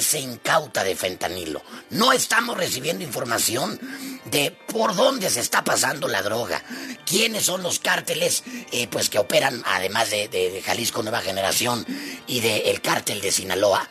se 0.00 0.20
incauta 0.20 0.84
de 0.84 0.96
fentanilo. 0.96 1.62
No 1.90 2.12
estamos 2.12 2.56
recibiendo 2.56 3.04
información 3.04 3.80
de 4.26 4.50
por 4.68 4.94
dónde 4.94 5.30
se 5.30 5.40
está 5.40 5.64
pasando 5.64 6.08
la 6.08 6.22
droga, 6.22 6.62
quiénes 7.06 7.46
son 7.46 7.62
los 7.62 7.78
cárteles 7.78 8.42
eh, 8.72 8.88
pues 8.88 9.08
que 9.08 9.18
operan, 9.18 9.62
además 9.66 10.10
de, 10.10 10.62
Jalisco 10.64 11.02
Nueva 11.02 11.20
Generación 11.20 11.86
y 12.26 12.40
del 12.40 12.80
cártel 12.80 13.20
de 13.20 13.32
Sinaloa. 13.32 13.88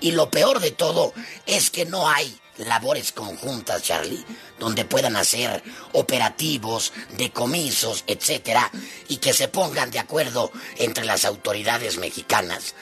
Y 0.00 0.12
lo 0.12 0.30
peor 0.30 0.60
de 0.60 0.70
todo 0.70 1.12
es 1.46 1.70
que 1.70 1.86
no 1.86 2.08
hay 2.08 2.38
labores 2.58 3.12
conjuntas, 3.12 3.82
Charlie, 3.82 4.24
donde 4.58 4.84
puedan 4.84 5.16
hacer 5.16 5.62
operativos, 5.92 6.92
decomisos, 7.16 8.04
etcétera, 8.06 8.70
y 9.08 9.16
que 9.16 9.32
se 9.32 9.48
pongan 9.48 9.90
de 9.90 9.98
acuerdo 9.98 10.52
entre 10.76 11.04
las 11.04 11.24
autoridades 11.24 11.98
mexicanas 11.98 12.74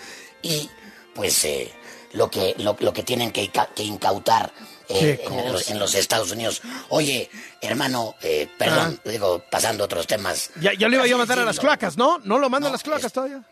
y, 0.42 0.68
pues, 1.14 1.44
eh, 1.44 1.72
lo 2.12 2.30
que 2.30 2.54
lo, 2.58 2.92
que 2.92 3.02
tienen 3.02 3.32
que, 3.32 3.50
incautar 3.78 4.52
eh, 4.88 5.22
en, 5.68 5.78
los, 5.78 5.94
Estados 5.94 6.30
Unidos. 6.32 6.62
Oye, 6.88 7.30
hermano, 7.60 8.14
eh, 8.22 8.48
perdón, 8.58 9.00
ah. 9.04 9.08
digo, 9.08 9.42
pasando 9.50 9.84
otros 9.84 10.06
temas. 10.06 10.50
Ya, 10.60 10.72
ya 10.72 10.88
le 10.88 10.96
iba 10.96 11.06
yo 11.06 11.16
a 11.16 11.18
mandar 11.18 11.38
a 11.40 11.44
las 11.44 11.58
cloacas, 11.58 11.96
¿no? 11.96 12.18
¿No 12.24 12.38
lo 12.38 12.48
mandan 12.48 12.70
a 12.70 12.72
las 12.72 12.82
cloacas 12.82 13.12
todavía? 13.12 13.42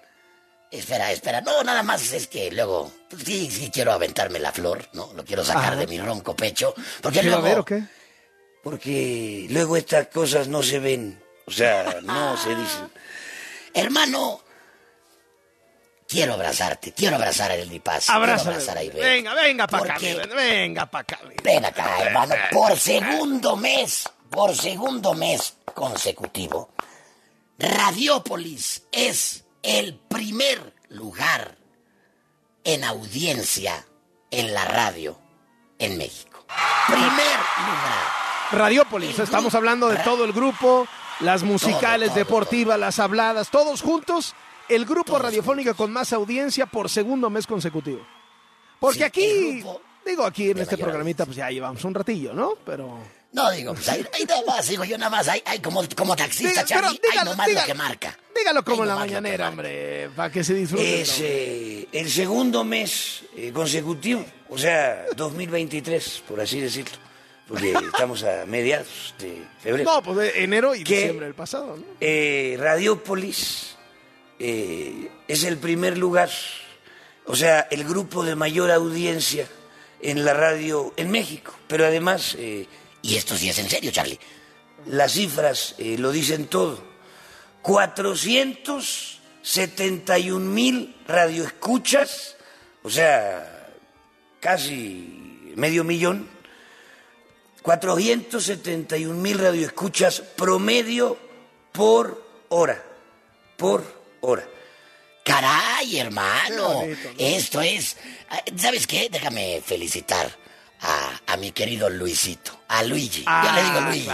Espera, 0.71 1.13
espera. 1.13 1.41
No, 1.41 1.63
nada 1.63 1.83
más 1.83 2.13
es 2.13 2.27
que 2.27 2.51
luego, 2.51 2.93
pues, 3.09 3.23
sí, 3.25 3.51
sí 3.51 3.71
quiero 3.73 3.93
aventarme 3.93 4.39
la 4.39 4.53
flor, 4.53 4.89
¿no? 4.93 5.13
Lo 5.15 5.25
quiero 5.25 5.45
sacar 5.45 5.77
de 5.77 5.87
mi 5.87 5.99
ronco 5.99 6.35
pecho. 6.35 6.75
Porque 7.01 7.23
luego, 7.23 7.43
ver 7.43 7.59
o 7.59 7.65
qué? 7.65 7.83
Porque 8.63 9.47
luego 9.51 9.77
estas 9.77 10.09
cosas 10.09 10.49
no 10.49 10.63
se 10.63 10.79
ven. 10.81 11.23
O 11.47 11.53
sea, 11.53 12.01
no 12.03 12.37
se 12.37 12.51
dicen. 12.51 12.91
Hermano, 13.75 14.41
quiero 16.09 16.35
abrazarte, 16.35 16.93
quiero 16.93 17.17
abrazar 17.17 17.51
a 17.51 17.55
Eldi 17.55 17.81
Paz. 17.81 18.09
Abrázame. 18.11 18.57
Quiero 18.57 18.73
abrazar 18.73 18.79
a 18.79 19.09
Venga, 19.09 19.35
venga 19.35 19.67
para 19.67 19.95
acá, 19.95 20.07
venga 20.35 20.87
para 20.87 21.03
acá. 21.03 21.19
Ven 21.43 21.65
acá, 21.65 21.99
hermano. 22.01 22.35
Por 22.51 22.79
segundo 22.79 23.57
mes, 23.57 24.09
por 24.31 24.55
segundo 24.55 25.15
mes 25.15 25.57
consecutivo, 25.75 26.71
Radiópolis 27.59 28.85
es 28.93 29.45
el 29.63 29.99
primer 30.09 30.75
lugar 30.89 31.57
en 32.65 32.85
audiencia 32.85 33.87
en 34.31 34.53
la 34.53 34.65
radio 34.65 35.19
en 35.79 35.99
México. 35.99 36.45
Primer 36.87 37.07
lugar. 37.09 38.27
Radiópolis, 38.53 39.19
estamos 39.19 39.55
hablando 39.55 39.89
de 39.89 39.97
todo 39.99 40.25
el 40.25 40.33
grupo, 40.33 40.87
las 41.21 41.43
musicales, 41.43 42.15
deportivas, 42.15 42.79
las 42.79 42.99
habladas, 42.99 43.51
todos 43.51 43.83
juntos, 43.83 44.35
el 44.69 44.85
grupo 44.85 45.19
radiofónico 45.19 45.75
con 45.75 45.93
más 45.93 46.13
audiencia 46.13 46.67
por 46.67 46.89
segundo 46.89 47.31
mes 47.31 47.47
consecutivo. 47.47 48.07
Porque 48.81 49.05
aquí, 49.05 49.65
digo, 50.05 50.25
aquí 50.25 50.51
en 50.51 50.59
este 50.59 50.77
programita, 50.77 51.25
pues 51.25 51.37
ya 51.37 51.51
llevamos 51.51 51.83
un 51.85 51.95
ratillo, 51.95 52.33
¿no? 52.33 52.55
Pero... 52.65 52.99
No, 53.33 53.51
digo, 53.51 53.75
pues 53.75 53.89
ahí, 53.91 54.07
nada 54.27 54.43
más, 54.47 54.67
digo 54.67 54.85
yo 54.85 54.97
nada 54.97 55.11
más, 55.11 55.29
hay, 55.29 55.59
como, 55.61 55.83
como 55.95 56.17
taxista, 56.17 56.65
Charlie, 56.65 56.99
hay 57.13 57.25
nomás 57.25 57.53
lo 57.53 57.65
que 57.65 57.75
marca. 57.75 58.19
Dígalo 58.35 58.65
como 58.65 58.83
en 58.83 58.89
la 58.89 58.97
mañanera, 58.97 59.51
hombre, 59.51 60.09
para 60.17 60.31
que 60.31 60.43
se 60.43 60.55
disfrute. 60.55 61.03
Es 61.03 61.21
eh, 61.21 61.89
el 61.93 62.11
segundo 62.11 62.65
mes 62.65 63.25
eh, 63.37 63.53
consecutivo, 63.53 64.25
o 64.49 64.57
sea, 64.57 65.05
2023, 65.15 66.23
por 66.27 66.41
así 66.41 66.61
decirlo. 66.61 66.97
Porque 67.47 67.73
estamos 67.93 68.25
a 68.25 68.47
mediados 68.47 69.15
de 69.19 69.43
febrero. 69.63 69.91
No, 69.91 70.03
pues 70.03 70.17
de 70.17 70.45
enero 70.45 70.75
y 70.75 70.83
diciembre 70.83 71.27
del 71.27 71.35
pasado, 71.35 71.77
¿no? 71.77 71.85
Eh, 72.01 72.57
Radiópolis 72.59 73.76
es 74.39 75.45
el 75.45 75.59
primer 75.59 75.99
lugar, 75.99 76.31
o 77.25 77.35
sea, 77.35 77.61
el 77.71 77.85
grupo 77.85 78.25
de 78.25 78.35
mayor 78.35 78.71
audiencia 78.71 79.49
en 80.01 80.25
la 80.25 80.35
radio 80.35 80.93
en 80.97 81.11
México. 81.11 81.55
Pero 81.67 81.87
además 81.87 82.37
y 83.07 83.17
esto 83.17 83.37
sí 83.37 83.49
es 83.49 83.59
en 83.61 83.71
serio, 83.71 83.93
Charlie. 83.93 84.19
Las 84.87 85.13
cifras 85.13 85.77
eh, 85.79 85.97
lo 85.97 86.11
dicen 86.11 86.49
todo. 86.49 86.83
471 87.63 90.41
mil 90.41 90.97
radioescuchas, 91.07 92.37
o 92.83 92.91
sea, 92.91 93.71
casi 94.41 95.53
medio 95.55 95.85
millón. 95.85 96.29
471 97.63 99.15
mil 99.15 99.39
radioescuchas 99.39 100.21
promedio 100.21 101.17
por 101.71 102.21
hora. 102.49 102.83
Por 103.57 103.85
hora. 104.21 104.47
Caray, 105.25 105.99
hermano. 105.99 106.85
Esto 107.19 107.61
es. 107.61 107.97
¿Sabes 108.57 108.87
qué? 108.87 109.09
Déjame 109.11 109.61
felicitar 109.65 110.31
a, 110.81 111.37
mi 111.37 111.53
querido 111.53 111.91
Luisito, 111.91 112.61
a 112.69 112.83
Luigi. 112.83 113.25
yo 113.25 113.53
le 113.53 113.63
digo 113.63 113.79
ah, 113.79 113.89
Luigi. 113.89 114.09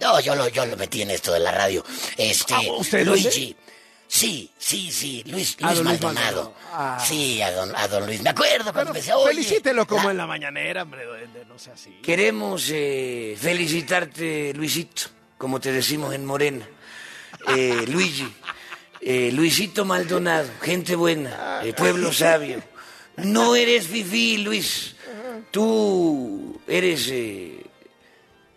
No, 0.00 0.20
yo 0.20 0.34
lo, 0.34 0.48
yo 0.48 0.66
lo 0.66 0.76
metí 0.76 1.02
en 1.02 1.10
esto 1.10 1.32
de 1.32 1.40
la 1.40 1.50
radio. 1.50 1.84
Este, 2.16 2.54
ah, 2.54 2.60
¿Usted 2.76 3.06
Luigi. 3.06 3.56
Sí, 4.06 4.50
sí, 4.58 4.92
sí, 4.92 5.24
Luis, 5.26 5.56
Luis 5.58 5.82
Maldonado. 5.82 6.54
Ah. 6.70 7.02
Sí, 7.02 7.40
a 7.40 7.50
don, 7.50 7.74
a 7.74 7.88
don, 7.88 8.04
Luis. 8.04 8.20
Me 8.20 8.28
acuerdo 8.28 8.70
cuando 8.70 8.92
decía, 8.92 9.14
Felicítelo 9.26 9.86
como 9.86 10.10
en 10.10 10.18
la 10.18 10.26
mañanera, 10.26 10.82
hombre, 10.82 11.06
no 11.48 11.58
sea 11.58 11.72
así. 11.72 11.98
Queremos 12.02 12.68
eh, 12.70 13.38
felicitarte, 13.40 14.52
Luisito, 14.52 15.04
como 15.38 15.60
te 15.60 15.72
decimos 15.72 16.14
en 16.14 16.26
Morena. 16.26 16.68
Eh, 17.56 17.86
Luigi, 17.88 18.30
eh, 19.04 19.32
Luisito 19.32 19.84
Maldonado, 19.84 20.48
gente 20.60 20.94
buena, 20.94 21.60
pueblo 21.76 22.12
sabio. 22.12 22.62
No 23.16 23.56
eres 23.56 23.88
fifí, 23.88 24.38
Luis. 24.38 24.94
Tú 25.50 26.60
eres 26.68 27.08
eh, 27.10 27.64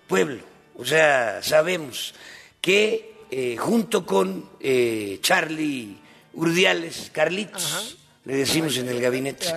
pueblo, 0.07 0.43
o 0.75 0.85
sea, 0.85 1.41
sabemos 1.41 2.13
que 2.61 3.15
eh, 3.31 3.57
junto 3.57 4.05
con 4.05 4.51
Charlie 5.21 5.97
Urdiales, 6.33 7.09
Carlitos, 7.11 7.97
le 8.25 8.35
decimos 8.35 8.77
en 8.77 8.87
el 8.89 9.01
gabinete, 9.01 9.47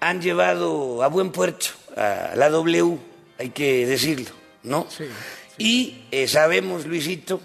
han 0.00 0.22
llevado 0.22 1.02
a 1.02 1.08
buen 1.08 1.30
puerto 1.30 1.66
a 1.94 2.32
la 2.36 2.48
W, 2.48 2.96
hay 3.38 3.50
que 3.50 3.86
decirlo, 3.86 4.30
¿no? 4.62 4.88
Y 5.58 6.04
sabemos, 6.26 6.86
Luisito, 6.86 7.40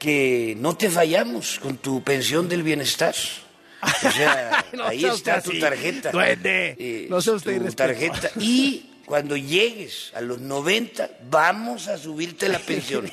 que 0.00 0.56
no 0.58 0.76
te 0.76 0.90
fallamos 0.90 1.60
con 1.60 1.76
tu 1.76 2.02
pensión 2.02 2.48
del 2.48 2.64
bienestar. 2.64 3.14
O 3.82 4.10
sea, 4.10 4.64
ahí 4.84 5.04
está 5.04 5.40
tu 5.40 5.56
tarjeta. 5.60 6.10
Duende. 6.10 7.06
no 7.08 7.20
sé 7.20 7.30
usted 7.30 7.62
tu 7.62 7.72
tarjeta. 7.72 8.30
Y 8.40 9.02
cuando 9.04 9.36
llegues 9.36 10.10
a 10.14 10.22
los 10.22 10.40
90, 10.40 11.10
vamos 11.30 11.86
a 11.86 11.98
subirte 11.98 12.48
la 12.48 12.58
pensión. 12.58 13.10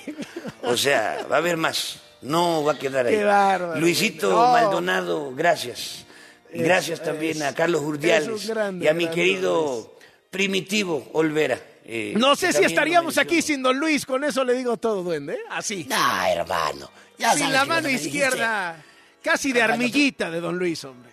O 0.64 0.78
sea, 0.78 1.28
va 1.30 1.36
a 1.36 1.40
haber 1.40 1.58
más. 1.58 2.00
No 2.22 2.64
va 2.64 2.74
a 2.74 2.80
quedar 2.80 3.06
ahí. 3.06 3.16
Qué 3.16 3.80
Luisito 3.80 4.36
Maldonado, 4.36 5.36
gracias. 5.36 6.06
Gracias 6.54 7.04
también 7.04 7.44
a 7.44 7.54
Carlos 7.54 7.82
Urdiales 7.82 8.50
y 8.80 8.88
a 8.88 8.94
mi 8.94 9.08
querido 9.08 9.98
Primitivo 10.32 11.10
Olvera. 11.14 11.60
Eh, 11.90 12.14
no 12.18 12.36
sé 12.36 12.52
si 12.52 12.66
estaríamos 12.66 13.18
aquí 13.18 13.42
sin 13.42 13.64
don 13.64 13.80
Luis, 13.80 14.06
con 14.06 14.26
eso 14.26 14.44
le 14.44 14.54
digo 14.54 14.76
todo, 14.76 15.04
duende. 15.04 15.40
Así. 15.50 15.86
No, 15.90 16.26
hermano. 16.26 16.92
sin 17.36 17.52
la 17.54 17.64
mano 17.64 17.88
izquierda. 17.88 18.84
Casi 19.22 19.54
de 19.54 19.62
armillita 19.62 20.30
de 20.30 20.42
don 20.42 20.58
Luis, 20.58 20.84
hombre. 20.84 21.12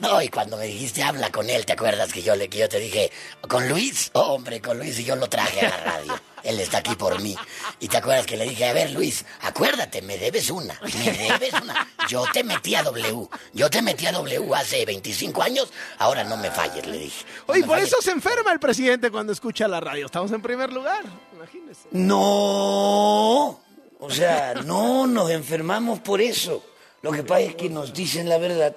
No, 0.00 0.20
y 0.20 0.28
cuando 0.28 0.56
me 0.56 0.66
dijiste 0.66 1.02
habla 1.02 1.30
con 1.30 1.48
él, 1.48 1.64
¿te 1.66 1.72
acuerdas 1.72 2.12
que 2.12 2.22
yo, 2.22 2.36
le, 2.36 2.48
que 2.48 2.58
yo 2.58 2.68
te 2.68 2.78
dije, 2.78 3.10
¿con 3.48 3.68
Luis? 3.68 4.10
Oh, 4.14 4.34
hombre, 4.34 4.60
con 4.60 4.78
Luis 4.78 4.98
y 4.98 5.04
yo 5.04 5.16
lo 5.16 5.28
traje 5.28 5.66
a 5.66 5.70
la 5.70 5.76
radio. 5.78 6.20
Él 6.42 6.60
está 6.60 6.78
aquí 6.78 6.94
por 6.94 7.20
mí. 7.20 7.36
Y 7.80 7.88
te 7.88 7.96
acuerdas 7.96 8.26
que 8.26 8.36
le 8.36 8.44
dije, 8.44 8.64
a 8.64 8.72
ver, 8.72 8.90
Luis, 8.90 9.24
acuérdate, 9.40 10.02
me 10.02 10.18
debes 10.18 10.50
una, 10.50 10.78
me 10.82 11.12
debes 11.12 11.52
una. 11.60 11.88
Yo 12.08 12.24
te 12.32 12.44
metí 12.44 12.74
a 12.74 12.82
W, 12.82 13.28
yo 13.52 13.70
te 13.70 13.82
metí 13.82 14.06
a 14.06 14.12
W 14.12 14.54
hace 14.54 14.84
25 14.84 15.42
años, 15.42 15.72
ahora 15.98 16.24
no 16.24 16.36
me 16.36 16.50
falles, 16.50 16.86
le 16.86 16.98
dije. 16.98 17.24
Oye, 17.46 17.64
por 17.64 17.78
eso 17.78 18.00
se 18.00 18.10
enferma 18.10 18.52
el 18.52 18.60
presidente 18.60 19.10
cuando 19.10 19.32
escucha 19.32 19.68
la 19.68 19.80
radio. 19.80 20.06
Estamos 20.06 20.32
en 20.32 20.42
primer 20.42 20.72
lugar, 20.72 21.04
imagínese. 21.32 21.88
No, 21.92 23.60
o 23.98 24.10
sea, 24.10 24.54
no 24.54 25.06
nos 25.06 25.30
enfermamos 25.30 26.00
por 26.00 26.20
eso. 26.20 26.64
Lo 27.02 27.10
que 27.12 27.22
pasa 27.22 27.40
es 27.40 27.54
que 27.56 27.68
nos 27.68 27.92
dicen 27.92 28.28
la 28.28 28.38
verdad 28.38 28.76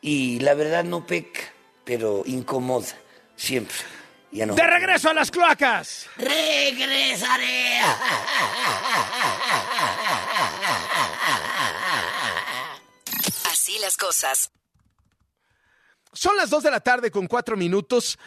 y 0.00 0.38
la 0.40 0.54
verdad 0.54 0.84
no 0.84 1.06
peca, 1.06 1.40
pero 1.84 2.22
incomoda 2.26 2.88
siempre. 3.36 3.76
Ya 4.34 4.46
no. 4.46 4.54
¡De 4.54 4.66
regreso 4.66 5.08
a 5.08 5.14
las 5.14 5.30
cloacas! 5.30 6.08
¡Regresaré! 6.16 7.78
Así 13.50 13.78
las 13.80 13.96
cosas. 13.96 14.50
Son 16.12 16.36
las 16.36 16.50
dos 16.50 16.64
de 16.64 16.72
la 16.72 16.80
tarde 16.80 17.12
con 17.12 17.28
cuatro 17.28 17.56
minutos 17.56 18.18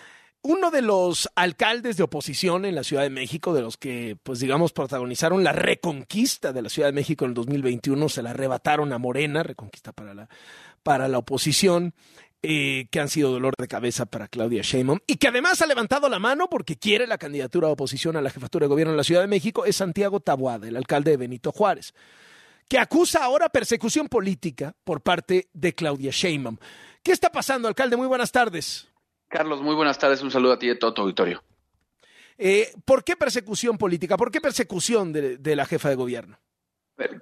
uno 0.44 0.72
de 0.72 0.82
los 0.82 1.30
alcaldes 1.36 1.98
de 1.98 2.04
oposición 2.04 2.64
en 2.64 2.76
la 2.76 2.84
Ciudad 2.84 3.04
de 3.04 3.10
México, 3.10 3.54
de 3.54 3.62
los 3.62 3.76
que, 3.76 4.18
pues 4.24 4.40
digamos, 4.40 4.72
protagonizaron 4.72 5.44
la 5.44 5.52
reconquista 5.52 6.54
de 6.54 6.62
la 6.62 6.70
Ciudad 6.70 6.88
de 6.88 6.94
México 6.94 7.26
en 7.26 7.32
el 7.32 7.36
2021, 7.36 8.08
se 8.08 8.22
la 8.22 8.30
arrebataron 8.30 8.94
a 8.94 8.98
Morena, 8.98 9.44
reconquista 9.44 9.92
para 9.92 10.14
la, 10.14 10.30
para 10.84 11.10
la 11.10 11.18
oposición, 11.18 11.94
eh, 12.44 12.88
que 12.92 13.00
han 13.00 13.10
sido 13.10 13.32
dolor 13.32 13.56
de 13.58 13.68
cabeza 13.68 14.06
para 14.06 14.28
Claudia 14.28 14.62
Sheinbaum 14.62 15.00
y 15.08 15.16
que 15.16 15.28
además 15.28 15.62
ha 15.62 15.66
levantado 15.66 16.08
la 16.08 16.20
mano 16.20 16.50
porque 16.50 16.78
quiere 16.78 17.08
la 17.08 17.18
candidatura 17.18 17.68
de 17.68 17.74
oposición 17.74 18.16
a 18.16 18.22
la 18.22 18.30
jefatura 18.30 18.66
de 18.66 18.70
gobierno 18.70 18.92
en 18.94 18.98
la 18.98 19.04
Ciudad 19.04 19.22
de 19.22 19.28
México, 19.28 19.66
es 19.66 19.78
Santiago 19.78 20.20
Tabuada, 20.20 20.68
el 20.68 20.78
alcalde 20.78 21.12
de 21.12 21.18
Benito 21.18 21.52
Juárez, 21.52 21.94
que 22.70 22.78
acusa 22.78 23.24
ahora 23.24 23.50
persecución 23.50 24.08
política 24.08 24.76
por 24.84 25.02
parte 25.02 25.50
de 25.54 25.74
Claudia 25.74 26.12
Sheinbaum. 26.12 26.58
¿Qué 27.02 27.12
está 27.12 27.32
pasando, 27.32 27.68
alcalde? 27.68 27.98
Muy 27.98 28.08
buenas 28.08 28.32
tardes. 28.32 28.88
Carlos, 29.28 29.62
muy 29.62 29.76
buenas 29.76 29.98
tardes. 29.98 30.22
Un 30.22 30.32
saludo 30.32 30.54
a 30.54 30.60
ti 30.60 30.68
y 30.68 30.72
a 30.72 30.80
todo 30.80 30.94
tu 30.94 31.02
auditorio. 31.02 31.44
Eh, 32.38 32.72
¿Por 32.86 33.04
qué 33.04 33.16
persecución 33.16 33.78
política? 33.78 34.16
¿Por 34.16 34.32
qué 34.32 34.42
persecución 34.42 35.12
de, 35.12 35.56
la 35.56 35.66
jefa 35.66 35.90
de 35.90 35.96
gobierno? 35.96 36.40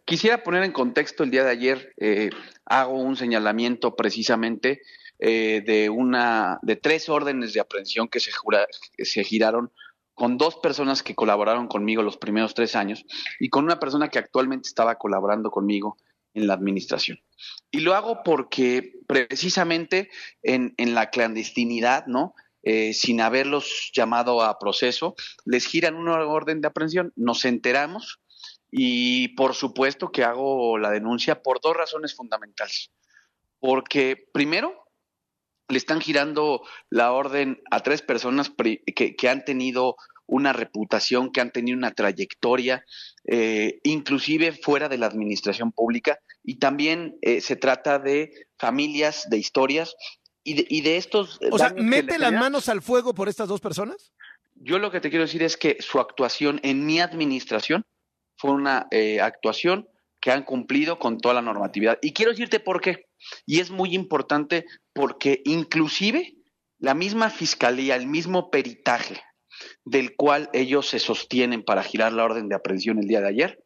Quisiera 0.06 0.44
poner 0.44 0.63
en 0.63 0.71
contexto 0.71 1.23
el 1.23 1.31
día 1.31 1.44
de 1.44 1.51
ayer, 1.51 1.94
eh, 1.97 2.29
hago 2.65 2.94
un 2.94 3.15
señalamiento 3.15 3.95
precisamente 3.95 4.81
eh, 5.19 5.63
de 5.65 5.89
una 5.89 6.59
de 6.62 6.75
tres 6.75 7.09
órdenes 7.09 7.53
de 7.53 7.59
aprehensión 7.59 8.07
que 8.07 8.19
se, 8.19 9.23
giraron 9.23 9.71
con 10.13 10.38
dos 10.38 10.57
personas 10.57 11.03
que 11.03 11.15
colaboraron 11.15 11.67
conmigo 11.67 12.01
los 12.01 12.17
primeros 12.17 12.53
tres 12.53 12.75
años 12.75 13.06
y 13.39 13.50
con 13.50 13.65
una 13.65 13.79
persona 13.79 14.09
que 14.09 14.19
actualmente 14.19 14.67
estaba 14.67 14.95
colaborando 14.95 15.51
conmigo 15.51 15.97
en 16.33 16.47
la 16.47 16.53
administración. 16.53 17.19
Y 17.71 17.79
lo 17.79 17.95
hago 17.95 18.23
porque 18.23 18.94
precisamente 19.07 20.09
en, 20.44 20.73
en 20.77 20.95
la 20.95 21.09
clandestinidad, 21.09 22.07
¿no? 22.07 22.35
Eh, 22.67 22.95
sin 22.95 23.21
haberlos 23.21 23.91
llamado 23.94 24.41
a 24.41 24.57
proceso, 24.57 25.13
les 25.45 25.67
giran 25.67 25.94
una 25.94 26.25
orden 26.25 26.62
de 26.62 26.67
aprehensión, 26.67 27.13
nos 27.15 27.45
enteramos 27.45 28.19
y 28.71 29.27
por 29.35 29.53
supuesto 29.53 30.12
que 30.12 30.23
hago 30.23 30.79
la 30.79 30.89
denuncia 30.89 31.44
por 31.44 31.62
dos 31.62 31.77
razones 31.77 32.15
fundamentales. 32.15 32.91
Porque 33.59 34.27
primero, 34.33 34.85
le 35.67 35.77
están 35.77 36.01
girando 36.01 36.62
la 36.89 37.12
orden 37.12 37.62
a 37.71 37.81
tres 37.81 38.01
personas 38.01 38.51
que, 38.56 39.29
han 39.29 39.45
tenido 39.45 39.95
una 40.27 40.53
reputación, 40.53 41.31
que 41.31 41.41
han 41.41 41.51
tenido 41.51 41.77
una 41.77 41.91
trayectoria, 41.91 42.85
eh, 43.25 43.79
inclusive 43.83 44.51
fuera 44.51 44.89
de 44.89 44.97
la 44.97 45.07
administración 45.07 45.71
pública, 45.71 46.19
y 46.44 46.59
también 46.59 47.17
eh, 47.21 47.41
se 47.41 47.56
trata 47.56 48.00
de 48.00 48.47
familias, 48.57 49.27
de 49.29 49.38
historias 49.38 49.95
y 50.47 50.81
de, 50.81 50.97
estos... 50.97 51.39
O 51.51 51.57
sea, 51.57 51.73
¿mete 51.75 52.19
las 52.19 52.31
manos 52.31 52.69
al 52.69 52.83
fuego 52.83 53.15
por 53.15 53.27
estas 53.27 53.50
dos 53.50 53.59
personas? 53.59 54.13
Yo 54.53 54.77
lo 54.77 54.91
que 54.91 55.01
te 55.01 55.09
quiero 55.09 55.25
decir 55.25 55.41
es 55.41 55.57
que 55.57 55.77
su 55.79 56.00
actuación 56.00 56.59
en 56.62 56.85
mi 56.85 57.00
administración 57.00 57.83
fue 58.38 58.51
una 58.51 58.88
eh, 58.91 59.21
actuación 59.21 59.89
que 60.21 60.31
han 60.31 60.44
cumplido 60.44 60.97
con 60.97 61.19
toda 61.19 61.35
la 61.35 61.41
normatividad. 61.41 62.00
Y 62.01 62.13
quiero 62.13 62.31
decirte 62.31 62.59
por 62.59 62.81
qué. 62.81 63.06
Y 63.45 63.59
es 63.59 63.69
muy 63.69 63.94
importante 63.94 64.65
porque 64.95 65.42
inclusive 65.44 66.38
la 66.80 66.94
misma 66.94 67.30
fiscalía, 67.30 67.97
el 67.97 68.07
mismo 68.07 68.50
peritaje 68.50 69.21
del 69.83 70.15
cual 70.15 70.50
ellos 70.53 70.88
se 70.88 71.00
sostienen 71.00 71.63
para 71.63 71.83
girar 71.83 72.13
la 72.13 72.24
orden 72.24 72.47
de 72.47 72.56
aprehensión 72.56 73.00
el 73.00 73.07
día 73.07 73.19
de 73.19 73.27
ayer, 73.27 73.63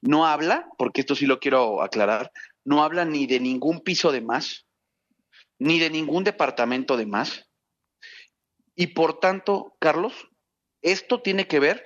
no 0.00 0.26
habla, 0.26 0.68
porque 0.78 1.00
esto 1.00 1.16
sí 1.16 1.26
lo 1.26 1.40
quiero 1.40 1.82
aclarar, 1.82 2.30
no 2.64 2.84
habla 2.84 3.04
ni 3.04 3.26
de 3.26 3.40
ningún 3.40 3.80
piso 3.80 4.12
de 4.12 4.20
más, 4.20 4.66
ni 5.58 5.80
de 5.80 5.90
ningún 5.90 6.22
departamento 6.22 6.96
de 6.96 7.06
más. 7.06 7.48
Y 8.76 8.88
por 8.88 9.18
tanto, 9.18 9.76
Carlos, 9.80 10.28
esto 10.80 11.20
tiene 11.22 11.48
que 11.48 11.58
ver 11.58 11.84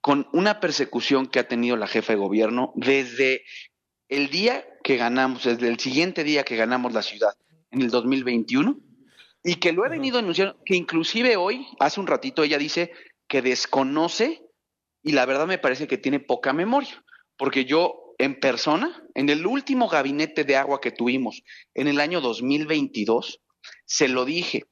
con 0.00 0.28
una 0.32 0.60
persecución 0.60 1.26
que 1.26 1.40
ha 1.40 1.48
tenido 1.48 1.76
la 1.76 1.88
jefa 1.88 2.14
de 2.14 2.18
gobierno 2.18 2.72
desde 2.74 3.44
el 4.08 4.30
día 4.30 4.66
que 4.82 4.96
ganamos, 4.96 5.44
desde 5.44 5.68
el 5.68 5.78
siguiente 5.78 6.24
día 6.24 6.44
que 6.44 6.56
ganamos 6.56 6.94
la 6.94 7.02
ciudad, 7.02 7.34
en 7.74 7.82
el 7.82 7.90
2021, 7.90 8.78
y 9.42 9.56
que 9.56 9.72
lo 9.72 9.84
he 9.84 9.90
venido 9.90 10.18
anunciando, 10.18 10.56
que 10.64 10.76
inclusive 10.76 11.36
hoy, 11.36 11.66
hace 11.78 12.00
un 12.00 12.06
ratito, 12.06 12.42
ella 12.42 12.58
dice 12.58 12.92
que 13.28 13.42
desconoce, 13.42 14.42
y 15.02 15.12
la 15.12 15.26
verdad 15.26 15.46
me 15.46 15.58
parece 15.58 15.86
que 15.86 15.98
tiene 15.98 16.20
poca 16.20 16.52
memoria, 16.52 17.04
porque 17.36 17.64
yo 17.64 18.14
en 18.18 18.38
persona, 18.38 19.02
en 19.14 19.28
el 19.28 19.46
último 19.46 19.88
gabinete 19.88 20.44
de 20.44 20.56
agua 20.56 20.80
que 20.80 20.92
tuvimos 20.92 21.42
en 21.74 21.88
el 21.88 22.00
año 22.00 22.20
2022, 22.20 23.40
se 23.84 24.08
lo 24.08 24.24
dije, 24.24 24.64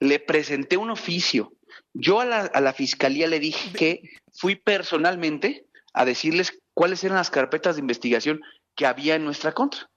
le 0.00 0.18
presenté 0.18 0.76
un 0.76 0.90
oficio. 0.90 1.52
Yo 1.92 2.20
a 2.20 2.24
la, 2.24 2.72
fiscalía 2.72 3.26
le 3.26 3.38
dije 3.38 3.72
que 3.76 4.02
fui 4.32 4.56
personalmente 4.56 5.66
a 5.92 6.04
decirles 6.04 6.58
cuáles 6.74 7.04
eran 7.04 7.16
las 7.16 7.30
carpetas 7.30 7.76
de 7.76 7.80
investigación 7.80 8.40
que 8.74 8.86
había 8.86 9.14
en 9.14 9.24
nuestra 9.24 9.52
contra. 9.52 9.90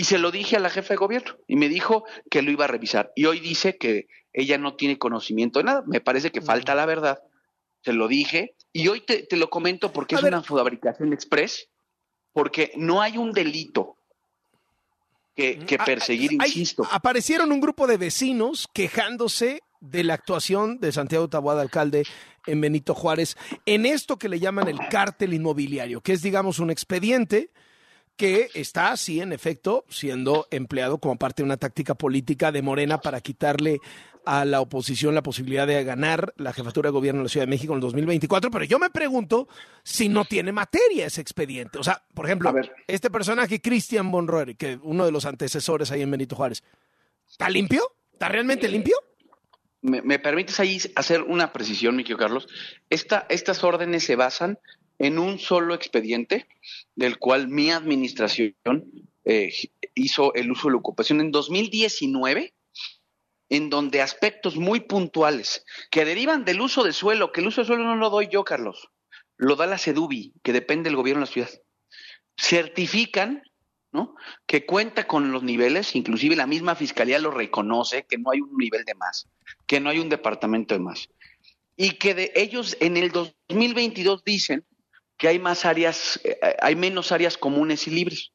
Y 0.00 0.04
se 0.04 0.16
lo 0.16 0.30
dije 0.30 0.56
a 0.56 0.60
la 0.60 0.70
jefa 0.70 0.94
de 0.94 0.96
gobierno 0.96 1.36
y 1.46 1.56
me 1.56 1.68
dijo 1.68 2.04
que 2.30 2.40
lo 2.40 2.50
iba 2.50 2.64
a 2.64 2.68
revisar. 2.68 3.12
Y 3.14 3.26
hoy 3.26 3.38
dice 3.38 3.76
que 3.76 4.08
ella 4.32 4.56
no 4.56 4.74
tiene 4.74 4.96
conocimiento 4.96 5.58
de 5.58 5.66
nada. 5.66 5.82
Me 5.86 6.00
parece 6.00 6.32
que 6.32 6.40
falta 6.40 6.74
la 6.74 6.86
verdad. 6.86 7.18
Se 7.82 7.92
lo 7.92 8.08
dije 8.08 8.56
y 8.72 8.88
hoy 8.88 9.02
te, 9.02 9.26
lo 9.36 9.50
comento 9.50 9.92
porque 9.92 10.14
es 10.14 10.22
una 10.22 10.42
fabricación 10.42 11.12
express 11.12 11.68
porque 12.32 12.72
no 12.76 13.02
hay 13.02 13.18
un 13.18 13.32
delito 13.32 13.98
que, 15.36 15.58
mm, 15.58 15.74
ah, 15.78 15.84
perseguir, 15.84 16.32
insisto. 16.32 16.88
aparecieron 16.90 17.52
un 17.52 17.60
grupo 17.60 17.86
de 17.86 17.98
vecinos 17.98 18.70
quejándose 18.72 19.60
de 19.80 20.02
la 20.02 20.14
actuación 20.14 20.80
de 20.80 20.92
Santiago 20.92 21.28
Taboada, 21.28 21.60
alcalde 21.60 22.06
en 22.46 22.62
Benito 22.62 22.94
Juárez, 22.94 23.36
en 23.66 23.84
esto 23.84 24.18
que 24.18 24.30
le 24.30 24.40
llaman 24.40 24.66
el 24.66 24.78
cártel 24.88 25.34
inmobiliario, 25.34 26.00
que 26.00 26.14
es, 26.14 26.22
digamos, 26.22 26.58
un 26.58 26.70
expediente 26.70 27.50
que 28.20 28.50
está, 28.52 28.94
sí, 28.98 29.22
en 29.22 29.32
efecto, 29.32 29.86
siendo 29.88 30.46
empleado 30.50 30.98
como 30.98 31.16
parte 31.16 31.40
de 31.40 31.46
una 31.46 31.56
táctica 31.56 31.94
política 31.94 32.52
de 32.52 32.60
Morena 32.60 33.00
para 33.00 33.22
quitarle 33.22 33.78
a 34.26 34.44
la 34.44 34.60
oposición 34.60 35.14
la 35.14 35.22
posibilidad 35.22 35.66
de 35.66 35.82
ganar 35.84 36.34
la 36.36 36.52
jefatura 36.52 36.88
de 36.88 36.92
gobierno 36.92 37.20
en 37.20 37.24
la 37.24 37.28
Ciudad 37.30 37.46
de 37.46 37.50
México 37.50 37.72
en 37.72 37.78
el 37.78 37.80
2024, 37.80 38.50
pero 38.50 38.66
yo 38.66 38.78
me 38.78 38.90
pregunto 38.90 39.48
si 39.82 40.10
no 40.10 40.26
tiene 40.26 40.52
materia 40.52 41.06
ese 41.06 41.22
expediente. 41.22 41.78
O 41.78 41.82
sea, 41.82 42.04
por 42.12 42.26
ejemplo, 42.26 42.52
este 42.86 43.08
personaje, 43.08 43.62
Christian 43.62 44.10
Bonroer, 44.10 44.54
que 44.54 44.78
uno 44.82 45.06
de 45.06 45.12
los 45.12 45.24
antecesores 45.24 45.90
ahí 45.90 46.02
en 46.02 46.10
Benito 46.10 46.36
Juárez, 46.36 46.62
¿está 47.26 47.48
limpio? 47.48 47.90
¿Está 48.12 48.28
realmente 48.28 48.66
eh, 48.66 48.70
limpio? 48.70 48.96
Me, 49.80 50.18
permites 50.18 50.60
ahí 50.60 50.78
hacer 50.94 51.22
una 51.22 51.54
precisión, 51.54 51.96
mi 51.96 52.04
querido 52.04 52.18
Carlos? 52.18 52.48
Esta, 52.90 53.24
estas 53.30 53.64
órdenes 53.64 54.04
se 54.04 54.14
basan 54.14 54.58
en 55.00 55.18
un 55.18 55.38
solo 55.38 55.74
expediente 55.74 56.46
del 56.94 57.18
cual 57.18 57.48
mi 57.48 57.70
administración 57.70 58.54
eh, 59.24 59.50
hizo 59.94 60.34
el 60.34 60.50
uso 60.52 60.68
de 60.68 60.72
la 60.72 60.78
ocupación 60.78 61.20
en 61.22 61.32
2019 61.32 62.54
en 63.48 63.70
donde 63.70 64.02
aspectos 64.02 64.56
muy 64.56 64.80
puntuales 64.80 65.64
que 65.90 66.04
derivan 66.04 66.44
del 66.44 66.60
uso 66.60 66.84
de 66.84 66.92
suelo, 66.92 67.32
que 67.32 67.40
el 67.40 67.48
uso 67.48 67.62
de 67.62 67.66
suelo 67.66 67.82
no 67.82 67.96
lo 67.96 68.10
doy 68.10 68.28
yo, 68.30 68.44
Carlos, 68.44 68.90
lo 69.38 69.56
da 69.56 69.66
la 69.66 69.78
CEDUBI, 69.78 70.34
que 70.42 70.52
depende 70.52 70.90
del 70.90 70.96
gobierno 70.96 71.24
de 71.24 71.26
la 71.26 71.32
ciudad, 71.32 71.50
certifican 72.36 73.42
¿no? 73.92 74.14
que 74.46 74.66
cuenta 74.66 75.06
con 75.08 75.32
los 75.32 75.42
niveles, 75.42 75.96
inclusive 75.96 76.36
la 76.36 76.46
misma 76.46 76.76
fiscalía 76.76 77.18
lo 77.18 77.30
reconoce, 77.30 78.04
que 78.06 78.18
no 78.18 78.30
hay 78.32 78.42
un 78.42 78.54
nivel 78.56 78.84
de 78.84 78.94
más, 78.94 79.26
que 79.66 79.80
no 79.80 79.88
hay 79.88 79.98
un 79.98 80.10
departamento 80.10 80.74
de 80.74 80.80
más, 80.80 81.08
y 81.74 81.92
que 81.92 82.14
de 82.14 82.32
ellos 82.36 82.76
en 82.80 82.98
el 82.98 83.10
2022 83.10 84.22
dicen 84.24 84.66
que 85.20 85.28
hay 85.28 85.38
más 85.38 85.66
áreas, 85.66 86.18
eh, 86.24 86.38
hay 86.60 86.74
menos 86.74 87.12
áreas 87.12 87.36
comunes 87.36 87.86
y 87.86 87.90
libres. 87.90 88.32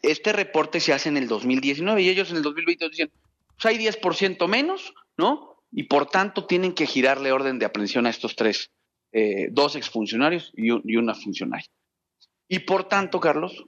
Este 0.00 0.32
reporte 0.32 0.78
se 0.78 0.92
hace 0.92 1.08
en 1.08 1.16
el 1.16 1.26
2019 1.26 2.00
y 2.00 2.08
ellos 2.08 2.30
en 2.30 2.36
el 2.36 2.42
2022 2.42 2.92
dicen, 2.92 3.10
pues 3.48 3.66
hay 3.66 3.78
10% 3.78 4.46
menos, 4.46 4.94
¿no? 5.16 5.56
Y 5.72 5.82
por 5.84 6.06
tanto 6.06 6.46
tienen 6.46 6.74
que 6.74 6.86
girarle 6.86 7.32
orden 7.32 7.58
de 7.58 7.66
aprehensión 7.66 8.06
a 8.06 8.10
estos 8.10 8.36
tres, 8.36 8.70
eh, 9.10 9.48
dos 9.50 9.74
exfuncionarios 9.74 10.52
y, 10.56 10.68
y 10.68 10.96
una 10.96 11.14
funcionaria. 11.14 11.66
Y 12.46 12.60
por 12.60 12.88
tanto, 12.88 13.18
Carlos, 13.18 13.64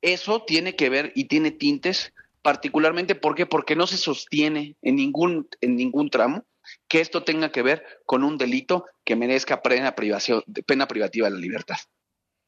eso 0.00 0.44
tiene 0.44 0.76
que 0.76 0.88
ver 0.88 1.12
y 1.14 1.24
tiene 1.24 1.50
tintes, 1.50 2.14
particularmente 2.40 3.14
¿por 3.14 3.34
qué? 3.34 3.44
porque 3.44 3.76
no 3.76 3.86
se 3.86 3.98
sostiene 3.98 4.76
en 4.80 4.96
ningún, 4.96 5.46
en 5.60 5.76
ningún 5.76 6.08
tramo 6.08 6.46
que 6.88 7.00
esto 7.00 7.22
tenga 7.22 7.52
que 7.52 7.60
ver 7.60 7.84
con 8.06 8.24
un 8.24 8.38
delito 8.38 8.86
que 9.04 9.16
merezca 9.16 9.62
pena, 9.62 9.94
privación, 9.94 10.42
pena 10.66 10.88
privativa 10.88 11.28
de 11.28 11.34
la 11.34 11.40
libertad. 11.40 11.76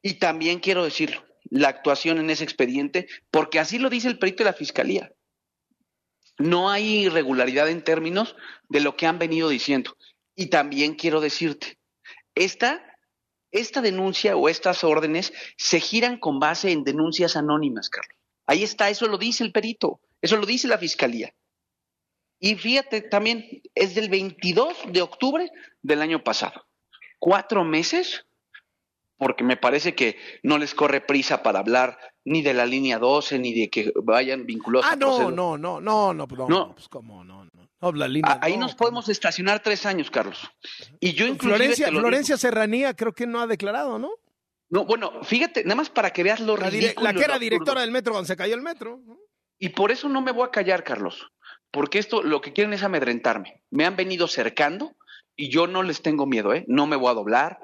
Y 0.01 0.15
también 0.15 0.59
quiero 0.59 0.83
decir 0.83 1.21
la 1.49 1.69
actuación 1.69 2.17
en 2.17 2.29
ese 2.29 2.43
expediente, 2.43 3.07
porque 3.31 3.59
así 3.59 3.79
lo 3.79 3.89
dice 3.89 4.07
el 4.07 4.19
perito 4.19 4.43
de 4.43 4.49
la 4.49 4.53
Fiscalía 4.53 5.11
no 6.37 6.69
hay 6.69 7.05
irregularidad 7.05 7.69
en 7.69 7.83
términos 7.83 8.35
de 8.69 8.79
lo 8.79 8.95
que 8.95 9.07
han 9.07 9.19
venido 9.19 9.49
diciendo. 9.49 9.97
Y 10.35 10.47
también 10.47 10.95
quiero 10.95 11.19
decirte, 11.19 11.79
esta, 12.35 12.81
esta 13.51 13.81
denuncia 13.81 14.35
o 14.35 14.49
estas 14.49 14.83
órdenes 14.83 15.33
se 15.57 15.79
giran 15.79 16.17
con 16.19 16.39
base 16.39 16.71
en 16.71 16.83
denuncias 16.83 17.35
anónimas, 17.35 17.89
Carlos. 17.89 18.15
Ahí 18.45 18.63
está, 18.63 18.89
eso 18.89 19.07
lo 19.07 19.17
dice 19.17 19.43
el 19.43 19.51
perito, 19.51 19.99
eso 20.21 20.37
lo 20.37 20.45
dice 20.45 20.67
la 20.67 20.77
fiscalía. 20.77 21.33
Y 22.39 22.55
fíjate 22.55 23.01
también, 23.01 23.61
es 23.73 23.95
del 23.95 24.09
22 24.09 24.91
de 24.91 25.01
octubre 25.01 25.51
del 25.81 26.01
año 26.01 26.23
pasado. 26.23 26.67
Cuatro 27.19 27.63
meses 27.63 28.27
porque 29.17 29.43
me 29.43 29.57
parece 29.57 29.95
que 29.95 30.17
no 30.43 30.57
les 30.57 30.75
corre 30.75 31.01
prisa 31.01 31.41
para 31.41 31.59
hablar 31.59 31.97
ni 32.23 32.41
de 32.41 32.53
la 32.53 32.65
línea 32.65 32.99
12, 32.99 33.39
ni 33.39 33.53
de 33.53 33.69
que 33.69 33.91
vayan 34.03 34.45
vinculados 34.45 34.87
ah, 34.89 34.95
no, 34.95 35.31
no, 35.31 35.57
no, 35.57 35.81
no, 35.81 36.13
no, 36.13 36.27
no, 36.27 36.47
no, 36.47 36.75
pues 36.75 36.87
cómo, 36.87 37.23
no, 37.23 37.45
no. 37.45 37.69
no 37.81 37.91
la 37.93 38.07
línea, 38.07 38.37
ahí 38.41 38.57
nos 38.57 38.75
podemos 38.75 39.09
estacionar 39.09 39.61
tres 39.63 39.85
años, 39.85 40.11
Carlos. 40.11 40.47
Y 40.99 41.13
yo 41.13 41.25
inclusive 41.25 41.57
Florencia, 41.57 41.87
Florencia 41.87 42.37
Serranía 42.37 42.93
creo 42.93 43.13
que 43.13 43.25
no 43.25 43.41
ha 43.41 43.47
declarado, 43.47 43.97
¿no? 43.97 44.11
No, 44.69 44.85
bueno, 44.85 45.23
fíjate, 45.23 45.63
nada 45.63 45.75
más 45.75 45.89
para 45.89 46.11
que 46.11 46.23
veas 46.23 46.41
lo 46.41 46.57
la 46.57 46.69
ridículo. 46.69 47.05
La 47.05 47.13
que 47.13 47.23
era 47.23 47.39
directora 47.39 47.81
del 47.81 47.91
metro 47.91 48.13
cuando 48.13 48.27
se 48.27 48.35
cayó 48.35 48.53
el 48.53 48.61
metro. 48.61 49.01
Y 49.57 49.69
por 49.69 49.91
eso 49.91 50.09
no 50.09 50.21
me 50.21 50.31
voy 50.31 50.45
a 50.45 50.51
callar, 50.51 50.83
Carlos, 50.83 51.31
porque 51.71 51.99
esto 51.99 52.23
lo 52.23 52.41
que 52.41 52.53
quieren 52.53 52.73
es 52.73 52.83
amedrentarme. 52.83 53.61
Me 53.69 53.85
han 53.85 53.95
venido 53.95 54.27
cercando 54.27 54.95
y 55.35 55.49
yo 55.49 55.67
no 55.67 55.83
les 55.83 56.01
tengo 56.01 56.25
miedo, 56.25 56.53
¿eh? 56.53 56.65
No 56.67 56.87
me 56.87 56.95
voy 56.95 57.11
a 57.11 57.15
doblar. 57.15 57.59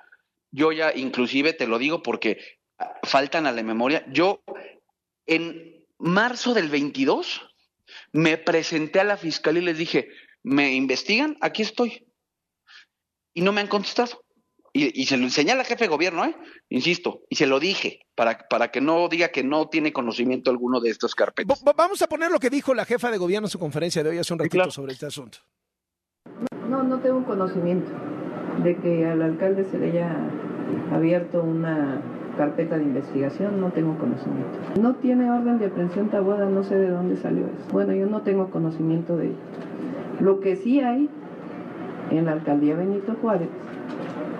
Yo 0.51 0.71
ya, 0.71 0.93
inclusive, 0.95 1.53
te 1.53 1.67
lo 1.67 1.79
digo 1.79 2.03
porque 2.03 2.37
faltan 3.03 3.47
a 3.47 3.51
la 3.51 3.63
memoria. 3.63 4.05
Yo, 4.11 4.43
en 5.25 5.85
marzo 5.97 6.53
del 6.53 6.69
22, 6.69 7.41
me 8.11 8.37
presenté 8.37 8.99
a 8.99 9.03
la 9.05 9.17
fiscalía 9.17 9.61
y 9.61 9.65
les 9.65 9.77
dije, 9.77 10.09
¿me 10.43 10.73
investigan? 10.73 11.37
Aquí 11.41 11.61
estoy. 11.61 12.07
Y 13.33 13.41
no 13.41 13.51
me 13.51 13.61
han 13.61 13.67
contestado. 13.67 14.22
Y, 14.75 15.05
se 15.05 15.17
lo 15.17 15.25
enseñé 15.25 15.51
al 15.51 15.63
jefe 15.63 15.83
de 15.83 15.87
gobierno, 15.87 16.25
¿eh? 16.25 16.35
Insisto, 16.69 17.21
y 17.29 17.35
se 17.35 17.45
lo 17.45 17.59
dije, 17.59 17.99
para, 18.15 18.39
para 18.49 18.71
que 18.71 18.81
no 18.81 19.07
diga 19.07 19.27
que 19.27 19.43
no 19.43 19.69
tiene 19.69 19.93
conocimiento 19.93 20.49
alguno 20.49 20.79
de 20.79 20.89
estos 20.89 21.13
carpetas. 21.13 21.63
vamos 21.77 22.01
a 22.01 22.07
poner 22.07 22.31
lo 22.31 22.39
que 22.39 22.49
dijo 22.49 22.73
la 22.73 22.83
jefa 22.83 23.11
de 23.11 23.19
gobierno 23.19 23.45
en 23.45 23.51
su 23.51 23.59
conferencia 23.59 24.01
de 24.01 24.09
hoy 24.09 24.17
hace 24.17 24.33
un 24.33 24.39
ratito 24.39 24.71
sobre 24.71 24.93
este 24.93 25.05
asunto. 25.05 25.37
No, 26.67 26.81
no 26.81 26.99
tengo 27.01 27.23
conocimiento 27.23 27.91
de 28.63 28.75
que 28.77 29.05
al 29.05 29.21
alcalde 29.21 29.63
se 29.65 29.77
le 29.77 29.91
haya 29.91 30.17
abierto 30.91 31.43
una 31.43 32.01
carpeta 32.35 32.77
de 32.77 32.83
investigación, 32.83 33.61
no 33.61 33.71
tengo 33.71 33.95
conocimiento. 33.99 34.57
No 34.81 34.95
tiene 34.95 35.29
orden 35.29 35.59
de 35.59 35.67
aprehensión 35.67 36.09
Tabuada, 36.09 36.47
no 36.47 36.63
sé 36.63 36.75
de 36.75 36.89
dónde 36.89 37.17
salió 37.17 37.45
eso. 37.45 37.71
Bueno, 37.71 37.93
yo 37.93 38.07
no 38.07 38.23
tengo 38.23 38.49
conocimiento 38.49 39.17
de 39.17 39.27
ello. 39.27 39.37
Lo 40.19 40.39
que 40.39 40.55
sí 40.55 40.79
hay 40.79 41.11
en 42.09 42.25
la 42.25 42.31
alcaldía 42.31 42.75
Benito 42.75 43.15
Juárez 43.21 43.49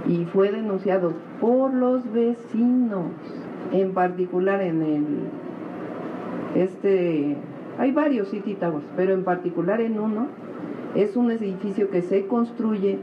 y 0.07 0.25
fue 0.25 0.51
denunciado 0.51 1.13
por 1.39 1.73
los 1.73 2.11
vecinos, 2.11 3.11
en 3.71 3.93
particular 3.93 4.61
en 4.61 4.81
el 4.81 5.05
este 6.55 7.35
hay 7.79 7.91
varios 7.91 8.29
City 8.29 8.55
Towers, 8.55 8.85
pero 8.95 9.13
en 9.13 9.23
particular 9.23 9.81
en 9.81 9.99
uno 9.99 10.27
es 10.95 11.15
un 11.15 11.31
edificio 11.31 11.89
que 11.89 12.01
se 12.01 12.27
construye 12.27 12.99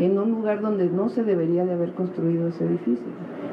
en 0.00 0.18
un 0.18 0.30
lugar 0.30 0.60
donde 0.60 0.88
no 0.88 1.08
se 1.08 1.22
debería 1.22 1.64
de 1.64 1.72
haber 1.72 1.92
construido 1.92 2.48
ese 2.48 2.64
edificio 2.64 3.06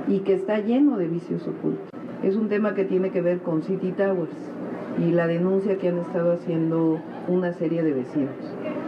y 0.08 0.20
que 0.20 0.34
está 0.34 0.60
lleno 0.60 0.98
de 0.98 1.08
vicios 1.08 1.48
ocultos. 1.48 1.90
Es 2.24 2.36
un 2.36 2.50
tema 2.50 2.74
que 2.74 2.86
tiene 2.86 3.12
que 3.12 3.22
ver 3.22 3.40
con 3.40 3.62
City 3.62 3.92
Towers 3.92 4.52
y 4.98 5.12
la 5.12 5.28
denuncia 5.28 5.78
que 5.78 5.90
han 5.90 6.00
estado 6.00 6.34
haciendo 6.34 7.00
una 7.28 7.54
serie 7.54 7.84
de 7.84 7.94
vecinos. 7.94 8.34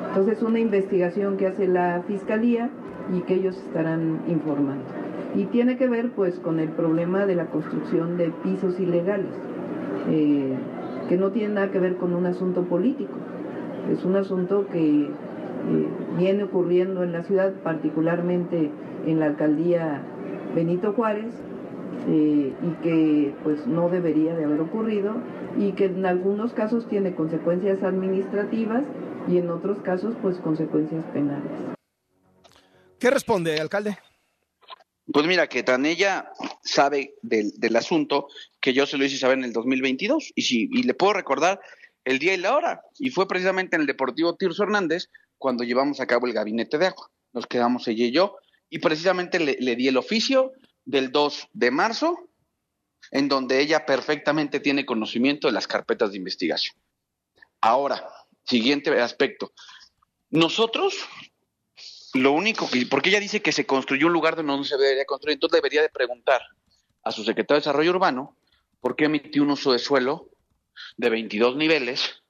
Entonces, 0.07 0.41
una 0.41 0.59
investigación 0.59 1.37
que 1.37 1.47
hace 1.47 1.67
la 1.67 2.01
Fiscalía 2.07 2.69
y 3.13 3.21
que 3.21 3.35
ellos 3.35 3.57
estarán 3.57 4.21
informando. 4.27 4.83
Y 5.35 5.45
tiene 5.45 5.77
que 5.77 5.87
ver 5.87 6.11
pues 6.11 6.39
con 6.39 6.59
el 6.59 6.69
problema 6.69 7.25
de 7.25 7.35
la 7.35 7.45
construcción 7.47 8.17
de 8.17 8.31
pisos 8.43 8.79
ilegales, 8.79 9.31
eh, 10.09 10.55
que 11.09 11.17
no 11.17 11.31
tiene 11.31 11.55
nada 11.55 11.71
que 11.71 11.79
ver 11.79 11.97
con 11.97 12.13
un 12.13 12.25
asunto 12.25 12.63
político, 12.63 13.13
es 13.91 14.03
un 14.03 14.15
asunto 14.15 14.67
que 14.67 15.03
eh, 15.03 15.87
viene 16.17 16.43
ocurriendo 16.43 17.03
en 17.03 17.13
la 17.13 17.23
ciudad, 17.23 17.53
particularmente 17.63 18.69
en 19.05 19.19
la 19.19 19.27
alcaldía 19.27 20.01
Benito 20.55 20.93
Juárez, 20.93 21.33
eh, 22.09 22.53
y 22.61 22.83
que 22.83 23.33
pues 23.43 23.67
no 23.67 23.89
debería 23.89 24.35
de 24.35 24.45
haber 24.45 24.61
ocurrido 24.61 25.15
y 25.57 25.73
que 25.73 25.85
en 25.85 26.05
algunos 26.05 26.53
casos 26.53 26.87
tiene 26.87 27.15
consecuencias 27.15 27.83
administrativas 27.83 28.83
y 29.27 29.39
en 29.39 29.49
otros 29.49 29.79
casos 29.79 30.15
pues 30.21 30.37
consecuencias 30.37 31.03
penales. 31.13 31.76
¿Qué 32.99 33.09
responde, 33.11 33.59
alcalde? 33.59 33.97
Pues 35.11 35.25
mira, 35.25 35.47
que 35.47 35.63
tan 35.63 35.85
ella 35.85 36.31
sabe 36.63 37.15
del, 37.21 37.75
asunto 37.75 38.27
que 38.59 38.73
yo 38.73 38.85
se 38.85 38.97
lo 38.97 39.05
hice 39.05 39.17
saber 39.17 39.37
en 39.37 39.45
el 39.45 39.53
2022 39.53 40.33
y, 40.35 40.41
si, 40.41 40.69
y 40.71 40.83
le 40.83 40.93
puedo 40.93 41.13
recordar 41.13 41.61
el 42.03 42.19
día 42.19 42.33
y 42.33 42.37
la 42.37 42.55
hora. 42.55 42.81
Y 42.97 43.09
fue 43.11 43.27
precisamente 43.27 43.75
en 43.75 43.81
el 43.81 43.87
Deportivo 43.87 44.35
Tirso 44.35 44.63
Hernández 44.63 45.09
cuando 45.37 45.63
llevamos 45.63 45.99
a 46.01 46.07
cabo 46.07 46.27
el 46.27 46.33
gabinete 46.33 46.77
de 46.77 46.87
agua. 46.87 47.09
Nos 47.33 47.45
quedamos 47.45 47.87
ella 47.87 48.05
y 48.05 48.11
yo 48.11 48.35
y 48.69 48.79
precisamente 48.79 49.39
le, 49.39 49.57
le 49.59 49.75
di 49.75 49.87
el 49.87 49.97
oficio 49.97 50.51
del 50.83 51.11
2 51.11 51.49
de 51.53 51.71
marzo 51.71 52.29
en 53.11 53.29
donde 53.29 53.61
ella 53.61 53.85
perfectamente 53.85 54.59
tiene 54.59 54.85
conocimiento 54.85 55.47
de 55.47 55.53
las 55.53 55.67
carpetas 55.67 56.11
de 56.11 56.17
investigación. 56.17 56.75
Ahora, 57.61 58.05
siguiente 58.43 58.89
aspecto. 58.99 59.53
Nosotros 60.29 61.07
lo 62.13 62.31
único 62.31 62.69
que, 62.69 62.85
porque 62.85 63.09
ella 63.09 63.19
dice 63.19 63.41
que 63.41 63.51
se 63.51 63.65
construyó 63.65 64.07
un 64.07 64.13
lugar 64.13 64.35
donde 64.35 64.55
no 64.55 64.63
se 64.63 64.77
debería 64.77 65.05
construir, 65.05 65.35
entonces 65.35 65.57
debería 65.57 65.81
de 65.81 65.89
preguntar 65.89 66.41
a 67.03 67.11
su 67.11 67.23
secretario 67.23 67.57
de 67.57 67.61
Desarrollo 67.61 67.91
Urbano 67.91 68.37
por 68.79 68.95
qué 68.95 69.05
emitió 69.05 69.43
un 69.43 69.51
uso 69.51 69.71
de 69.71 69.79
suelo 69.79 70.29
de 70.97 71.09
22 71.09 71.55
niveles 71.55 72.21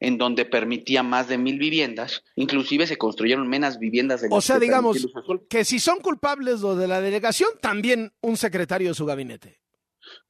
en 0.00 0.18
donde 0.18 0.44
permitía 0.44 1.02
más 1.02 1.28
de 1.28 1.38
mil 1.38 1.58
viviendas, 1.58 2.22
inclusive 2.36 2.86
se 2.86 2.96
construyeron 2.96 3.48
menos 3.48 3.78
viviendas 3.78 4.22
de 4.22 4.28
O 4.30 4.40
sea, 4.40 4.58
digamos 4.58 5.06
que 5.48 5.64
si 5.64 5.78
son 5.78 6.00
culpables 6.00 6.60
los 6.60 6.78
de 6.78 6.88
la 6.88 7.00
delegación, 7.00 7.50
también 7.60 8.12
un 8.20 8.36
secretario 8.36 8.88
de 8.88 8.94
su 8.94 9.04
gabinete. 9.04 9.60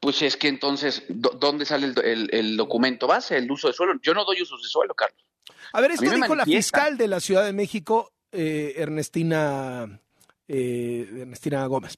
Pues 0.00 0.22
es 0.22 0.36
que 0.36 0.48
entonces, 0.48 1.04
¿dónde 1.08 1.66
sale 1.66 1.92
el, 2.02 2.56
documento 2.56 3.06
base, 3.06 3.36
el 3.36 3.50
uso 3.50 3.68
de 3.68 3.74
suelo? 3.74 3.94
Yo 4.02 4.14
no 4.14 4.24
doy 4.24 4.40
usos 4.42 4.62
de 4.62 4.68
suelo, 4.68 4.94
Carlos. 4.94 5.24
A 5.72 5.80
ver, 5.80 5.92
esto 5.92 6.10
dijo 6.10 6.34
la 6.34 6.44
fiscal 6.44 6.96
de 6.96 7.08
la 7.08 7.20
Ciudad 7.20 7.44
de 7.44 7.52
México 7.52 8.13
eh, 8.34 8.74
Ernestina, 8.76 10.00
eh, 10.48 11.08
Ernestina 11.20 11.66
Gómez. 11.66 11.96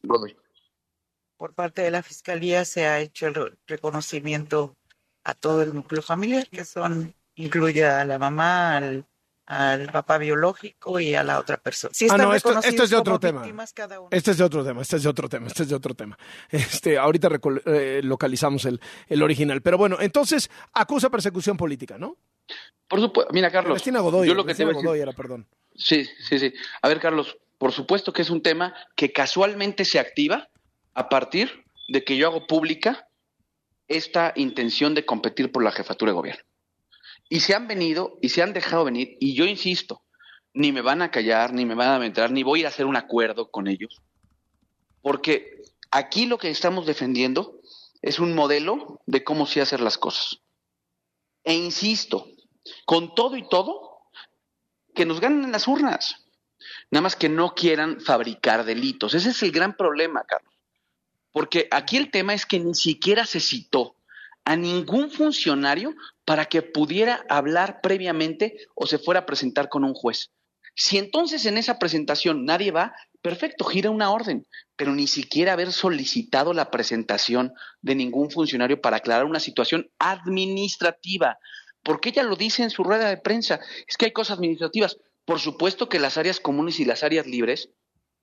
Por 1.36 1.54
parte 1.54 1.82
de 1.82 1.90
la 1.90 2.02
Fiscalía 2.02 2.64
se 2.64 2.86
ha 2.86 3.00
hecho 3.00 3.26
el 3.26 3.58
reconocimiento 3.66 4.76
a 5.24 5.34
todo 5.34 5.62
el 5.62 5.74
núcleo 5.74 6.02
familiar, 6.02 6.48
que 6.48 6.64
son 6.64 7.14
incluye 7.34 7.84
a 7.84 8.04
la 8.04 8.18
mamá, 8.18 8.76
al, 8.76 9.04
papá 9.92 10.18
biológico 10.18 10.98
y 10.98 11.14
a 11.14 11.22
la 11.22 11.38
otra 11.38 11.56
persona. 11.56 11.92
ah, 12.10 12.16
no, 12.16 12.34
esto, 12.34 12.58
es 12.58 12.90
de 12.90 12.96
otro 12.96 13.20
tema. 13.20 13.46
Este 14.10 14.30
es 14.30 14.38
de 14.38 14.44
otro 14.44 14.64
tema, 14.64 14.82
este 14.82 14.96
es 14.96 15.02
de 15.02 15.08
otro 15.08 15.28
tema, 15.28 15.46
este 15.46 15.62
es 15.62 15.68
de 15.68 15.74
otro 15.74 15.94
tema. 15.94 16.18
Este, 16.50 16.98
ahorita 16.98 17.28
eh, 17.66 18.00
localizamos 18.02 18.64
el, 18.64 18.80
el 19.08 19.22
original. 19.22 19.62
Pero 19.62 19.78
bueno, 19.78 19.98
entonces 20.00 20.50
acusa 20.72 21.10
persecución 21.10 21.56
política, 21.56 21.98
¿no? 21.98 22.16
Por 22.88 23.00
supuesto, 23.00 23.32
mira, 23.32 23.50
Carlos. 23.50 23.82
Godoy, 23.84 24.28
yo 24.28 24.34
lo 24.34 24.44
que 24.44 24.54
te 24.54 24.64
Godoy 24.64 25.00
era, 25.00 25.12
perdón. 25.12 25.46
Sí, 25.74 26.08
sí, 26.20 26.38
sí. 26.38 26.52
A 26.82 26.88
ver, 26.88 27.00
Carlos, 27.00 27.36
por 27.58 27.72
supuesto 27.72 28.12
que 28.12 28.22
es 28.22 28.30
un 28.30 28.42
tema 28.42 28.74
que 28.94 29.12
casualmente 29.12 29.84
se 29.84 29.98
activa 29.98 30.48
a 30.94 31.08
partir 31.08 31.64
de 31.88 32.04
que 32.04 32.16
yo 32.16 32.28
hago 32.28 32.46
pública 32.46 33.08
esta 33.88 34.32
intención 34.36 34.94
de 34.94 35.04
competir 35.04 35.52
por 35.52 35.62
la 35.62 35.72
jefatura 35.72 36.10
de 36.10 36.16
gobierno. 36.16 36.44
Y 37.28 37.40
se 37.40 37.54
han 37.54 37.66
venido 37.66 38.18
y 38.22 38.30
se 38.30 38.42
han 38.42 38.52
dejado 38.52 38.84
venir, 38.84 39.16
y 39.20 39.34
yo 39.34 39.46
insisto, 39.46 40.02
ni 40.54 40.72
me 40.72 40.80
van 40.80 41.02
a 41.02 41.10
callar, 41.10 41.52
ni 41.52 41.64
me 41.64 41.74
van 41.74 42.00
a 42.00 42.06
entrar, 42.06 42.30
ni 42.30 42.42
voy 42.42 42.58
a 42.58 42.60
ir 42.60 42.66
a 42.66 42.70
hacer 42.70 42.86
un 42.86 42.96
acuerdo 42.96 43.50
con 43.50 43.68
ellos, 43.68 44.00
porque 45.02 45.62
aquí 45.90 46.26
lo 46.26 46.38
que 46.38 46.50
estamos 46.50 46.86
defendiendo 46.86 47.60
es 48.02 48.18
un 48.18 48.34
modelo 48.34 49.00
de 49.06 49.24
cómo 49.24 49.46
se 49.46 49.60
hacen 49.60 49.84
las 49.84 49.98
cosas. 49.98 50.40
E 51.44 51.54
insisto, 51.54 52.28
con 52.84 53.14
todo 53.14 53.36
y 53.36 53.48
todo, 53.48 54.00
que 54.94 55.06
nos 55.06 55.20
ganen 55.20 55.44
en 55.44 55.52
las 55.52 55.68
urnas. 55.68 56.26
Nada 56.90 57.02
más 57.02 57.16
que 57.16 57.28
no 57.28 57.54
quieran 57.54 58.00
fabricar 58.00 58.64
delitos. 58.64 59.14
Ese 59.14 59.30
es 59.30 59.42
el 59.42 59.52
gran 59.52 59.76
problema, 59.76 60.24
Carlos. 60.26 60.54
Porque 61.32 61.68
aquí 61.70 61.96
el 61.96 62.10
tema 62.10 62.34
es 62.34 62.46
que 62.46 62.58
ni 62.58 62.74
siquiera 62.74 63.26
se 63.26 63.40
citó 63.40 63.96
a 64.44 64.56
ningún 64.56 65.10
funcionario 65.10 65.94
para 66.24 66.46
que 66.46 66.62
pudiera 66.62 67.24
hablar 67.28 67.80
previamente 67.82 68.56
o 68.74 68.86
se 68.86 68.98
fuera 68.98 69.20
a 69.20 69.26
presentar 69.26 69.68
con 69.68 69.84
un 69.84 69.92
juez. 69.92 70.30
Si 70.74 70.98
entonces 70.98 71.46
en 71.46 71.58
esa 71.58 71.78
presentación 71.78 72.44
nadie 72.44 72.70
va, 72.70 72.94
perfecto, 73.22 73.64
gira 73.64 73.90
una 73.90 74.10
orden, 74.10 74.46
pero 74.76 74.92
ni 74.92 75.06
siquiera 75.06 75.54
haber 75.54 75.72
solicitado 75.72 76.52
la 76.52 76.70
presentación 76.70 77.54
de 77.80 77.94
ningún 77.94 78.30
funcionario 78.30 78.80
para 78.80 78.98
aclarar 78.98 79.24
una 79.24 79.40
situación 79.40 79.90
administrativa 79.98 81.38
porque 81.86 82.08
ella 82.08 82.24
lo 82.24 82.34
dice 82.34 82.64
en 82.64 82.70
su 82.70 82.82
rueda 82.82 83.08
de 83.08 83.16
prensa, 83.16 83.60
es 83.86 83.96
que 83.96 84.06
hay 84.06 84.10
cosas 84.10 84.38
administrativas. 84.38 84.98
Por 85.24 85.38
supuesto 85.38 85.88
que 85.88 86.00
las 86.00 86.18
áreas 86.18 86.40
comunes 86.40 86.80
y 86.80 86.84
las 86.84 87.04
áreas 87.04 87.28
libres 87.28 87.70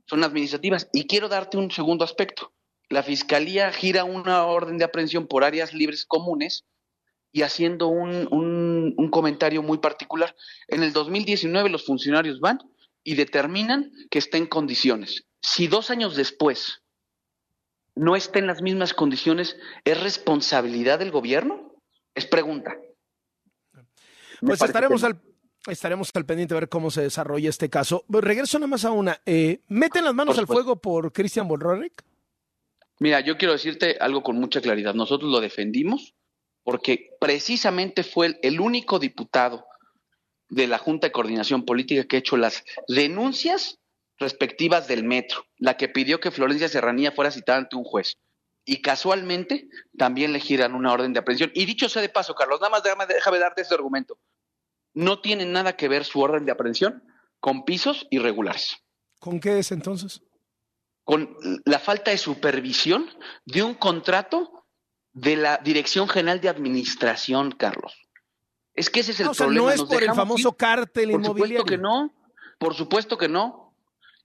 son 0.05 0.21
administrativas. 0.25 0.89
Y 0.91 1.07
quiero 1.07 1.29
darte 1.29 1.55
un 1.55 1.71
segundo 1.71 2.03
aspecto. 2.03 2.51
La 2.89 3.03
Fiscalía 3.03 3.71
gira 3.71 4.03
una 4.03 4.43
orden 4.47 4.77
de 4.77 4.83
aprehensión 4.83 5.27
por 5.27 5.45
áreas 5.45 5.73
libres 5.73 6.05
comunes 6.05 6.65
y 7.31 7.43
haciendo 7.43 7.87
un, 7.87 8.27
un, 8.97 9.09
comentario 9.09 9.63
muy 9.63 9.77
particular. 9.77 10.35
En 10.67 10.83
el 10.83 10.91
2019 10.91 11.69
los 11.69 11.85
funcionarios 11.85 12.41
van 12.41 12.59
y 13.01 13.15
determinan 13.15 13.93
que 14.11 14.19
está 14.19 14.37
en 14.37 14.47
condiciones. 14.47 15.23
Si 15.41 15.67
dos 15.67 15.89
años 15.89 16.17
después 16.17 16.83
no 17.95 18.17
está 18.17 18.39
en 18.39 18.47
las 18.47 18.61
mismas 18.61 18.93
condiciones, 18.93 19.55
¿es 19.85 20.01
responsabilidad 20.01 20.99
del 20.99 21.11
gobierno? 21.11 21.77
Es 22.13 22.25
pregunta. 22.25 22.75
Pues 24.45 24.61
estaremos 24.61 25.03
al, 25.03 25.21
estaremos 25.67 26.11
al 26.13 26.25
pendiente 26.25 26.53
de 26.53 26.61
ver 26.61 26.69
cómo 26.69 26.91
se 26.91 27.01
desarrolla 27.01 27.49
este 27.49 27.69
caso. 27.69 28.05
Regreso 28.09 28.59
nada 28.59 28.67
más 28.67 28.85
a 28.85 28.91
una. 28.91 29.21
Eh, 29.25 29.61
¿Meten 29.67 30.03
las 30.03 30.13
manos 30.13 30.37
al 30.37 30.47
fuego 30.47 30.81
por 30.81 31.11
Christian 31.11 31.47
Bolrorek? 31.47 32.03
Mira, 32.99 33.19
yo 33.21 33.37
quiero 33.37 33.53
decirte 33.53 33.97
algo 33.99 34.23
con 34.23 34.37
mucha 34.37 34.61
claridad. 34.61 34.93
Nosotros 34.93 35.31
lo 35.31 35.41
defendimos 35.41 36.15
porque 36.63 37.09
precisamente 37.19 38.03
fue 38.03 38.39
el 38.41 38.59
único 38.59 38.99
diputado 38.99 39.65
de 40.49 40.67
la 40.67 40.77
Junta 40.77 41.07
de 41.07 41.11
Coordinación 41.11 41.65
Política 41.65 42.05
que 42.05 42.17
ha 42.17 42.19
hecho 42.19 42.37
las 42.37 42.63
denuncias 42.87 43.79
respectivas 44.17 44.87
del 44.87 45.03
metro, 45.03 45.45
la 45.57 45.75
que 45.75 45.89
pidió 45.89 46.19
que 46.19 46.31
Florencia 46.31 46.69
Serranía 46.69 47.11
fuera 47.11 47.31
citada 47.31 47.57
ante 47.57 47.75
un 47.75 47.83
juez. 47.83 48.17
Y 48.65 48.81
casualmente 48.81 49.67
también 49.97 50.31
le 50.31 50.39
giran 50.39 50.73
una 50.73 50.93
orden 50.93 51.11
de 51.11 51.19
aprehensión. 51.19 51.51
Y 51.53 51.65
dicho 51.65 51.89
sea 51.89 52.01
de 52.01 52.09
paso, 52.09 52.33
Carlos, 52.33 52.61
nada 52.61 52.69
más 52.69 52.83
déjame, 52.83 53.05
déjame 53.07 53.39
darte 53.39 53.61
este 53.61 53.75
argumento. 53.75 54.17
No 54.93 55.19
tiene 55.19 55.45
nada 55.45 55.75
que 55.75 55.87
ver 55.87 56.05
su 56.05 56.21
orden 56.21 56.45
de 56.45 56.51
aprehensión 56.51 57.03
con 57.39 57.65
pisos 57.65 58.07
irregulares. 58.09 58.77
¿Con 59.19 59.39
qué 59.39 59.59
es 59.59 59.71
entonces? 59.71 60.21
Con 61.03 61.35
la 61.65 61.79
falta 61.79 62.11
de 62.11 62.17
supervisión 62.17 63.09
de 63.45 63.63
un 63.63 63.73
contrato 63.73 64.65
de 65.13 65.35
la 65.35 65.57
Dirección 65.57 66.07
General 66.07 66.41
de 66.41 66.49
Administración, 66.49 67.51
Carlos. 67.51 67.93
Es 68.73 68.89
que 68.89 69.01
ese 69.01 69.11
es 69.11 69.19
el 69.19 69.29
problema. 69.29 69.65
no 69.65 69.71
es 69.71 69.83
por 69.83 70.03
el 70.03 70.13
famoso 70.13 70.53
cártel 70.53 71.11
inmobiliario. 71.11 71.33
Por 71.33 71.45
supuesto 71.47 71.65
que 71.65 71.77
no, 71.77 72.13
por 72.57 72.75
supuesto 72.75 73.17
que 73.17 73.29
no. 73.29 73.75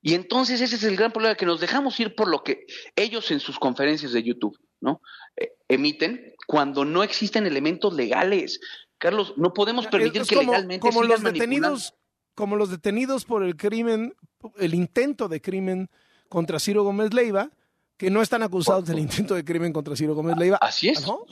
Y 0.01 0.15
entonces 0.15 0.61
ese 0.61 0.77
es 0.77 0.85
el 0.85 0.97
gran 0.97 1.13
problema, 1.13 1.35
que 1.35 1.45
nos 1.45 1.61
dejamos 1.61 1.99
ir 2.01 2.15
por 2.15 2.29
lo 2.29 2.43
que 2.43 2.67
ellos 2.97 3.31
en 3.31 3.41
sus 3.41 3.59
conferencias 3.59 4.13
de 4.13 4.23
YouTube, 4.23 4.59
¿no? 4.81 5.03
Eh, 5.37 5.53
emiten 5.69 6.35
cuando 6.47 6.85
no 6.85 7.03
existen 7.03 7.47
elementos 7.47 7.93
legales. 7.93 8.61
Carlos, 8.99 9.35
no 9.37 9.53
podemos 9.53 9.87
permitir 9.87 10.23
que 10.23 10.37
legalmente 10.37 10.87
como 10.87 11.05
los 11.05 11.23
detenidos, 11.23 11.95
como 12.35 12.57
los 12.57 12.71
detenidos 12.71 13.25
por 13.25 13.43
el 13.43 13.57
crimen, 13.57 14.15
el 14.59 14.75
intento 14.75 15.29
de 15.29 15.41
crimen 15.41 15.91
contra 16.29 16.59
Ciro 16.59 16.83
Gómez 16.83 17.15
Leiva, 17.15 17.51
que 17.97 18.11
no 18.11 18.23
están 18.23 18.43
acusados 18.43 18.87
del 18.87 18.99
intento 18.99 19.35
de 19.35 19.45
crimen 19.45 19.73
contra 19.73 19.97
Ciro 19.97 20.15
Gómez 20.15 20.37
Leiva. 20.37 20.59
Así 20.61 20.89
es. 20.89 21.07
¿no? 21.07 21.25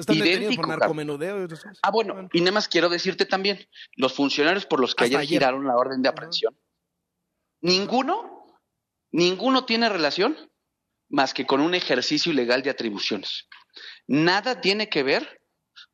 están 0.00 0.18
detenidos 0.18 0.56
por 0.56 0.68
narcomenudeo. 0.68 1.46
ah, 1.82 1.90
bueno, 1.90 2.28
y 2.32 2.40
nada 2.40 2.52
más 2.52 2.68
quiero 2.68 2.88
decirte 2.88 3.26
también, 3.26 3.66
los 3.96 4.12
funcionarios 4.12 4.66
por 4.66 4.80
los 4.80 4.94
que 4.94 5.04
ayer, 5.04 5.20
giraron 5.22 5.66
la 5.66 5.76
orden 5.76 6.02
de 6.02 6.08
aprehensión, 6.08 6.56
ninguno, 7.60 8.46
ninguno 9.12 9.64
tiene 9.64 9.88
relación 9.88 10.36
más 11.08 11.34
que 11.34 11.46
con 11.46 11.60
un 11.60 11.74
ejercicio 11.74 12.32
ilegal 12.32 12.62
de 12.62 12.70
atribuciones. 12.70 13.46
Nada 14.06 14.60
tiene 14.60 14.88
que 14.88 15.02
ver 15.02 15.40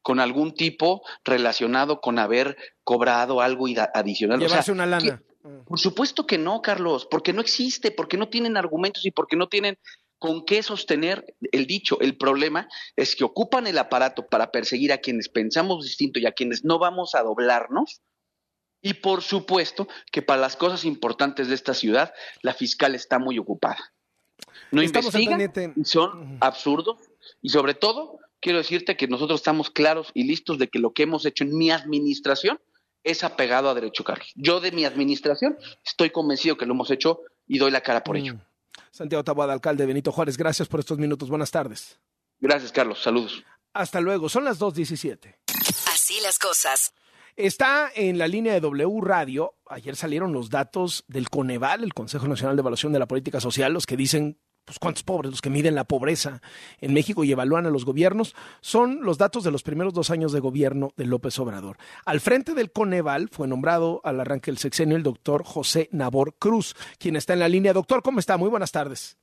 con 0.03 0.21
algún 0.21 0.55
tipo 0.55 1.03
relacionado 1.25 2.01
con 2.01 2.19
haber 2.19 2.57
cobrado 2.85 3.41
algo 3.41 3.67
adicional. 3.95 4.41
Llevarse 4.41 4.73
una 4.73 4.87
lana. 4.87 5.23
por 5.67 5.79
supuesto 5.79 6.27
que 6.27 6.39
no, 6.39 6.63
Carlos, 6.63 7.07
porque 7.11 7.33
no 7.33 7.41
existe, 7.41 7.91
porque 7.91 8.17
no 8.17 8.29
tienen 8.29 8.57
argumentos 8.57 9.05
y 9.05 9.11
porque 9.11 9.37
no 9.37 9.49
tienen 9.49 9.79
con 10.21 10.45
qué 10.45 10.63
sostener 10.63 11.35
el 11.51 11.67
dicho. 11.67 11.99
El 12.01 12.17
problema 12.17 12.69
es 12.95 13.17
que 13.17 13.25
ocupan 13.25 13.67
el 13.67 13.79
aparato 13.79 14.27
para 14.27 14.51
perseguir 14.51 14.93
a 14.93 14.99
quienes 14.99 15.29
pensamos 15.29 15.85
distinto 15.85 16.21
y 16.21 16.27
a 16.27 16.33
quienes 16.33 16.63
no 16.65 16.79
vamos 16.79 17.15
a 17.15 17.23
doblarnos. 17.23 18.03
Y 18.83 18.95
por 18.95 19.23
supuesto 19.23 19.89
que 20.13 20.23
para 20.23 20.41
las 20.41 20.57
cosas 20.57 20.85
importantes 20.85 21.49
de 21.49 21.55
esta 21.55 21.75
ciudad, 21.75 22.13
la 22.43 22.55
fiscal 22.55 22.95
está 22.95 23.19
muy 23.19 23.39
ocupada. 23.39 23.93
No 24.71 24.83
investigan, 24.83 25.53
son 25.85 26.39
absurdos 26.41 26.99
y 27.43 27.49
sobre 27.49 27.75
todo 27.75 28.20
quiero 28.41 28.59
decirte 28.59 28.97
que 28.97 29.07
nosotros 29.07 29.41
estamos 29.41 29.71
claros 29.71 30.11
y 30.15 30.25
listos 30.25 30.59
de 30.59 30.69
que 30.69 30.79
lo 30.79 30.93
que 30.93 31.05
hemos 31.05 31.25
hecho 31.27 31.45
en 31.45 31.57
mi 31.57 31.71
administración 31.71 32.61
es 33.05 33.25
apegado 33.25 33.71
a 33.71 33.75
derecho, 33.75 34.05
Carlos. 34.05 34.31
Yo 34.35 34.61
de 34.61 34.73
mi 34.73 34.85
administración 34.85 35.57
estoy 35.85 36.11
convencido 36.11 36.57
que 36.57 36.67
lo 36.67 36.75
hemos 36.75 36.91
hecho 36.91 37.21
y 37.47 37.59
doy 37.59 37.71
la 37.71 37.81
cara 37.81 38.05
por 38.05 38.17
ello. 38.17 38.35
Mm. 38.35 38.41
Santiago 38.91 39.25
Taboada, 39.25 39.53
alcalde 39.53 39.87
Benito 39.87 40.13
Juárez, 40.13 40.37
gracias 40.37 40.69
por 40.69 40.81
estos 40.81 40.99
minutos. 40.99 41.29
Buenas 41.31 41.51
tardes. 41.51 41.99
Gracias, 42.41 42.73
Carlos. 42.73 43.03
Saludos. 43.03 43.45
Hasta 43.73 44.01
luego. 44.01 44.29
Son 44.29 44.45
las 44.45 44.59
2.17. 44.59 45.37
Así 45.93 46.21
las 46.23 46.39
cosas. 46.39 46.93
Está 47.37 47.91
en 47.95 48.19
la 48.19 48.27
línea 48.27 48.53
de 48.53 48.61
W 48.61 49.01
Radio. 49.01 49.55
Ayer 49.67 49.95
salieron 49.95 50.33
los 50.33 50.51
datos 50.51 51.05
del 51.07 51.31
Coneval, 51.31 51.85
el 51.85 51.95
Consejo 51.95 52.27
Nacional 52.27 52.57
de 52.57 52.61
Evaluación 52.61 52.93
de 52.93 52.99
la 52.99 53.07
Política 53.07 53.41
Social, 53.41 53.73
los 53.73 53.87
que 53.87 53.97
dicen 53.97 54.39
pues, 54.71 54.79
cuántos 54.79 55.03
pobres, 55.03 55.33
los 55.33 55.43
que 55.43 55.51
miden 55.51 55.75
la 55.75 55.83
pobreza 55.83 56.41
en 56.81 56.95
México 56.95 57.25
y 57.25 57.33
evalúan 57.33 57.67
a 57.67 57.71
los 57.71 57.85
gobiernos, 57.85 58.37
son 58.61 59.01
los 59.03 59.19
datos 59.19 59.43
de 59.43 59.51
los 59.51 59.65
primeros 59.65 59.93
dos 59.93 60.11
años 60.11 60.31
de 60.31 60.39
gobierno 60.39 60.93
de 60.97 61.07
López 61.07 61.37
Obrador. 61.41 61.77
Al 62.05 62.21
frente 62.21 62.55
del 62.55 62.71
Coneval 62.71 63.29
fue 63.31 63.49
nombrado 63.49 64.01
al 64.05 64.21
arranque 64.21 64.53
del 64.53 64.59
sexenio 64.59 64.97
el 64.97 65.03
doctor 65.03 65.43
José 65.45 65.89
Nabor 65.91 66.35
Cruz, 66.39 66.77
quien 66.99 67.17
está 67.17 67.33
en 67.33 67.41
la 67.41 67.49
línea. 67.49 67.73
Doctor, 67.73 68.01
¿cómo 68.03 68.21
está? 68.21 68.37
Muy 68.37 68.49
buenas 68.49 68.71
tardes. 68.71 69.17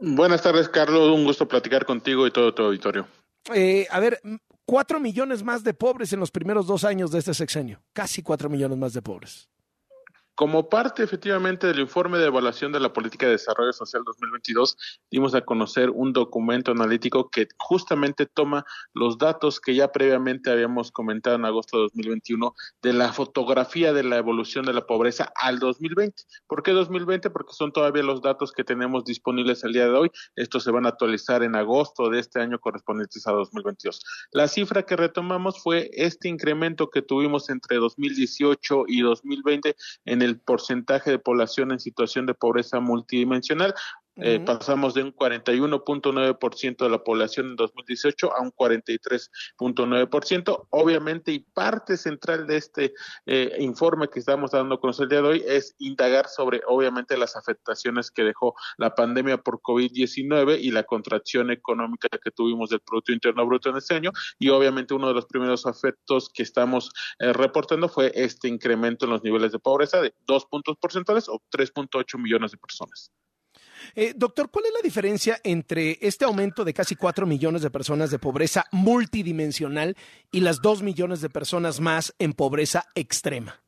Buenas 0.00 0.42
tardes, 0.42 0.68
Carlos. 0.68 1.14
Un 1.14 1.24
gusto 1.24 1.46
platicar 1.46 1.86
contigo 1.86 2.26
y 2.26 2.32
todo 2.32 2.52
tu 2.52 2.64
auditorio. 2.64 3.06
Eh, 3.54 3.86
a 3.88 4.00
ver, 4.00 4.20
cuatro 4.64 4.98
millones 4.98 5.44
más 5.44 5.62
de 5.62 5.74
pobres 5.74 6.12
en 6.12 6.18
los 6.18 6.32
primeros 6.32 6.66
dos 6.66 6.82
años 6.82 7.12
de 7.12 7.20
este 7.20 7.34
sexenio. 7.34 7.80
Casi 7.92 8.20
cuatro 8.20 8.50
millones 8.50 8.78
más 8.78 8.94
de 8.94 9.02
pobres. 9.02 9.48
Como 10.34 10.70
parte 10.70 11.02
efectivamente 11.02 11.66
del 11.66 11.80
informe 11.80 12.16
de 12.18 12.26
evaluación 12.26 12.72
de 12.72 12.80
la 12.80 12.92
política 12.92 13.26
de 13.26 13.32
desarrollo 13.32 13.72
social 13.74 14.02
2022, 14.02 14.76
dimos 15.10 15.34
a 15.34 15.42
conocer 15.42 15.90
un 15.90 16.14
documento 16.14 16.70
analítico 16.70 17.28
que 17.28 17.48
justamente 17.58 18.24
toma 18.24 18.64
los 18.94 19.18
datos 19.18 19.60
que 19.60 19.74
ya 19.74 19.92
previamente 19.92 20.50
habíamos 20.50 20.90
comentado 20.90 21.36
en 21.36 21.44
agosto 21.44 21.76
de 21.76 21.82
2021 21.82 22.54
de 22.80 22.92
la 22.94 23.12
fotografía 23.12 23.92
de 23.92 24.04
la 24.04 24.16
evolución 24.16 24.64
de 24.64 24.72
la 24.72 24.86
pobreza 24.86 25.30
al 25.36 25.58
2020. 25.58 26.22
¿Por 26.46 26.62
qué 26.62 26.72
2020? 26.72 27.28
Porque 27.28 27.52
son 27.52 27.70
todavía 27.70 28.02
los 28.02 28.22
datos 28.22 28.52
que 28.52 28.64
tenemos 28.64 29.04
disponibles 29.04 29.64
el 29.64 29.74
día 29.74 29.84
de 29.84 29.92
hoy. 29.92 30.10
Estos 30.34 30.64
se 30.64 30.70
van 30.70 30.86
a 30.86 30.90
actualizar 30.90 31.42
en 31.42 31.56
agosto 31.56 32.08
de 32.08 32.20
este 32.20 32.40
año 32.40 32.58
correspondientes 32.58 33.26
a 33.26 33.32
2022. 33.32 34.02
La 34.32 34.48
cifra 34.48 34.84
que 34.84 34.96
retomamos 34.96 35.62
fue 35.62 35.90
este 35.92 36.28
incremento 36.28 36.88
que 36.88 37.02
tuvimos 37.02 37.50
entre 37.50 37.76
2018 37.76 38.84
y 38.88 39.02
2020 39.02 39.76
en 40.06 40.21
el 40.22 40.38
porcentaje 40.38 41.10
de 41.10 41.18
población 41.18 41.72
en 41.72 41.80
situación 41.80 42.26
de 42.26 42.34
pobreza 42.34 42.80
multidimensional. 42.80 43.74
Eh, 44.16 44.40
pasamos 44.40 44.92
de 44.92 45.02
un 45.02 45.14
41.9% 45.14 46.84
de 46.84 46.90
la 46.90 47.02
población 47.02 47.46
en 47.46 47.56
2018 47.56 48.36
a 48.36 48.42
un 48.42 48.52
43.9%. 48.52 50.66
Obviamente, 50.70 51.32
y 51.32 51.38
parte 51.40 51.96
central 51.96 52.46
de 52.46 52.58
este 52.58 52.92
eh, 53.24 53.56
informe 53.58 54.08
que 54.08 54.18
estamos 54.18 54.50
dando 54.50 54.78
con 54.78 54.92
el 54.98 55.08
día 55.08 55.22
de 55.22 55.28
hoy 55.28 55.42
es 55.46 55.74
indagar 55.78 56.28
sobre, 56.28 56.60
obviamente, 56.66 57.16
las 57.16 57.36
afectaciones 57.36 58.10
que 58.10 58.22
dejó 58.22 58.54
la 58.76 58.94
pandemia 58.94 59.38
por 59.38 59.62
COVID-19 59.62 60.60
y 60.60 60.72
la 60.72 60.82
contracción 60.82 61.50
económica 61.50 62.08
que 62.22 62.30
tuvimos 62.30 62.68
del 62.68 62.80
Producto 62.80 63.12
Interno 63.12 63.46
Bruto 63.46 63.70
en 63.70 63.78
este 63.78 63.94
año. 63.94 64.10
Y 64.38 64.50
obviamente, 64.50 64.92
uno 64.92 65.08
de 65.08 65.14
los 65.14 65.24
primeros 65.24 65.64
efectos 65.64 66.28
que 66.28 66.42
estamos 66.42 66.92
eh, 67.18 67.32
reportando 67.32 67.88
fue 67.88 68.12
este 68.14 68.48
incremento 68.48 69.06
en 69.06 69.12
los 69.12 69.24
niveles 69.24 69.52
de 69.52 69.58
pobreza 69.58 70.02
de 70.02 70.14
dos 70.26 70.44
puntos 70.44 70.76
porcentuales 70.78 71.30
o 71.30 71.42
3.8 71.50 72.18
millones 72.18 72.50
de 72.50 72.58
personas. 72.58 73.10
Eh, 73.94 74.14
doctor, 74.16 74.50
¿cuál 74.50 74.66
es 74.66 74.72
la 74.72 74.82
diferencia 74.82 75.40
entre 75.44 75.98
este 76.00 76.24
aumento 76.24 76.64
de 76.64 76.74
casi 76.74 76.96
4 76.96 77.26
millones 77.26 77.62
de 77.62 77.70
personas 77.70 78.10
de 78.10 78.18
pobreza 78.18 78.66
multidimensional 78.72 79.96
y 80.30 80.40
las 80.40 80.60
2 80.60 80.82
millones 80.82 81.20
de 81.20 81.30
personas 81.30 81.80
más 81.80 82.14
en 82.18 82.32
pobreza 82.32 82.86
extrema? 82.94 83.61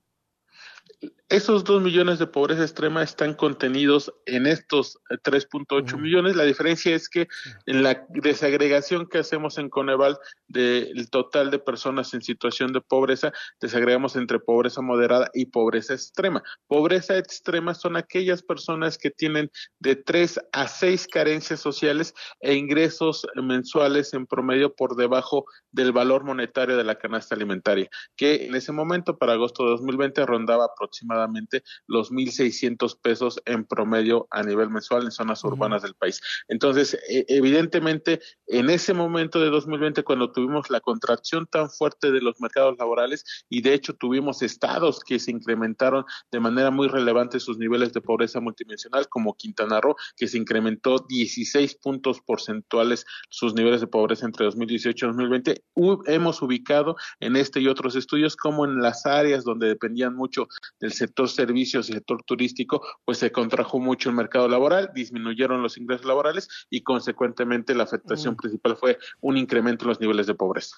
Esos 1.30 1.64
dos 1.64 1.82
millones 1.82 2.18
de 2.18 2.26
pobreza 2.28 2.62
extrema 2.62 3.02
están 3.02 3.34
contenidos 3.34 4.12
en 4.26 4.46
estos 4.46 4.98
3.8 5.24 5.98
millones. 5.98 6.36
La 6.36 6.44
diferencia 6.44 6.94
es 6.94 7.08
que 7.08 7.26
en 7.66 7.82
la 7.82 8.06
desagregación 8.10 9.08
que 9.08 9.18
hacemos 9.18 9.58
en 9.58 9.68
Coneval 9.68 10.18
del 10.46 11.10
total 11.10 11.50
de 11.50 11.58
personas 11.58 12.14
en 12.14 12.22
situación 12.22 12.72
de 12.72 12.82
pobreza, 12.82 13.32
desagregamos 13.60 14.14
entre 14.16 14.38
pobreza 14.38 14.80
moderada 14.80 15.30
y 15.34 15.46
pobreza 15.46 15.94
extrema. 15.94 16.42
Pobreza 16.68 17.18
extrema 17.18 17.74
son 17.74 17.96
aquellas 17.96 18.42
personas 18.42 18.96
que 18.96 19.10
tienen 19.10 19.50
de 19.80 19.96
3 19.96 20.40
a 20.52 20.68
6 20.68 21.08
carencias 21.08 21.58
sociales 21.58 22.14
e 22.40 22.54
ingresos 22.54 23.26
mensuales 23.34 24.14
en 24.14 24.26
promedio 24.26 24.74
por 24.74 24.94
debajo 24.94 25.46
del 25.72 25.90
valor 25.90 26.22
monetario 26.22 26.76
de 26.76 26.84
la 26.84 26.94
canasta 26.94 27.34
alimentaria, 27.34 27.88
que 28.14 28.46
en 28.46 28.54
ese 28.54 28.70
momento, 28.70 29.16
para 29.16 29.32
agosto 29.32 29.64
de 29.64 29.70
2020, 29.70 30.26
rondaba 30.26 30.68
aproximadamente 30.74 31.62
los 31.86 32.12
1.600 32.12 32.98
pesos 33.00 33.40
en 33.44 33.64
promedio 33.64 34.26
a 34.30 34.42
nivel 34.42 34.70
mensual 34.70 35.04
en 35.04 35.10
zonas 35.10 35.42
urbanas 35.44 35.82
del 35.82 35.94
país. 35.94 36.20
Entonces, 36.48 36.94
e, 37.08 37.24
evidentemente, 37.28 38.20
en 38.46 38.70
ese 38.70 38.94
momento 38.94 39.40
de 39.40 39.50
2020, 39.50 40.02
cuando 40.04 40.32
tuvimos 40.32 40.70
la 40.70 40.80
contracción 40.80 41.46
tan 41.46 41.70
fuerte 41.70 42.12
de 42.12 42.20
los 42.20 42.40
mercados 42.40 42.76
laborales 42.78 43.24
y 43.48 43.62
de 43.62 43.74
hecho 43.74 43.94
tuvimos 43.94 44.42
estados 44.42 45.00
que 45.00 45.18
se 45.18 45.30
incrementaron 45.30 46.04
de 46.30 46.40
manera 46.40 46.70
muy 46.70 46.88
relevante 46.88 47.40
sus 47.40 47.58
niveles 47.58 47.92
de 47.92 48.00
pobreza 48.00 48.40
multidimensional, 48.40 49.08
como 49.08 49.34
Quintana 49.34 49.80
Roo, 49.80 49.96
que 50.16 50.28
se 50.28 50.38
incrementó 50.38 51.04
16 51.08 51.76
puntos 51.76 52.20
porcentuales 52.20 53.06
sus 53.28 53.54
niveles 53.54 53.80
de 53.80 53.86
pobreza 53.86 54.26
entre 54.26 54.44
2018 54.44 55.06
y 55.06 55.08
2020, 55.08 55.64
hemos 56.06 56.42
ubicado 56.42 56.96
en 57.20 57.36
este 57.36 57.60
y 57.60 57.68
otros 57.68 57.96
estudios 57.96 58.36
como 58.36 58.64
en 58.64 58.80
las 58.80 59.06
áreas 59.06 59.44
donde 59.44 59.68
dependían 59.68 60.14
mucho 60.14 60.48
del 60.80 60.92
sector 60.92 61.28
servicios 61.28 61.88
y 61.88 61.94
sector 61.94 62.22
turístico, 62.24 62.86
pues 63.04 63.18
se 63.18 63.32
contrajo 63.32 63.78
mucho 63.78 64.08
el 64.08 64.16
mercado 64.16 64.48
laboral, 64.48 64.90
disminuyeron 64.94 65.62
los 65.62 65.76
ingresos 65.76 66.06
laborales 66.06 66.48
y 66.70 66.82
consecuentemente 66.82 67.74
la 67.74 67.84
afectación 67.84 68.34
mm. 68.34 68.36
principal 68.36 68.76
fue 68.76 68.98
un 69.20 69.36
incremento 69.36 69.84
en 69.84 69.88
los 69.88 70.00
niveles 70.00 70.26
de 70.26 70.34
pobreza. 70.34 70.76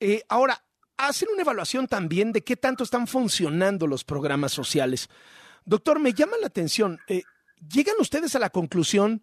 Eh, 0.00 0.22
ahora, 0.28 0.62
hacen 0.96 1.28
una 1.32 1.42
evaluación 1.42 1.86
también 1.86 2.32
de 2.32 2.42
qué 2.42 2.56
tanto 2.56 2.84
están 2.84 3.06
funcionando 3.06 3.86
los 3.86 4.04
programas 4.04 4.52
sociales. 4.52 5.08
Doctor, 5.64 6.00
me 6.00 6.12
llama 6.12 6.36
la 6.40 6.48
atención, 6.48 6.98
eh, 7.08 7.22
¿llegan 7.68 7.96
ustedes 8.00 8.34
a 8.34 8.38
la 8.38 8.50
conclusión 8.50 9.22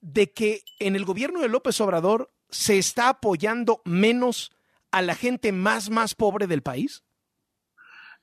de 0.00 0.32
que 0.32 0.62
en 0.78 0.94
el 0.94 1.04
gobierno 1.04 1.40
de 1.40 1.48
López 1.48 1.80
Obrador 1.80 2.30
se 2.50 2.78
está 2.78 3.08
apoyando 3.08 3.82
menos 3.84 4.52
a 4.90 5.02
la 5.02 5.14
gente 5.14 5.52
más, 5.52 5.90
más 5.90 6.14
pobre 6.14 6.46
del 6.46 6.62
país? 6.62 7.02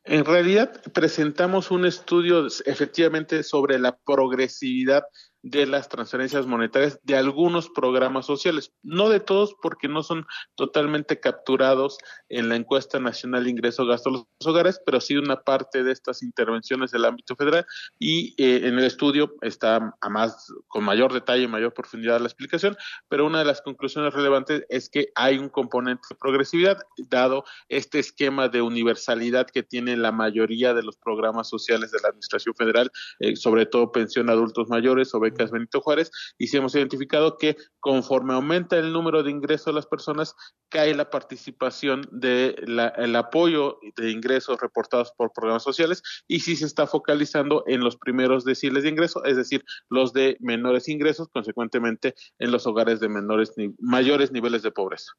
En 0.05 0.25
realidad 0.25 0.81
presentamos 0.93 1.71
un 1.71 1.85
estudio 1.85 2.47
efectivamente 2.65 3.41
sobre 3.43 3.79
la 3.79 3.97
progresividad 3.97 5.03
de 5.43 5.65
las 5.67 5.89
transferencias 5.89 6.47
monetarias 6.47 6.99
de 7.03 7.17
algunos 7.17 7.69
programas 7.69 8.25
sociales, 8.25 8.71
no 8.81 9.09
de 9.09 9.19
todos 9.19 9.55
porque 9.61 9.89
no 9.89 10.01
son 10.01 10.25
totalmente 10.55 11.19
capturados 11.19 11.97
en 12.29 12.47
la 12.47 12.55
encuesta 12.55 12.97
nacional 12.99 13.43
de 13.43 13.49
ingreso 13.49 13.85
gasto 13.85 14.09
de 14.09 14.17
los 14.17 14.47
hogares, 14.47 14.81
pero 14.85 15.01
sí 15.01 15.17
una 15.17 15.41
parte 15.41 15.83
de 15.83 15.91
estas 15.91 16.23
intervenciones 16.23 16.91
del 16.91 17.05
ámbito 17.05 17.35
federal. 17.35 17.65
Y 17.99 18.33
eh, 18.41 18.67
en 18.67 18.79
el 18.79 18.85
estudio 18.85 19.35
está 19.41 19.93
a 19.99 20.09
más 20.09 20.47
con 20.67 20.85
mayor 20.85 21.11
detalle, 21.11 21.47
mayor 21.47 21.73
profundidad 21.73 22.21
la 22.21 22.27
explicación, 22.27 22.77
pero 23.09 23.25
una 23.25 23.39
de 23.39 23.45
las 23.45 23.61
conclusiones 23.61 24.13
relevantes 24.13 24.63
es 24.69 24.89
que 24.89 25.09
hay 25.15 25.37
un 25.37 25.49
componente 25.49 26.03
de 26.09 26.15
progresividad 26.15 26.77
dado 27.09 27.43
este 27.67 27.99
esquema 27.99 28.47
de 28.47 28.61
universalidad 28.61 29.47
que 29.47 29.63
tiene 29.63 29.97
la 29.97 30.13
mayoría 30.13 30.73
de 30.73 30.83
los 30.83 30.95
programas 30.95 31.49
sociales 31.49 31.91
de 31.91 31.99
la 32.01 32.09
administración 32.09 32.55
federal, 32.55 32.91
eh, 33.19 33.35
sobre 33.35 33.65
todo 33.65 33.91
pensión 33.91 34.29
a 34.29 34.33
adultos 34.33 34.69
mayores 34.69 35.13
o 35.13 35.19
Benito 35.51 35.81
Juárez, 35.81 36.11
y 36.37 36.47
si 36.47 36.57
hemos 36.57 36.75
identificado 36.75 37.37
que 37.37 37.57
conforme 37.79 38.33
aumenta 38.33 38.77
el 38.77 38.93
número 38.93 39.23
de 39.23 39.31
ingresos 39.31 39.67
de 39.67 39.73
las 39.73 39.85
personas, 39.85 40.35
cae 40.69 40.95
la 40.95 41.09
participación 41.09 42.07
del 42.11 43.15
apoyo 43.15 43.79
de 43.95 44.11
ingresos 44.11 44.59
reportados 44.59 45.11
por 45.17 45.31
programas 45.33 45.63
sociales 45.63 46.01
y 46.27 46.39
si 46.39 46.55
se 46.55 46.65
está 46.65 46.87
focalizando 46.87 47.63
en 47.67 47.81
los 47.81 47.97
primeros 47.97 48.45
deciles 48.45 48.83
de 48.83 48.89
ingreso, 48.89 49.23
es 49.25 49.35
decir, 49.35 49.63
los 49.89 50.13
de 50.13 50.37
menores 50.39 50.87
ingresos, 50.87 51.27
consecuentemente 51.29 52.15
en 52.39 52.51
los 52.51 52.65
hogares 52.67 52.99
de 52.99 53.09
menores 53.09 53.53
mayores 53.79 54.31
niveles 54.31 54.63
de 54.63 54.71
pobreza. 54.71 55.11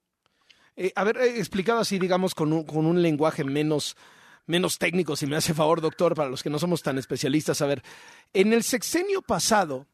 Eh, 0.77 0.93
haber 0.97 1.19
eh, 1.19 1.39
explicado 1.39 1.81
así, 1.81 1.99
digamos, 1.99 2.35
con 2.35 2.53
un, 2.53 2.65
con 2.65 2.87
un 2.87 3.01
lenguaje 3.01 3.45
menos 3.45 3.97
menos 4.47 4.79
técnico, 4.79 5.17
si 5.17 5.27
me 5.27 5.37
hace 5.37 5.55
favor, 5.55 5.81
doctor, 5.81 6.15
para 6.15 6.29
los 6.29 6.43
que 6.43 6.51
no 6.51 6.59
somos 6.59 6.83
tan 6.83 6.99
especialistas. 6.99 7.63
A 7.63 7.67
ver, 7.67 7.83
en 8.33 8.53
el 8.53 8.63
sexenio 8.63 9.23
pasado, 9.23 9.87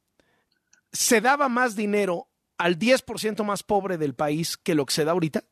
se 0.93 1.21
daba 1.21 1.49
más 1.49 1.77
dinero 1.77 2.29
al 2.59 2.79
10% 2.79 3.45
más 3.45 3.63
pobre 3.63 3.97
del 3.99 4.15
país 4.15 4.57
que 4.57 4.75
lo 4.75 4.85
que 4.87 4.95
se 4.95 5.05
da 5.05 5.13
ahorita? 5.13 5.45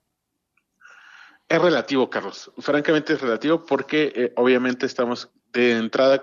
Es 1.49 1.63
relativo, 1.63 2.11
Carlos. 2.11 2.53
Francamente 2.59 3.15
es 3.15 3.21
relativo 3.21 3.65
porque 3.65 4.13
eh, 4.15 4.33
obviamente 4.37 4.85
estamos 4.85 5.31
de 5.53 5.73
entrada 5.73 6.23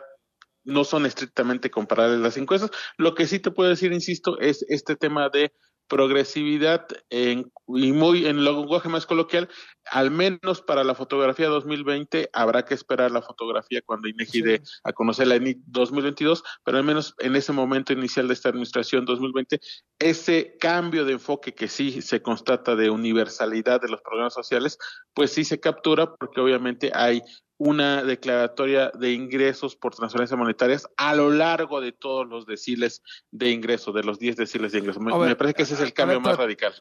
no 0.64 0.84
son 0.84 1.06
estrictamente 1.06 1.70
comparables 1.70 2.20
las 2.20 2.38
encuestas. 2.38 2.72
Lo 2.98 3.16
que 3.16 3.28
sí 3.28 3.40
te 3.40 3.52
puedo 3.52 3.70
decir, 3.70 3.94
insisto, 3.94 4.40
es 4.40 4.66
este 4.68 4.96
tema 4.96 5.30
de 5.30 5.54
progresividad 5.88 6.88
en, 7.10 7.52
y 7.68 7.92
muy 7.92 8.26
en 8.26 8.44
lenguaje 8.44 8.90
más 8.90 9.06
coloquial, 9.06 9.48
al 9.92 10.12
menos 10.12 10.62
para 10.62 10.84
la 10.84 10.96
fotografía 10.96 11.48
2020 11.48 12.30
habrá 12.34 12.66
que 12.66 12.74
esperar 12.74 13.12
la 13.12 13.22
fotografía 13.22 13.82
cuando 13.86 14.08
INEGI 14.08 14.42
dé 14.42 14.62
a 14.84 14.94
conocer 14.94 15.28
la 15.28 15.40
2022, 15.40 16.44
pero 16.64 16.78
al 16.78 16.84
menos 16.84 17.16
en 17.20 17.36
ese 17.36 17.52
momento 17.52 17.94
inicial 17.94 18.28
de 18.28 18.34
esta 18.34 18.50
administración 18.50 19.06
2020, 19.06 19.60
ese 20.00 20.58
cambio 20.60 21.06
de 21.06 21.14
enfoque 21.14 21.54
que 21.54 21.68
sí 21.68 22.02
se 22.02 22.22
constata 22.22 22.76
de 22.76 22.90
universalidad 22.90 23.82
de 23.82 23.90
los 23.90 24.02
programas 24.02 24.34
sociales, 24.34 24.78
pues 25.14 25.32
sí 25.32 25.44
se 25.44 25.60
captura 25.60 26.16
porque 26.16 26.42
obviamente 26.42 26.92
hay 26.94 27.22
una 27.58 28.04
declaratoria 28.04 28.92
de 28.94 29.14
ingresos 29.14 29.76
por 29.76 29.96
transferencias 29.96 30.38
monetarias 30.38 30.88
a 30.98 31.16
lo 31.16 31.30
largo 31.30 31.80
de 31.80 31.94
todos 31.94 32.28
los 32.28 32.46
deciles 32.46 33.02
de 33.32 33.52
ingreso, 33.52 33.94
de 33.94 34.04
los 34.04 34.20
10 34.20 34.36
deciles 34.36 34.72
de 34.74 34.80
ingreso. 34.80 35.00
Me, 35.00 35.36
parece 35.36 35.54
que 35.54 35.64
ese 35.64 35.76
es 35.76 35.82
el 35.82 35.94
cambio 35.94 36.20
más 36.20 36.38
radical. 36.38 36.74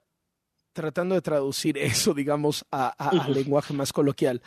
Tratando 0.74 1.14
de 1.14 1.22
traducir 1.22 1.78
eso, 1.78 2.12
digamos, 2.12 2.66
a, 2.70 3.26
lenguaje 3.28 3.72
más 3.72 3.92
coloquial. 3.92 4.42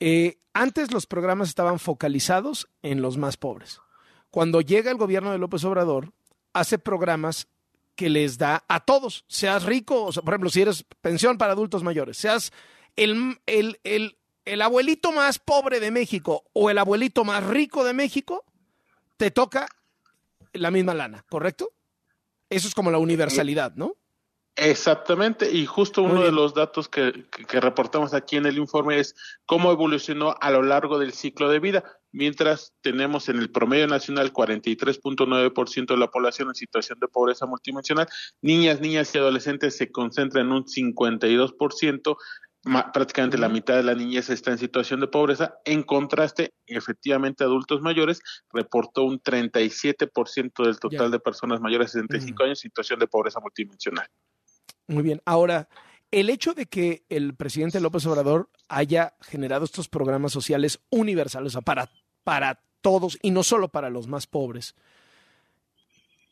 Eh, 0.00 0.38
antes 0.52 0.92
los 0.92 1.06
programas 1.06 1.48
estaban 1.48 1.78
focalizados 1.78 2.68
en 2.82 3.00
los 3.00 3.16
más 3.16 3.36
pobres. 3.36 3.80
Cuando 4.30 4.60
llega 4.60 4.90
el 4.90 4.96
gobierno 4.96 5.30
de 5.30 5.38
López 5.38 5.62
Obrador, 5.62 6.12
hace 6.52 6.78
programas 6.78 7.46
que 7.94 8.10
les 8.10 8.36
da 8.36 8.64
a 8.68 8.80
todos, 8.80 9.24
seas 9.28 9.62
rico, 9.62 10.06
o 10.06 10.12
por 10.12 10.34
ejemplo, 10.34 10.50
si 10.50 10.62
eres 10.62 10.84
pensión 11.00 11.38
para 11.38 11.52
adultos 11.52 11.84
mayores, 11.84 12.18
seas 12.18 12.52
el, 12.96 13.38
el, 13.46 13.78
el 13.84 14.18
el 14.46 14.62
abuelito 14.62 15.12
más 15.12 15.38
pobre 15.38 15.80
de 15.80 15.90
México 15.90 16.44
o 16.54 16.70
el 16.70 16.78
abuelito 16.78 17.24
más 17.24 17.44
rico 17.44 17.84
de 17.84 17.92
México, 17.92 18.44
te 19.18 19.30
toca 19.30 19.68
la 20.52 20.70
misma 20.70 20.94
lana, 20.94 21.24
¿correcto? 21.28 21.72
Eso 22.48 22.68
es 22.68 22.74
como 22.74 22.90
la 22.90 22.98
universalidad, 22.98 23.74
¿no? 23.74 23.96
Exactamente, 24.58 25.52
y 25.52 25.66
justo 25.66 26.02
uno 26.02 26.22
de 26.22 26.32
los 26.32 26.54
datos 26.54 26.88
que, 26.88 27.26
que, 27.46 27.60
reportamos 27.60 28.14
aquí 28.14 28.36
en 28.36 28.46
el 28.46 28.56
informe 28.56 28.98
es 28.98 29.14
cómo 29.44 29.70
evolucionó 29.70 30.34
a 30.40 30.50
lo 30.50 30.62
largo 30.62 30.98
del 30.98 31.12
ciclo 31.12 31.50
de 31.50 31.60
vida, 31.60 31.84
mientras 32.10 32.72
tenemos 32.80 33.28
en 33.28 33.38
el 33.38 33.50
promedio 33.50 33.86
nacional 33.86 34.32
43.9% 34.32 35.86
de 35.88 35.96
la 35.98 36.10
población 36.10 36.48
en 36.48 36.54
situación 36.54 36.98
de 36.98 37.08
pobreza 37.08 37.44
multidimensional, 37.44 38.08
niñas, 38.40 38.80
niñas 38.80 39.14
y 39.14 39.18
adolescentes 39.18 39.76
se 39.76 39.92
concentran 39.92 40.46
en 40.46 40.52
un 40.52 40.64
52%, 40.64 42.16
prácticamente 42.94 43.36
la 43.36 43.50
mitad 43.50 43.76
de 43.76 43.82
la 43.82 43.94
niñez 43.94 44.30
está 44.30 44.52
en 44.52 44.58
situación 44.58 45.00
de 45.00 45.08
pobreza. 45.08 45.58
En 45.66 45.82
contraste, 45.82 46.54
efectivamente, 46.66 47.44
adultos 47.44 47.82
mayores 47.82 48.22
reportó 48.52 49.04
un 49.04 49.20
37% 49.20 50.64
del 50.64 50.80
total 50.80 51.10
de 51.10 51.20
personas 51.20 51.60
mayores 51.60 51.92
de 51.92 52.00
65 52.00 52.42
años 52.44 52.58
en 52.58 52.70
situación 52.70 52.98
de 52.98 53.06
pobreza 53.06 53.38
multidimensional. 53.40 54.08
Muy 54.88 55.02
bien. 55.02 55.20
Ahora, 55.24 55.68
el 56.10 56.30
hecho 56.30 56.54
de 56.54 56.66
que 56.66 57.04
el 57.08 57.34
presidente 57.34 57.80
López 57.80 58.06
Obrador 58.06 58.50
haya 58.68 59.14
generado 59.20 59.64
estos 59.64 59.88
programas 59.88 60.32
sociales 60.32 60.80
universales, 60.90 61.56
para, 61.64 61.90
para 62.24 62.60
todos 62.80 63.18
y 63.22 63.30
no 63.30 63.42
solo 63.42 63.68
para 63.68 63.90
los 63.90 64.06
más 64.06 64.26
pobres, 64.26 64.74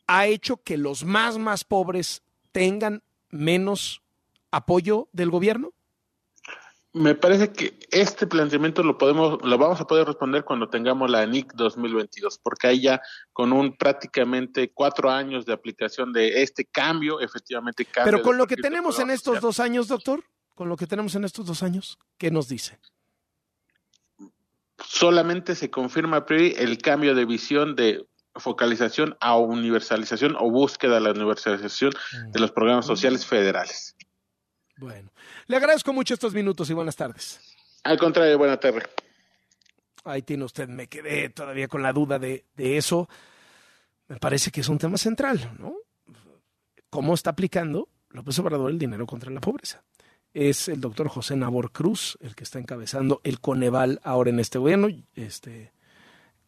ha 0.07 0.27
hecho 0.27 0.57
que 0.57 0.77
los 0.77 1.03
más, 1.03 1.37
más 1.37 1.63
pobres 1.63 2.23
tengan 2.51 3.03
menos 3.29 4.01
apoyo 4.51 5.09
del 5.11 5.29
gobierno? 5.29 5.73
Me 6.95 7.13
parece 7.13 7.51
que 7.51 7.77
este 7.91 8.25
planteamiento 8.25 8.81
lo 8.81 8.97
podemos, 8.97 9.37
lo 9.43 9.57
vamos 9.57 9.81
a 9.81 9.85
poder 9.85 10.07
responder 10.07 10.45
cuando 10.45 10.69
tengamos 10.69 11.11
la 11.11 11.25
NIC 11.25 11.51
2022, 11.53 12.39
porque 12.41 12.67
ahí 12.67 12.83
ya 12.83 13.01
con 13.33 13.51
un 13.51 13.75
prácticamente 13.75 14.71
cuatro 14.73 15.11
años 15.11 15.45
de 15.45 15.51
aplicación 15.51 16.13
de 16.13 16.41
este 16.41 16.63
cambio, 16.63 17.19
efectivamente 17.19 17.83
cambia. 17.83 18.13
Pero 18.13 18.23
con 18.23 18.37
lo 18.37 18.47
que 18.47 18.55
tenemos 18.55 18.97
en 18.99 19.09
estos 19.09 19.41
dos 19.41 19.59
años, 19.59 19.89
doctor, 19.89 20.23
con 20.53 20.69
lo 20.69 20.77
que 20.77 20.87
tenemos 20.87 21.13
en 21.15 21.25
estos 21.25 21.45
dos 21.45 21.63
años, 21.63 21.99
¿qué 22.17 22.31
nos 22.31 22.47
dice? 22.47 22.79
Solamente 24.81 25.53
se 25.55 25.69
confirma 25.69 26.15
a 26.15 26.25
priori 26.25 26.53
el 26.57 26.77
cambio 26.77 27.13
de 27.13 27.25
visión 27.25 27.75
de 27.75 28.07
focalización 28.35 29.17
a 29.19 29.35
universalización 29.35 30.37
o 30.39 30.49
búsqueda 30.49 30.95
de 30.95 31.01
la 31.01 31.11
universalización 31.11 31.91
de 32.31 32.39
los 32.39 32.53
programas 32.53 32.85
sociales 32.85 33.25
federales. 33.25 33.97
Bueno, 34.77 35.09
le 35.47 35.55
agradezco 35.55 35.93
mucho 35.93 36.13
estos 36.13 36.33
minutos 36.33 36.69
y 36.69 36.73
buenas 36.73 36.95
tardes. 36.95 37.39
Al 37.83 37.97
contrario, 37.97 38.37
buena 38.37 38.59
tarde. 38.59 38.83
Ahí 40.03 40.21
tiene 40.21 40.43
usted, 40.43 40.67
me 40.67 40.87
quedé 40.87 41.29
todavía 41.29 41.67
con 41.67 41.81
la 41.81 41.93
duda 41.93 42.19
de, 42.19 42.45
de 42.55 42.77
eso. 42.77 43.09
Me 44.07 44.17
parece 44.17 44.51
que 44.51 44.61
es 44.61 44.69
un 44.69 44.77
tema 44.77 44.97
central, 44.97 45.55
¿no? 45.57 45.75
¿Cómo 46.89 47.13
está 47.13 47.31
aplicando 47.31 47.89
López 48.09 48.37
Obrador 48.39 48.71
el 48.71 48.79
dinero 48.79 49.05
contra 49.05 49.31
la 49.31 49.41
pobreza? 49.41 49.83
Es 50.33 50.67
el 50.67 50.81
doctor 50.81 51.07
José 51.07 51.35
Nabor 51.35 51.71
Cruz 51.71 52.17
el 52.21 52.35
que 52.35 52.43
está 52.43 52.59
encabezando 52.59 53.21
el 53.23 53.39
Coneval 53.39 53.99
ahora 54.03 54.29
en 54.29 54.39
este 54.39 54.59
gobierno. 54.59 54.89
Este, 55.15 55.71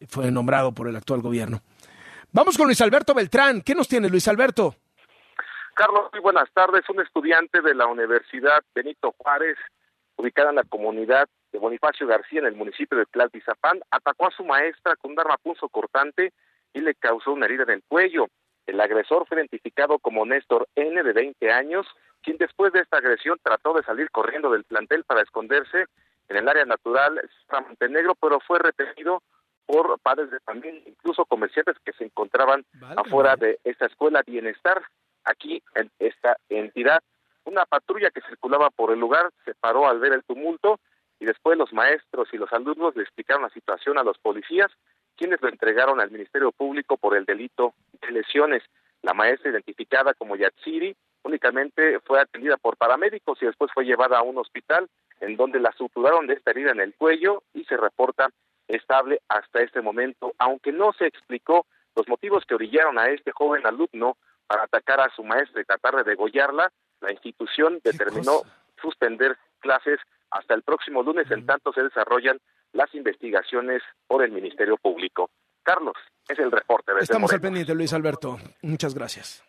fue 0.06 0.30
nombrado 0.30 0.72
por 0.72 0.88
el 0.88 0.96
actual 0.96 1.22
gobierno. 1.22 1.62
Vamos 2.32 2.56
con 2.56 2.66
Luis 2.66 2.80
Alberto 2.80 3.14
Beltrán. 3.14 3.62
¿Qué 3.62 3.74
nos 3.74 3.88
tiene 3.88 4.08
Luis 4.08 4.28
Alberto? 4.28 4.76
Carlos, 5.78 6.08
muy 6.12 6.20
buenas 6.20 6.50
tardes. 6.52 6.82
Un 6.88 7.00
estudiante 7.00 7.62
de 7.62 7.72
la 7.72 7.86
Universidad 7.86 8.64
Benito 8.74 9.14
Juárez, 9.16 9.56
ubicada 10.16 10.50
en 10.50 10.56
la 10.56 10.64
comunidad 10.64 11.28
de 11.52 11.60
Bonifacio 11.60 12.04
García, 12.04 12.40
en 12.40 12.46
el 12.46 12.56
municipio 12.56 12.98
de 12.98 13.06
Tlaltizapán, 13.06 13.78
atacó 13.92 14.26
a 14.26 14.32
su 14.32 14.44
maestra 14.44 14.96
con 14.96 15.12
un 15.12 15.20
arma 15.20 15.36
punzo 15.36 15.68
cortante 15.68 16.32
y 16.72 16.80
le 16.80 16.96
causó 16.96 17.30
una 17.30 17.46
herida 17.46 17.62
en 17.62 17.70
el 17.70 17.84
cuello. 17.86 18.26
El 18.66 18.80
agresor 18.80 19.24
fue 19.28 19.36
identificado 19.36 20.00
como 20.00 20.26
Néstor 20.26 20.66
N, 20.74 21.00
de 21.00 21.12
20 21.12 21.52
años, 21.52 21.86
quien 22.22 22.38
después 22.38 22.72
de 22.72 22.80
esta 22.80 22.96
agresión 22.96 23.38
trató 23.40 23.72
de 23.72 23.84
salir 23.84 24.10
corriendo 24.10 24.50
del 24.50 24.64
plantel 24.64 25.04
para 25.04 25.22
esconderse 25.22 25.84
en 26.28 26.36
el 26.38 26.48
área 26.48 26.64
natural 26.64 27.20
San 27.48 27.68
Montenegro, 27.68 28.16
pero 28.16 28.40
fue 28.40 28.58
retenido 28.58 29.22
por 29.64 29.96
padres 30.00 30.32
de 30.32 30.40
familia, 30.40 30.82
incluso 30.86 31.24
comerciantes 31.24 31.76
que 31.84 31.92
se 31.92 32.02
encontraban 32.02 32.64
afuera 32.96 33.36
de 33.36 33.60
esta 33.62 33.86
escuela 33.86 34.24
Bienestar. 34.26 34.82
Aquí, 35.28 35.62
en 35.74 35.90
esta 35.98 36.38
entidad, 36.48 37.02
una 37.44 37.66
patrulla 37.66 38.10
que 38.10 38.22
circulaba 38.22 38.70
por 38.70 38.92
el 38.92 38.98
lugar 38.98 39.30
se 39.44 39.54
paró 39.54 39.86
al 39.86 40.00
ver 40.00 40.14
el 40.14 40.24
tumulto 40.24 40.80
y 41.20 41.26
después 41.26 41.58
los 41.58 41.70
maestros 41.72 42.28
y 42.32 42.38
los 42.38 42.50
alumnos 42.52 42.96
le 42.96 43.02
explicaron 43.02 43.42
la 43.42 43.50
situación 43.50 43.98
a 43.98 44.02
los 44.02 44.16
policías, 44.18 44.70
quienes 45.16 45.42
lo 45.42 45.50
entregaron 45.50 46.00
al 46.00 46.10
Ministerio 46.10 46.50
Público 46.50 46.96
por 46.96 47.14
el 47.14 47.26
delito 47.26 47.74
de 48.00 48.10
lesiones. 48.10 48.62
La 49.02 49.12
maestra, 49.12 49.50
identificada 49.50 50.14
como 50.14 50.34
Yatsiri, 50.34 50.96
únicamente 51.24 52.00
fue 52.00 52.20
atendida 52.20 52.56
por 52.56 52.78
paramédicos 52.78 53.42
y 53.42 53.46
después 53.46 53.70
fue 53.74 53.84
llevada 53.84 54.18
a 54.18 54.22
un 54.22 54.38
hospital 54.38 54.88
en 55.20 55.36
donde 55.36 55.60
la 55.60 55.72
suturaron 55.72 56.26
de 56.26 56.34
esta 56.34 56.52
herida 56.52 56.70
en 56.70 56.80
el 56.80 56.94
cuello 56.94 57.42
y 57.52 57.64
se 57.64 57.76
reporta 57.76 58.30
estable 58.66 59.20
hasta 59.28 59.60
este 59.60 59.82
momento, 59.82 60.32
aunque 60.38 60.72
no 60.72 60.94
se 60.94 61.06
explicó 61.06 61.66
los 61.94 62.08
motivos 62.08 62.46
que 62.46 62.54
orillaron 62.54 62.98
a 62.98 63.10
este 63.10 63.32
joven 63.32 63.66
alumno 63.66 64.16
para 64.48 64.64
atacar 64.64 65.00
a 65.00 65.14
su 65.14 65.22
maestra 65.22 65.60
y 65.60 65.64
tratar 65.64 65.94
de 65.96 66.04
degollarla, 66.04 66.72
la 67.00 67.12
institución 67.12 67.78
determinó 67.84 68.42
suspender 68.80 69.36
clases 69.60 70.00
hasta 70.30 70.54
el 70.54 70.62
próximo 70.62 71.02
lunes, 71.02 71.30
en 71.30 71.46
tanto 71.46 71.72
se 71.72 71.82
desarrollan 71.82 72.38
las 72.72 72.92
investigaciones 72.94 73.82
por 74.06 74.24
el 74.24 74.32
Ministerio 74.32 74.76
Público. 74.76 75.30
Carlos, 75.62 75.94
es 76.26 76.38
el 76.38 76.50
reporte. 76.50 76.94
De 76.94 77.00
Estamos 77.00 77.32
al 77.32 77.40
pendiente, 77.40 77.74
Luis 77.74 77.92
Alberto. 77.92 78.38
Muchas 78.62 78.94
gracias. 78.94 79.44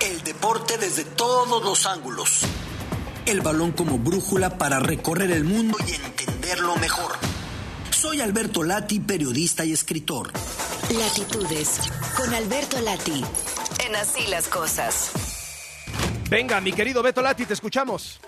El 0.00 0.22
deporte 0.22 0.78
desde 0.78 1.04
todos 1.04 1.62
los 1.62 1.86
ángulos. 1.86 2.42
El 3.26 3.40
balón 3.42 3.72
como 3.72 3.98
brújula 3.98 4.56
para 4.56 4.80
recorrer 4.80 5.30
el 5.32 5.44
mundo 5.44 5.76
y 5.86 5.94
entenderlo 5.94 6.76
mejor. 6.76 7.12
Soy 8.00 8.20
Alberto 8.20 8.62
Lati, 8.62 9.00
periodista 9.00 9.64
y 9.64 9.72
escritor. 9.72 10.30
Latitudes, 10.88 11.80
con 12.16 12.32
Alberto 12.32 12.80
Lati, 12.80 13.24
en 13.84 13.96
Así 13.96 14.24
las 14.28 14.46
Cosas. 14.46 15.10
Venga, 16.30 16.60
mi 16.60 16.72
querido 16.72 17.02
Beto 17.02 17.22
Lati, 17.22 17.44
te 17.44 17.54
escuchamos. 17.54 18.20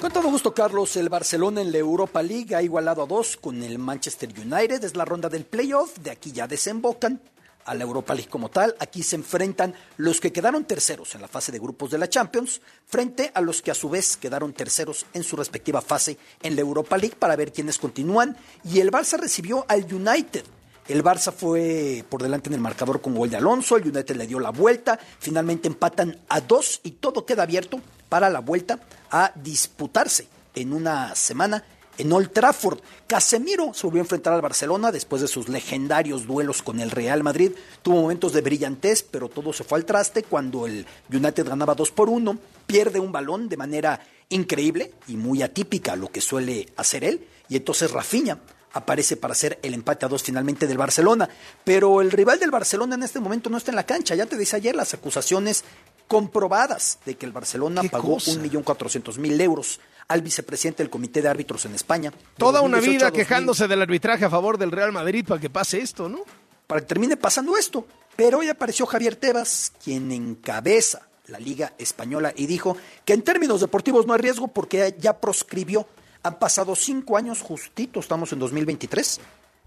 Con 0.00 0.12
todo 0.12 0.30
gusto, 0.30 0.54
Carlos, 0.54 0.94
el 0.94 1.08
Barcelona 1.08 1.60
en 1.60 1.72
la 1.72 1.78
Europa 1.78 2.22
League 2.22 2.54
ha 2.54 2.62
igualado 2.62 3.02
a 3.02 3.06
dos 3.06 3.36
con 3.36 3.64
el 3.64 3.80
Manchester 3.80 4.28
United. 4.30 4.84
Es 4.84 4.94
la 4.94 5.04
ronda 5.04 5.28
del 5.28 5.44
playoff. 5.44 5.98
De 5.98 6.12
aquí 6.12 6.30
ya 6.30 6.46
desembocan 6.46 7.20
a 7.64 7.74
la 7.74 7.84
Europa 7.84 8.14
League 8.14 8.30
como 8.30 8.48
tal. 8.48 8.74
Aquí 8.78 9.02
se 9.02 9.16
enfrentan 9.16 9.74
los 9.96 10.20
que 10.20 10.32
quedaron 10.32 10.64
terceros 10.64 11.14
en 11.14 11.22
la 11.22 11.28
fase 11.28 11.52
de 11.52 11.58
grupos 11.58 11.90
de 11.90 11.98
la 11.98 12.08
Champions 12.08 12.60
frente 12.86 13.30
a 13.34 13.40
los 13.40 13.62
que 13.62 13.70
a 13.70 13.74
su 13.74 13.88
vez 13.88 14.16
quedaron 14.16 14.52
terceros 14.52 15.06
en 15.14 15.22
su 15.22 15.36
respectiva 15.36 15.80
fase 15.80 16.18
en 16.42 16.54
la 16.54 16.60
Europa 16.60 16.96
League 16.96 17.16
para 17.18 17.36
ver 17.36 17.52
quiénes 17.52 17.78
continúan. 17.78 18.36
Y 18.64 18.80
el 18.80 18.90
Barça 18.90 19.18
recibió 19.18 19.64
al 19.68 19.84
United. 19.92 20.44
El 20.86 21.02
Barça 21.02 21.32
fue 21.32 22.04
por 22.08 22.22
delante 22.22 22.50
en 22.50 22.54
el 22.54 22.60
marcador 22.60 23.00
con 23.00 23.14
gol 23.14 23.30
de 23.30 23.38
Alonso, 23.38 23.76
el 23.76 23.88
United 23.88 24.16
le 24.16 24.26
dio 24.26 24.38
la 24.38 24.50
vuelta, 24.50 24.98
finalmente 25.18 25.66
empatan 25.66 26.18
a 26.28 26.42
dos 26.42 26.80
y 26.82 26.92
todo 26.92 27.24
queda 27.24 27.44
abierto 27.44 27.80
para 28.10 28.28
la 28.28 28.40
vuelta 28.40 28.78
a 29.10 29.32
disputarse 29.34 30.28
en 30.54 30.74
una 30.74 31.14
semana 31.14 31.64
en 31.98 32.12
Old 32.12 32.32
Trafford. 32.32 32.80
Casemiro 33.06 33.72
se 33.74 33.86
volvió 33.86 34.00
a 34.00 34.04
enfrentar 34.04 34.32
al 34.32 34.42
Barcelona 34.42 34.92
después 34.92 35.22
de 35.22 35.28
sus 35.28 35.48
legendarios 35.48 36.26
duelos 36.26 36.62
con 36.62 36.80
el 36.80 36.90
Real 36.90 37.22
Madrid. 37.22 37.52
Tuvo 37.82 38.02
momentos 38.02 38.32
de 38.32 38.40
brillantez, 38.40 39.02
pero 39.02 39.28
todo 39.28 39.52
se 39.52 39.64
fue 39.64 39.78
al 39.78 39.84
traste 39.84 40.22
cuando 40.22 40.66
el 40.66 40.86
United 41.12 41.46
ganaba 41.46 41.74
2 41.74 41.90
por 41.90 42.08
1. 42.08 42.38
Pierde 42.66 42.98
un 42.98 43.12
balón 43.12 43.48
de 43.48 43.56
manera 43.56 44.00
increíble 44.28 44.92
y 45.08 45.16
muy 45.16 45.42
atípica 45.42 45.96
lo 45.96 46.10
que 46.10 46.20
suele 46.20 46.68
hacer 46.76 47.04
él. 47.04 47.26
Y 47.48 47.56
entonces 47.56 47.90
Rafinha 47.90 48.38
aparece 48.72 49.16
para 49.16 49.32
hacer 49.32 49.58
el 49.62 49.72
empate 49.72 50.04
a 50.04 50.08
dos 50.08 50.22
finalmente 50.22 50.66
del 50.66 50.78
Barcelona. 50.78 51.28
Pero 51.62 52.00
el 52.00 52.10
rival 52.10 52.38
del 52.40 52.50
Barcelona 52.50 52.96
en 52.96 53.04
este 53.04 53.20
momento 53.20 53.48
no 53.48 53.56
está 53.56 53.70
en 53.70 53.76
la 53.76 53.86
cancha. 53.86 54.14
Ya 54.14 54.26
te 54.26 54.36
decía 54.36 54.56
ayer 54.56 54.74
las 54.74 54.94
acusaciones 54.94 55.64
comprobadas 56.08 56.98
de 57.06 57.14
que 57.14 57.24
el 57.24 57.32
Barcelona 57.32 57.82
pagó 57.90 58.18
un 58.26 58.42
millón 58.42 58.62
cuatrocientos 58.62 59.18
mil 59.18 59.40
euros 59.40 59.80
al 60.08 60.22
vicepresidente 60.22 60.82
del 60.82 60.90
Comité 60.90 61.22
de 61.22 61.28
Árbitros 61.28 61.64
en 61.64 61.74
España. 61.74 62.12
Toda 62.36 62.60
una 62.60 62.80
vida 62.80 63.10
quejándose 63.10 63.68
del 63.68 63.82
arbitraje 63.82 64.24
a 64.24 64.30
favor 64.30 64.58
del 64.58 64.70
Real 64.70 64.92
Madrid 64.92 65.24
para 65.26 65.40
que 65.40 65.50
pase 65.50 65.80
esto, 65.80 66.08
¿no? 66.08 66.20
Para 66.66 66.80
que 66.80 66.86
termine 66.86 67.16
pasando 67.16 67.56
esto. 67.56 67.86
Pero 68.16 68.38
hoy 68.38 68.48
apareció 68.48 68.86
Javier 68.86 69.16
Tebas, 69.16 69.72
quien 69.82 70.12
encabeza 70.12 71.08
la 71.26 71.38
Liga 71.38 71.72
Española 71.78 72.32
y 72.36 72.46
dijo 72.46 72.76
que 73.04 73.14
en 73.14 73.22
términos 73.22 73.60
deportivos 73.60 74.06
no 74.06 74.12
hay 74.12 74.20
riesgo 74.20 74.48
porque 74.48 74.94
ya 74.98 75.20
proscribió. 75.20 75.86
Han 76.22 76.38
pasado 76.38 76.74
cinco 76.74 77.16
años 77.16 77.42
justito, 77.42 78.00
estamos 78.00 78.32
en 78.32 78.38
2023, 78.38 79.20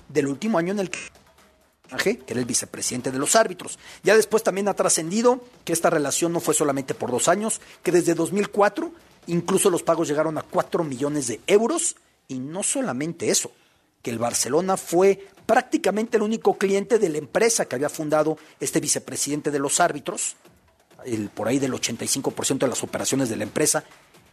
del 0.10 0.28
último 0.28 0.58
año 0.58 0.72
en 0.74 0.80
el 0.80 0.90
que 0.90 1.00
que 1.88 2.22
era 2.28 2.40
el 2.40 2.46
vicepresidente 2.46 3.12
de 3.12 3.20
los 3.20 3.36
árbitros. 3.36 3.80
Ya 4.04 4.16
después 4.16 4.44
también 4.44 4.68
ha 4.68 4.74
trascendido 4.74 5.42
que 5.64 5.74
esta 5.74 5.90
relación 5.90 6.34
no 6.34 6.40
fue 6.40 6.54
solamente 6.54 6.94
por 6.94 7.12
dos 7.12 7.28
años, 7.28 7.62
que 7.82 7.92
desde 7.92 8.14
2004 8.14 8.92
incluso 9.28 9.70
los 9.70 9.84
pagos 9.84 10.08
llegaron 10.08 10.38
a 10.38 10.42
4 10.42 10.84
millones 10.84 11.28
de 11.28 11.40
euros 11.48 11.96
y 12.28 12.40
no 12.40 12.64
solamente 12.64 13.30
eso, 13.30 13.52
que 14.02 14.10
el 14.10 14.20
Barcelona 14.20 14.78
fue 14.78 15.28
prácticamente 15.46 16.18
el 16.18 16.24
único 16.24 16.58
cliente 16.58 17.00
de 17.00 17.10
la 17.10 17.18
empresa 17.18 17.66
que 17.66 17.76
había 17.76 17.90
fundado 17.90 18.38
este 18.60 18.80
vicepresidente 18.80 19.52
de 19.52 19.60
los 19.60 19.80
árbitros, 19.80 20.36
el, 21.06 21.30
por 21.30 21.48
ahí 21.48 21.60
del 21.60 21.74
85% 21.74 22.60
de 22.60 22.68
las 22.68 22.84
operaciones 22.84 23.30
de 23.30 23.38
la 23.38 23.44
empresa, 23.44 23.84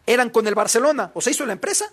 eran 0.07 0.31
con 0.31 0.47
el 0.47 0.55
Barcelona, 0.55 1.13
o 1.15 1.21
se 1.21 1.31
hizo 1.31 1.47
la 1.47 1.53
empresa 1.53 1.93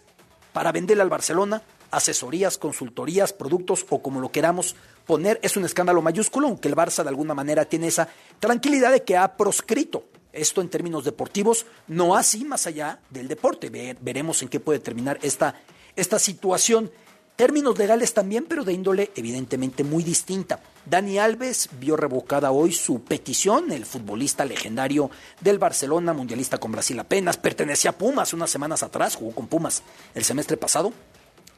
para 0.53 0.71
venderle 0.71 1.03
al 1.03 1.09
Barcelona 1.09 1.61
asesorías, 1.91 2.57
consultorías, 2.57 3.33
productos 3.33 3.85
o 3.89 4.01
como 4.01 4.21
lo 4.21 4.31
queramos 4.31 4.75
poner. 5.05 5.39
Es 5.43 5.57
un 5.57 5.65
escándalo 5.65 6.01
mayúsculo, 6.01 6.47
aunque 6.47 6.67
el 6.67 6.75
Barça 6.75 7.03
de 7.03 7.09
alguna 7.09 7.33
manera 7.33 7.65
tiene 7.65 7.87
esa 7.87 8.07
tranquilidad 8.39 8.91
de 8.91 9.03
que 9.03 9.17
ha 9.17 9.37
proscrito 9.37 10.05
esto 10.33 10.61
en 10.61 10.69
términos 10.69 11.03
deportivos, 11.03 11.65
no 11.87 12.15
así 12.15 12.45
más 12.45 12.67
allá 12.67 12.99
del 13.09 13.27
deporte. 13.27 13.69
veremos 13.69 14.41
en 14.41 14.49
qué 14.49 14.59
puede 14.59 14.79
terminar 14.79 15.19
esta, 15.21 15.61
esta 15.95 16.19
situación. 16.19 16.91
Términos 17.35 17.77
legales 17.77 18.13
también, 18.13 18.45
pero 18.47 18.63
de 18.63 18.73
índole 18.73 19.11
evidentemente 19.15 19.83
muy 19.83 20.03
distinta. 20.03 20.59
Dani 20.85 21.17
Alves 21.17 21.69
vio 21.79 21.95
revocada 21.95 22.51
hoy 22.51 22.71
su 22.71 23.03
petición, 23.03 23.71
el 23.71 23.85
futbolista 23.85 24.45
legendario 24.45 25.09
del 25.39 25.57
Barcelona, 25.57 26.13
mundialista 26.13 26.59
con 26.59 26.71
Brasil 26.71 26.99
apenas, 26.99 27.37
pertenecía 27.37 27.91
a 27.91 27.97
Pumas 27.97 28.33
unas 28.33 28.51
semanas 28.51 28.83
atrás, 28.83 29.15
jugó 29.15 29.33
con 29.33 29.47
Pumas 29.47 29.81
el 30.13 30.23
semestre 30.23 30.57
pasado, 30.57 30.93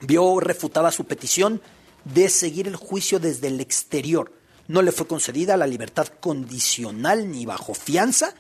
vio 0.01 0.39
refutada 0.39 0.91
su 0.91 1.05
petición 1.05 1.61
de 2.05 2.29
seguir 2.29 2.67
el 2.67 2.75
juicio 2.75 3.19
desde 3.19 3.47
el 3.47 3.59
exterior. 3.59 4.31
No 4.67 4.81
le 4.81 4.91
fue 4.91 5.07
concedida 5.07 5.57
la 5.57 5.67
libertad 5.67 6.07
condicional 6.07 7.29
ni 7.29 7.45
bajo 7.45 7.73
fianza, 7.73 8.33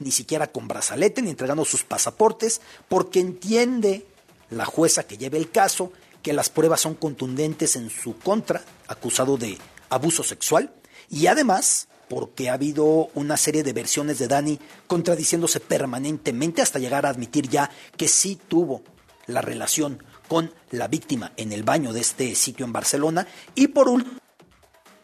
ni 0.00 0.10
siquiera 0.10 0.48
con 0.48 0.66
brazalete, 0.66 1.22
ni 1.22 1.30
entregando 1.30 1.64
sus 1.64 1.84
pasaportes, 1.84 2.60
porque 2.88 3.20
entiende 3.20 4.06
la 4.50 4.64
jueza 4.64 5.04
que 5.04 5.16
lleve 5.16 5.38
el 5.38 5.50
caso 5.50 5.92
que 6.22 6.32
las 6.32 6.50
pruebas 6.50 6.80
son 6.80 6.94
contundentes 6.94 7.76
en 7.76 7.88
su 7.88 8.18
contra, 8.18 8.62
acusado 8.88 9.36
de 9.36 9.56
abuso 9.88 10.22
sexual, 10.22 10.72
y 11.08 11.28
además 11.28 11.88
porque 12.08 12.50
ha 12.50 12.54
habido 12.54 13.08
una 13.14 13.36
serie 13.36 13.62
de 13.62 13.72
versiones 13.72 14.18
de 14.18 14.26
Dani 14.26 14.58
contradiciéndose 14.88 15.60
permanentemente 15.60 16.60
hasta 16.60 16.80
llegar 16.80 17.06
a 17.06 17.10
admitir 17.10 17.48
ya 17.48 17.70
que 17.96 18.08
sí 18.08 18.36
tuvo 18.48 18.82
la 19.26 19.40
relación 19.42 20.02
con 20.26 20.52
la 20.70 20.88
víctima 20.88 21.32
en 21.36 21.52
el 21.52 21.62
baño 21.62 21.92
de 21.92 22.00
este 22.00 22.34
sitio 22.34 22.66
en 22.66 22.72
Barcelona, 22.72 23.26
y 23.54 23.68
por 23.68 23.88
último, 23.88 24.18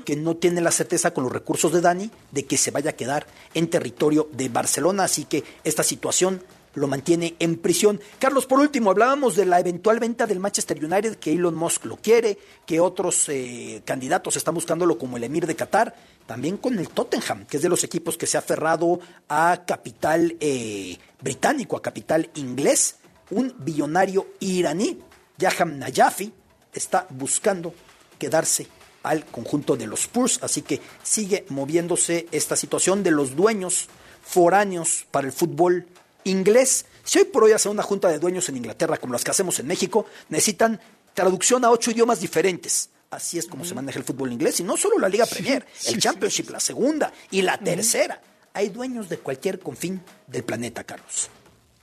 que 0.06 0.16
no 0.16 0.36
tiene 0.36 0.62
la 0.62 0.70
certeza 0.70 1.12
con 1.12 1.24
los 1.24 1.32
recursos 1.32 1.72
de 1.72 1.82
Dani 1.82 2.10
de 2.30 2.46
que 2.46 2.56
se 2.56 2.70
vaya 2.70 2.90
a 2.90 2.96
quedar 2.96 3.26
en 3.52 3.68
territorio 3.68 4.30
de 4.32 4.48
Barcelona, 4.48 5.04
así 5.04 5.26
que 5.26 5.44
esta 5.64 5.82
situación 5.82 6.42
lo 6.76 6.86
mantiene 6.86 7.34
en 7.38 7.56
prisión. 7.56 8.00
Carlos, 8.18 8.46
por 8.46 8.60
último, 8.60 8.90
hablábamos 8.90 9.34
de 9.34 9.46
la 9.46 9.58
eventual 9.58 9.98
venta 9.98 10.26
del 10.26 10.40
Manchester 10.40 10.82
United, 10.82 11.16
que 11.16 11.32
Elon 11.32 11.54
Musk 11.54 11.86
lo 11.86 11.96
quiere, 11.96 12.38
que 12.64 12.80
otros 12.80 13.28
eh, 13.28 13.82
candidatos 13.84 14.36
están 14.36 14.54
buscándolo 14.54 14.96
como 14.96 15.16
el 15.16 15.24
emir 15.24 15.46
de 15.46 15.56
Qatar, 15.56 15.94
también 16.26 16.58
con 16.58 16.78
el 16.78 16.90
Tottenham, 16.90 17.46
que 17.46 17.56
es 17.56 17.62
de 17.62 17.68
los 17.68 17.82
equipos 17.82 18.16
que 18.16 18.26
se 18.26 18.36
ha 18.36 18.40
aferrado 18.40 19.00
a 19.28 19.64
capital 19.66 20.36
eh, 20.38 20.98
británico, 21.20 21.76
a 21.76 21.82
capital 21.82 22.30
inglés, 22.34 22.96
un 23.30 23.54
billonario 23.58 24.34
iraní, 24.40 25.00
Yaham 25.38 25.78
Nayafi, 25.78 26.32
está 26.72 27.06
buscando 27.10 27.74
quedarse 28.18 28.68
al 29.06 29.24
conjunto 29.24 29.76
de 29.76 29.86
los 29.86 30.00
Spurs, 30.00 30.40
así 30.42 30.62
que 30.62 30.80
sigue 31.02 31.46
moviéndose 31.48 32.26
esta 32.32 32.56
situación 32.56 33.02
de 33.02 33.12
los 33.12 33.36
dueños 33.36 33.88
foráneos 34.22 35.06
para 35.10 35.28
el 35.28 35.32
fútbol 35.32 35.86
inglés. 36.24 36.86
Si 37.04 37.20
hoy 37.20 37.26
por 37.26 37.44
hoy 37.44 37.52
hace 37.52 37.68
una 37.68 37.84
junta 37.84 38.08
de 38.08 38.18
dueños 38.18 38.48
en 38.48 38.56
Inglaterra 38.56 38.96
como 38.96 39.12
las 39.12 39.22
que 39.22 39.30
hacemos 39.30 39.60
en 39.60 39.68
México, 39.68 40.06
necesitan 40.28 40.80
traducción 41.14 41.64
a 41.64 41.70
ocho 41.70 41.92
idiomas 41.92 42.20
diferentes. 42.20 42.90
Así 43.10 43.38
es 43.38 43.46
como 43.46 43.64
se 43.64 43.76
maneja 43.76 44.00
el 44.00 44.04
fútbol 44.04 44.32
inglés, 44.32 44.58
y 44.58 44.64
no 44.64 44.76
solo 44.76 44.98
la 44.98 45.08
Liga 45.08 45.24
Premier, 45.26 45.64
el 45.86 46.00
Championship, 46.00 46.50
la 46.50 46.58
segunda 46.58 47.12
y 47.30 47.42
la 47.42 47.56
tercera. 47.56 48.20
Hay 48.52 48.70
dueños 48.70 49.08
de 49.08 49.18
cualquier 49.18 49.60
confín 49.60 50.02
del 50.26 50.42
planeta, 50.42 50.82
Carlos. 50.82 51.30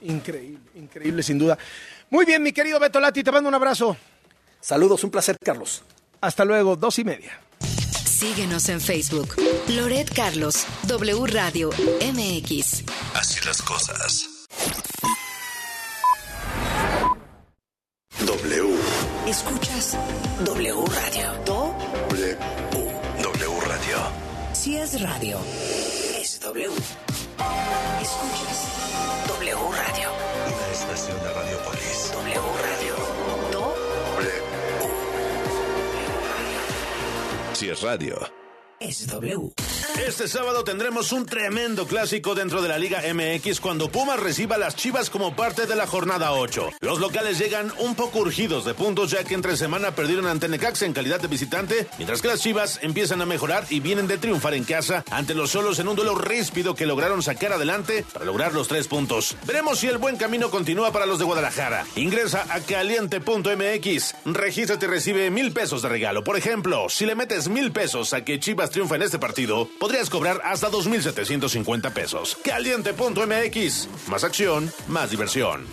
Increíble, 0.02 0.60
increíble 0.76 1.24
sin 1.24 1.40
duda. 1.40 1.58
Muy 2.10 2.26
bien, 2.26 2.44
mi 2.44 2.52
querido 2.52 2.80
Beto 2.80 3.00
Lati, 3.00 3.24
te 3.24 3.32
mando 3.32 3.48
un 3.48 3.56
abrazo. 3.56 3.96
Saludos, 4.60 5.04
un 5.06 5.12
placer, 5.12 5.38
Carlos. 5.42 5.84
Hasta 6.24 6.46
luego, 6.46 6.78
dos 6.78 7.00
y 7.00 7.04
media. 7.04 7.38
Síguenos 8.06 8.70
en 8.70 8.80
Facebook. 8.80 9.36
Loret 9.68 10.10
Carlos, 10.14 10.66
W 10.84 11.28
Radio, 11.28 11.70
MX. 12.00 12.86
Así 13.14 13.46
las 13.46 13.62
cosas. 13.62 14.48
W. 18.26 18.76
Escuchas 19.28 19.98
W 20.46 20.86
Radio. 20.86 21.34
Do. 21.46 21.76
W. 22.08 22.38
W 23.22 23.60
Radio. 23.68 23.98
Si 24.54 24.78
es 24.78 25.02
radio, 25.02 25.40
Si 37.64 37.72
radio. 37.72 38.20
Es 38.82 39.08
W. 39.08 39.63
Este 40.00 40.28
sábado 40.28 40.64
tendremos 40.64 41.12
un 41.12 41.26
tremendo 41.26 41.86
clásico 41.86 42.34
dentro 42.34 42.62
de 42.64 42.68
la 42.68 42.80
Liga 42.80 43.02
MX 43.14 43.60
cuando 43.60 43.90
Pumas 43.90 44.20
reciba 44.20 44.56
a 44.56 44.60
las 44.60 44.76
Chivas 44.76 45.10
como 45.12 45.36
parte 45.36 45.68
de 45.68 45.76
la 45.76 45.86
jornada 45.86 46.34
8. 46.34 46.72
Los 46.82 47.00
locales 47.00 47.38
llegan 47.38 47.72
un 47.78 47.94
poco 47.96 48.20
urgidos 48.20 48.66
de 48.66 48.74
puntos 48.74 49.12
ya 49.12 49.24
que 49.24 49.36
entre 49.36 49.56
semana 49.56 49.96
perdieron 49.96 50.26
ante 50.26 50.50
Necaxa 50.50 50.86
en 50.86 50.94
calidad 50.94 51.22
de 51.22 51.28
visitante, 51.28 51.88
mientras 51.98 52.22
que 52.22 52.28
las 52.28 52.42
Chivas 52.42 52.80
empiezan 52.82 53.22
a 53.22 53.28
mejorar 53.28 53.66
y 53.70 53.80
vienen 53.82 54.08
de 54.08 54.18
triunfar 54.18 54.56
en 54.56 54.64
casa 54.64 55.06
ante 55.12 55.36
los 55.36 55.52
solos 55.52 55.78
en 55.78 55.88
un 55.88 55.96
duelo 55.96 56.16
ríspido 56.16 56.74
que 56.74 56.88
lograron 56.88 57.22
sacar 57.22 57.54
adelante 57.54 58.04
para 58.12 58.26
lograr 58.26 58.54
los 58.54 58.68
tres 58.68 58.88
puntos. 58.88 59.38
Veremos 59.46 59.80
si 59.80 59.88
el 59.88 60.00
buen 60.00 60.18
camino 60.18 60.50
continúa 60.50 60.92
para 60.92 61.06
los 61.06 61.20
de 61.20 61.26
Guadalajara. 61.26 61.86
Ingresa 61.96 62.46
a 62.50 62.60
caliente.mx, 62.60 64.16
regístrate 64.26 64.86
y 64.86 64.90
recibe 64.90 65.30
mil 65.30 65.54
pesos 65.54 65.84
de 65.84 65.90
regalo. 65.90 66.24
Por 66.24 66.36
ejemplo, 66.36 66.90
si 66.90 67.06
le 67.06 67.16
metes 67.16 67.48
mil 67.48 67.72
pesos 67.72 68.14
a 68.14 68.26
que 68.26 68.40
Chivas 68.40 68.72
triunfa 68.72 68.96
en 68.96 69.04
este 69.04 69.20
partido, 69.20 69.70
podrías 69.84 70.10
cobrar 70.10 70.40
hasta 70.46 70.70
2.750 70.70 71.92
pesos. 71.92 72.38
Caliente.mx. 72.42 73.90
Más 74.08 74.24
acción, 74.24 74.72
más 74.88 75.12
diversión. 75.12 75.66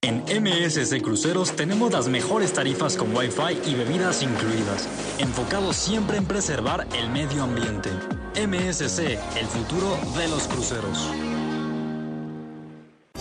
En 0.00 0.24
MSC 0.24 1.00
Cruceros 1.00 1.54
tenemos 1.54 1.92
las 1.92 2.08
mejores 2.08 2.52
tarifas 2.52 2.96
con 2.96 3.16
Wi-Fi 3.16 3.70
y 3.70 3.74
bebidas 3.76 4.24
incluidas, 4.24 4.88
enfocados 5.18 5.76
siempre 5.76 6.16
en 6.16 6.24
preservar 6.24 6.88
el 6.96 7.10
medio 7.10 7.44
ambiente. 7.44 7.90
MSC, 8.34 9.20
el 9.38 9.46
futuro 9.46 9.96
de 10.16 10.26
los 10.26 10.48
cruceros. 10.48 11.08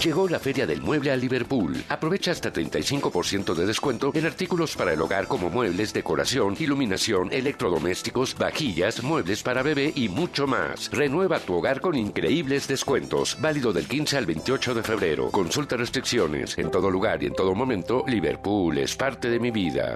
Llegó 0.03 0.29
la 0.29 0.37
Feria 0.37 0.67
del 0.67 0.79
Mueble 0.79 1.11
a 1.11 1.15
Liverpool. 1.15 1.83
Aprovecha 1.89 2.29
hasta 2.29 2.53
35% 2.53 3.55
de 3.55 3.65
descuento 3.65 4.11
en 4.13 4.27
artículos 4.27 4.75
para 4.75 4.93
el 4.93 5.01
hogar 5.01 5.27
como 5.27 5.49
muebles, 5.49 5.91
decoración, 5.91 6.55
iluminación, 6.59 7.29
electrodomésticos, 7.33 8.37
vajillas, 8.37 9.01
muebles 9.01 9.41
para 9.41 9.63
bebé 9.63 9.91
y 9.95 10.07
mucho 10.07 10.45
más. 10.45 10.91
Renueva 10.91 11.39
tu 11.39 11.55
hogar 11.55 11.81
con 11.81 11.95
increíbles 11.95 12.67
descuentos. 12.67 13.37
Válido 13.41 13.73
del 13.73 13.87
15 13.87 14.17
al 14.17 14.27
28 14.27 14.75
de 14.75 14.83
febrero. 14.83 15.31
Consulta 15.31 15.77
restricciones. 15.77 16.55
En 16.59 16.69
todo 16.69 16.91
lugar 16.91 17.23
y 17.23 17.25
en 17.25 17.33
todo 17.33 17.55
momento, 17.55 18.03
Liverpool 18.07 18.77
es 18.77 18.95
parte 18.95 19.31
de 19.31 19.39
mi 19.39 19.49
vida. 19.49 19.95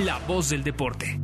la 0.00 0.18
voz 0.18 0.50
del 0.50 0.62
deporte. 0.62 1.20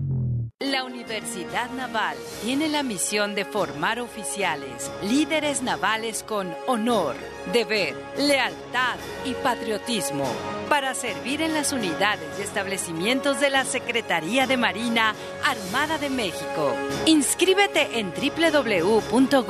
La 0.61 0.85
Universidad 0.85 1.71
Naval 1.71 2.17
tiene 2.43 2.69
la 2.69 2.83
misión 2.83 3.35
de 3.35 3.47
formar 3.47 3.99
oficiales, 3.99 4.91
líderes 5.03 5.63
navales 5.63 6.23
con 6.23 6.55
honor, 6.67 7.17
deber, 7.53 7.95
lealtad 8.19 8.97
y 9.25 9.33
patriotismo 9.43 10.27
para 10.69 10.95
servir 10.95 11.41
en 11.43 11.55
las 11.55 11.73
unidades 11.73 12.39
y 12.39 12.43
establecimientos 12.43 13.41
de 13.41 13.51
la 13.51 13.65
Secretaría 13.65 14.47
de 14.47 14.57
Marina 14.57 15.15
Armada 15.45 15.97
de 15.99 16.11
México. 16.11 16.77
Inscríbete 17.07 17.99
en 17.99 18.13
www.gov.mx, 18.13 19.43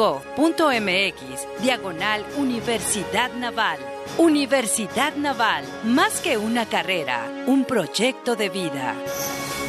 diagonal 1.61 2.25
Universidad 2.39 3.33
Naval. 3.35 3.90
Universidad 4.19 5.15
Naval, 5.17 5.65
más 5.85 6.21
que 6.21 6.37
una 6.37 6.67
carrera, 6.67 7.31
un 7.47 7.65
proyecto 7.65 8.37
de 8.37 8.49
vida. 8.49 8.95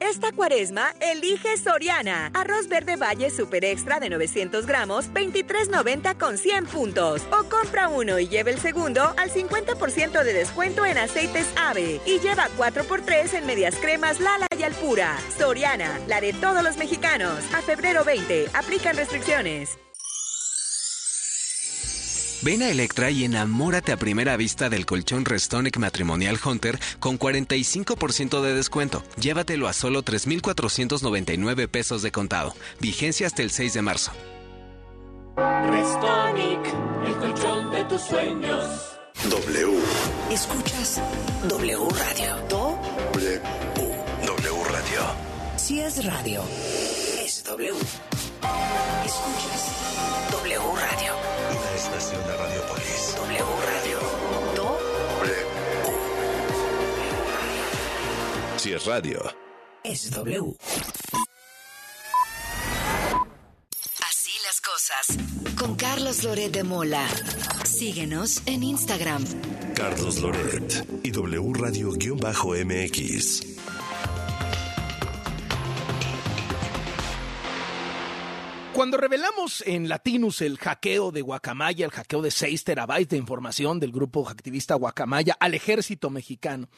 Esta 0.00 0.30
cuaresma, 0.30 0.94
elige 1.00 1.56
Soriana. 1.56 2.30
Arroz 2.32 2.68
verde 2.68 2.94
Valle 2.96 3.30
Super 3.30 3.64
Extra 3.64 3.98
de 3.98 4.08
900 4.08 4.64
gramos, 4.64 5.12
23.90 5.12 6.16
con 6.16 6.38
100 6.38 6.66
puntos. 6.66 7.22
O 7.32 7.44
compra 7.48 7.88
uno 7.88 8.18
y 8.18 8.28
lleve 8.28 8.52
el 8.52 8.58
segundo 8.58 9.12
al 9.16 9.30
50% 9.30 10.22
de 10.22 10.32
descuento 10.32 10.86
en 10.86 10.98
aceites 10.98 11.52
AVE. 11.56 12.00
Y 12.06 12.20
lleva 12.20 12.48
4x3 12.56 13.34
en 13.34 13.46
medias 13.46 13.74
cremas 13.76 14.20
Lala 14.20 14.46
y 14.56 14.62
Alpura. 14.62 15.18
Soriana, 15.36 16.00
la 16.06 16.20
de 16.20 16.32
todos 16.32 16.62
los 16.62 16.76
mexicanos. 16.76 17.44
A 17.52 17.60
febrero 17.60 18.04
20, 18.04 18.50
aplican 18.54 18.96
restricciones. 18.96 19.78
Ven 22.40 22.62
a 22.62 22.70
Electra 22.70 23.10
y 23.10 23.24
enamórate 23.24 23.90
a 23.90 23.96
primera 23.96 24.36
vista 24.36 24.68
del 24.68 24.86
colchón 24.86 25.24
Restonic 25.24 25.76
Matrimonial 25.78 26.38
Hunter 26.42 26.78
con 27.00 27.18
45% 27.18 28.40
de 28.40 28.54
descuento. 28.54 29.02
Llévatelo 29.20 29.66
a 29.66 29.72
solo 29.72 30.02
3,499 30.02 31.66
pesos 31.66 32.02
de 32.02 32.12
contado. 32.12 32.54
Vigencia 32.80 33.26
hasta 33.26 33.42
el 33.42 33.50
6 33.50 33.74
de 33.74 33.82
marzo. 33.82 34.12
Restonic, 35.36 36.60
el 37.06 37.16
colchón 37.16 37.70
de 37.72 37.84
tus 37.84 38.02
sueños. 38.02 38.66
W. 39.28 39.78
Escuchas 40.30 41.00
W 41.48 41.88
Radio. 41.90 42.36
Do. 42.48 42.78
W. 43.14 43.40
W 44.26 44.64
Radio. 44.70 45.00
Si 45.56 45.80
es 45.80 46.04
radio, 46.04 46.44
es 47.24 47.42
W. 47.44 47.72
Escuchas 49.04 49.72
W 50.30 50.60
Radio. 50.76 51.27
Si 58.58 58.72
es 58.72 58.86
radio. 58.86 59.22
Es 59.84 60.10
W. 60.10 60.56
Así 64.04 64.32
las 64.44 64.60
cosas. 64.60 65.16
Con 65.56 65.76
Carlos 65.76 66.24
Loret 66.24 66.50
de 66.50 66.64
Mola. 66.64 67.06
Síguenos 67.64 68.42
en 68.46 68.64
Instagram. 68.64 69.24
Carlos 69.76 70.18
Loret 70.18 70.84
y 71.04 71.12
W 71.12 71.52
Radio-MX. 71.54 73.42
Cuando 78.72 78.96
revelamos 78.96 79.62
en 79.66 79.88
Latinus 79.88 80.40
el 80.40 80.58
hackeo 80.58 81.12
de 81.12 81.22
Guacamaya, 81.22 81.84
el 81.84 81.92
hackeo 81.92 82.22
de 82.22 82.32
6 82.32 82.64
terabytes 82.64 83.08
de 83.08 83.16
información 83.16 83.78
del 83.78 83.92
grupo 83.92 84.28
activista 84.28 84.74
Guacamaya 84.74 85.36
al 85.38 85.54
ejército 85.54 86.10
mexicano, 86.10 86.68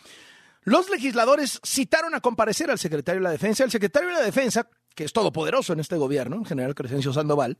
los 0.63 0.91
legisladores 0.91 1.61
citaron 1.65 2.15
a 2.15 2.21
comparecer 2.21 2.71
al 2.71 2.79
secretario 2.79 3.21
de 3.21 3.25
la 3.25 3.31
Defensa. 3.31 3.65
El 3.65 3.71
secretario 3.71 4.09
de 4.09 4.15
la 4.15 4.23
Defensa, 4.23 4.69
que 4.95 5.05
es 5.05 5.13
todopoderoso 5.13 5.73
en 5.73 5.81
este 5.81 5.97
gobierno, 5.97 6.37
en 6.37 6.45
general 6.45 6.75
Crescencio 6.75 7.13
Sandoval, 7.13 7.59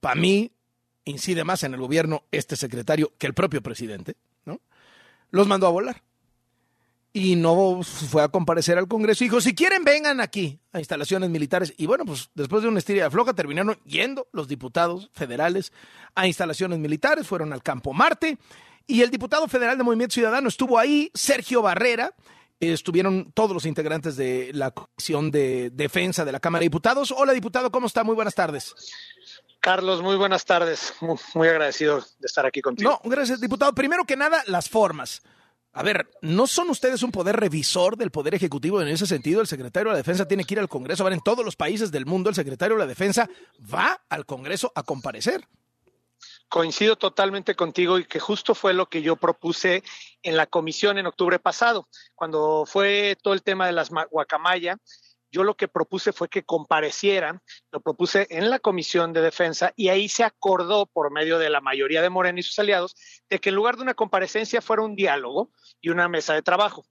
para 0.00 0.14
mí 0.14 0.52
incide 1.04 1.44
más 1.44 1.62
en 1.62 1.74
el 1.74 1.80
gobierno 1.80 2.24
este 2.30 2.56
secretario 2.56 3.12
que 3.18 3.26
el 3.26 3.34
propio 3.34 3.62
presidente, 3.62 4.16
¿no? 4.44 4.60
Los 5.30 5.46
mandó 5.46 5.66
a 5.66 5.70
volar 5.70 6.02
y 7.12 7.36
no 7.36 7.82
fue 7.82 8.22
a 8.22 8.28
comparecer 8.28 8.78
al 8.78 8.88
Congreso. 8.88 9.24
Dijo, 9.24 9.40
si 9.40 9.54
quieren, 9.54 9.84
vengan 9.84 10.20
aquí 10.20 10.58
a 10.72 10.78
instalaciones 10.78 11.28
militares. 11.28 11.74
Y 11.76 11.86
bueno, 11.86 12.04
pues 12.04 12.30
después 12.34 12.62
de 12.62 12.68
una 12.68 12.78
estiria 12.78 13.04
de 13.04 13.10
floja 13.10 13.34
terminaron 13.34 13.78
yendo 13.84 14.28
los 14.32 14.48
diputados 14.48 15.10
federales 15.12 15.72
a 16.14 16.26
instalaciones 16.26 16.78
militares, 16.78 17.26
fueron 17.26 17.52
al 17.52 17.62
Campo 17.62 17.92
Marte. 17.92 18.38
Y 18.86 19.02
el 19.02 19.10
diputado 19.10 19.46
federal 19.48 19.78
de 19.78 19.84
Movimiento 19.84 20.14
Ciudadano 20.14 20.48
estuvo 20.48 20.78
ahí, 20.78 21.10
Sergio 21.14 21.62
Barrera. 21.62 22.14
Estuvieron 22.60 23.32
todos 23.32 23.52
los 23.52 23.66
integrantes 23.66 24.16
de 24.16 24.50
la 24.54 24.70
Comisión 24.70 25.30
de 25.30 25.70
Defensa 25.70 26.24
de 26.24 26.32
la 26.32 26.40
Cámara 26.40 26.60
de 26.60 26.66
Diputados. 26.66 27.12
Hola, 27.16 27.32
diputado, 27.32 27.72
¿cómo 27.72 27.88
está? 27.88 28.04
Muy 28.04 28.14
buenas 28.14 28.34
tardes. 28.34 28.74
Carlos, 29.60 30.02
muy 30.02 30.16
buenas 30.16 30.44
tardes. 30.44 30.92
Muy, 31.00 31.16
muy 31.34 31.48
agradecido 31.48 31.98
de 31.98 32.26
estar 32.26 32.46
aquí 32.46 32.60
contigo. 32.60 32.90
No, 32.90 33.10
gracias, 33.10 33.40
diputado. 33.40 33.72
Primero 33.74 34.04
que 34.04 34.16
nada, 34.16 34.42
las 34.46 34.68
formas. 34.68 35.22
A 35.74 35.82
ver, 35.82 36.10
¿no 36.20 36.46
son 36.46 36.68
ustedes 36.68 37.02
un 37.02 37.10
poder 37.10 37.36
revisor 37.36 37.96
del 37.96 38.10
Poder 38.10 38.34
Ejecutivo 38.34 38.82
en 38.82 38.88
ese 38.88 39.06
sentido? 39.06 39.40
El 39.40 39.46
secretario 39.46 39.88
de 39.88 39.94
la 39.94 39.98
Defensa 39.98 40.28
tiene 40.28 40.44
que 40.44 40.54
ir 40.54 40.60
al 40.60 40.68
Congreso. 40.68 41.02
A 41.02 41.04
ver, 41.04 41.14
en 41.14 41.20
todos 41.20 41.44
los 41.44 41.56
países 41.56 41.90
del 41.90 42.04
mundo 42.04 42.28
el 42.28 42.36
secretario 42.36 42.76
de 42.76 42.80
la 42.80 42.86
Defensa 42.86 43.28
va 43.72 44.02
al 44.10 44.26
Congreso 44.26 44.70
a 44.74 44.82
comparecer. 44.82 45.48
Coincido 46.52 46.96
totalmente 46.96 47.54
contigo 47.54 47.98
y 47.98 48.04
que 48.04 48.20
justo 48.20 48.54
fue 48.54 48.74
lo 48.74 48.84
que 48.84 49.00
yo 49.00 49.16
propuse 49.16 49.82
en 50.22 50.36
la 50.36 50.44
comisión 50.44 50.98
en 50.98 51.06
octubre 51.06 51.38
pasado, 51.38 51.88
cuando 52.14 52.64
fue 52.66 53.16
todo 53.22 53.32
el 53.32 53.42
tema 53.42 53.64
de 53.64 53.72
las 53.72 53.88
guacamaya. 53.88 54.76
Yo 55.30 55.44
lo 55.44 55.54
que 55.54 55.66
propuse 55.66 56.12
fue 56.12 56.28
que 56.28 56.44
comparecieran, 56.44 57.40
lo 57.70 57.80
propuse 57.80 58.26
en 58.28 58.50
la 58.50 58.58
Comisión 58.58 59.14
de 59.14 59.22
Defensa 59.22 59.72
y 59.76 59.88
ahí 59.88 60.10
se 60.10 60.24
acordó 60.24 60.84
por 60.84 61.10
medio 61.10 61.38
de 61.38 61.48
la 61.48 61.62
mayoría 61.62 62.02
de 62.02 62.10
Morena 62.10 62.40
y 62.40 62.42
sus 62.42 62.58
aliados 62.58 62.96
de 63.30 63.38
que 63.38 63.48
en 63.48 63.54
lugar 63.54 63.76
de 63.76 63.84
una 63.84 63.94
comparecencia 63.94 64.60
fuera 64.60 64.82
un 64.82 64.94
diálogo 64.94 65.50
y 65.80 65.88
una 65.88 66.06
mesa 66.06 66.34
de 66.34 66.42
trabajo. 66.42 66.84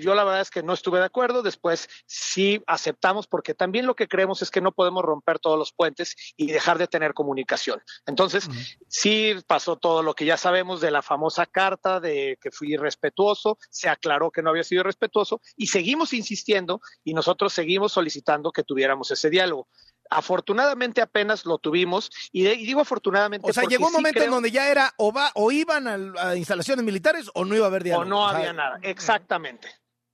Yo 0.00 0.14
la 0.14 0.24
verdad 0.24 0.40
es 0.40 0.50
que 0.50 0.62
no 0.62 0.72
estuve 0.72 0.98
de 0.98 1.04
acuerdo, 1.04 1.42
después 1.42 1.88
sí 2.06 2.62
aceptamos 2.66 3.26
porque 3.26 3.54
también 3.54 3.86
lo 3.86 3.94
que 3.94 4.08
creemos 4.08 4.42
es 4.42 4.50
que 4.50 4.60
no 4.60 4.72
podemos 4.72 5.04
romper 5.04 5.38
todos 5.38 5.58
los 5.58 5.72
puentes 5.72 6.16
y 6.36 6.50
dejar 6.50 6.78
de 6.78 6.86
tener 6.86 7.14
comunicación. 7.14 7.80
Entonces, 8.06 8.46
uh 8.46 8.50
-huh. 8.50 8.76
sí 8.88 9.34
pasó 9.46 9.76
todo 9.76 10.02
lo 10.02 10.14
que 10.14 10.24
ya 10.24 10.36
sabemos 10.36 10.80
de 10.80 10.90
la 10.90 11.02
famosa 11.02 11.46
carta 11.46 12.00
de 12.00 12.38
que 12.40 12.50
fui 12.50 12.74
irrespetuoso, 12.74 13.58
se 13.70 13.88
aclaró 13.88 14.30
que 14.30 14.42
no 14.42 14.50
había 14.50 14.64
sido 14.64 14.80
irrespetuoso 14.80 15.40
y 15.56 15.66
seguimos 15.68 16.12
insistiendo 16.12 16.80
y 17.04 17.14
nosotros 17.14 17.52
seguimos 17.52 17.92
solicitando 17.92 18.52
que 18.52 18.64
tuviéramos 18.64 19.10
ese 19.10 19.30
diálogo. 19.30 19.68
Afortunadamente 20.12 21.00
apenas 21.00 21.46
lo 21.46 21.58
tuvimos 21.58 22.10
y, 22.32 22.42
de, 22.42 22.54
y 22.54 22.66
digo 22.66 22.80
afortunadamente. 22.80 23.48
O 23.48 23.52
sea, 23.52 23.62
llegó 23.64 23.86
un 23.86 23.92
momento 23.92 24.18
sí 24.18 24.24
creo... 24.24 24.24
en 24.24 24.30
donde 24.32 24.50
ya 24.50 24.68
era 24.68 24.92
o, 24.96 25.12
va, 25.12 25.30
o 25.34 25.52
iban 25.52 25.86
a, 25.86 26.30
a, 26.30 26.36
instalaciones 26.36 26.84
militares 26.84 27.30
o 27.34 27.44
no 27.44 27.54
iba 27.54 27.66
a 27.66 27.68
haber 27.68 27.84
diálogo. 27.84 28.06
O 28.06 28.08
no 28.08 28.26
había 28.26 28.46
sea, 28.46 28.52
nada, 28.52 28.78
exactamente. 28.82 29.68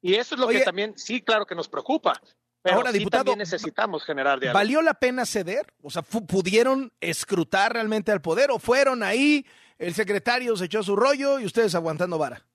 Y 0.06 0.14
eso 0.14 0.36
es 0.36 0.40
lo 0.40 0.46
Oye, 0.46 0.60
que 0.60 0.64
también, 0.64 0.94
sí, 0.96 1.20
claro 1.20 1.44
que 1.44 1.56
nos 1.56 1.68
preocupa. 1.68 2.12
Pero 2.62 2.76
ahora, 2.76 2.92
sí 2.92 2.98
diputado, 2.98 3.24
también 3.24 3.40
necesitamos 3.40 4.04
generar 4.04 4.38
diálogo. 4.38 4.56
¿Valió 4.56 4.80
la 4.80 4.94
pena 4.94 5.26
ceder? 5.26 5.66
O 5.82 5.90
sea, 5.90 6.02
¿pudieron 6.02 6.92
escrutar 7.00 7.72
realmente 7.72 8.12
al 8.12 8.20
poder 8.20 8.52
o 8.52 8.60
fueron 8.60 9.02
ahí, 9.02 9.44
el 9.78 9.94
secretario 9.94 10.56
se 10.56 10.66
echó 10.66 10.84
su 10.84 10.94
rollo 10.94 11.40
y 11.40 11.44
ustedes 11.44 11.74
aguantando 11.74 12.18
vara? 12.18 12.46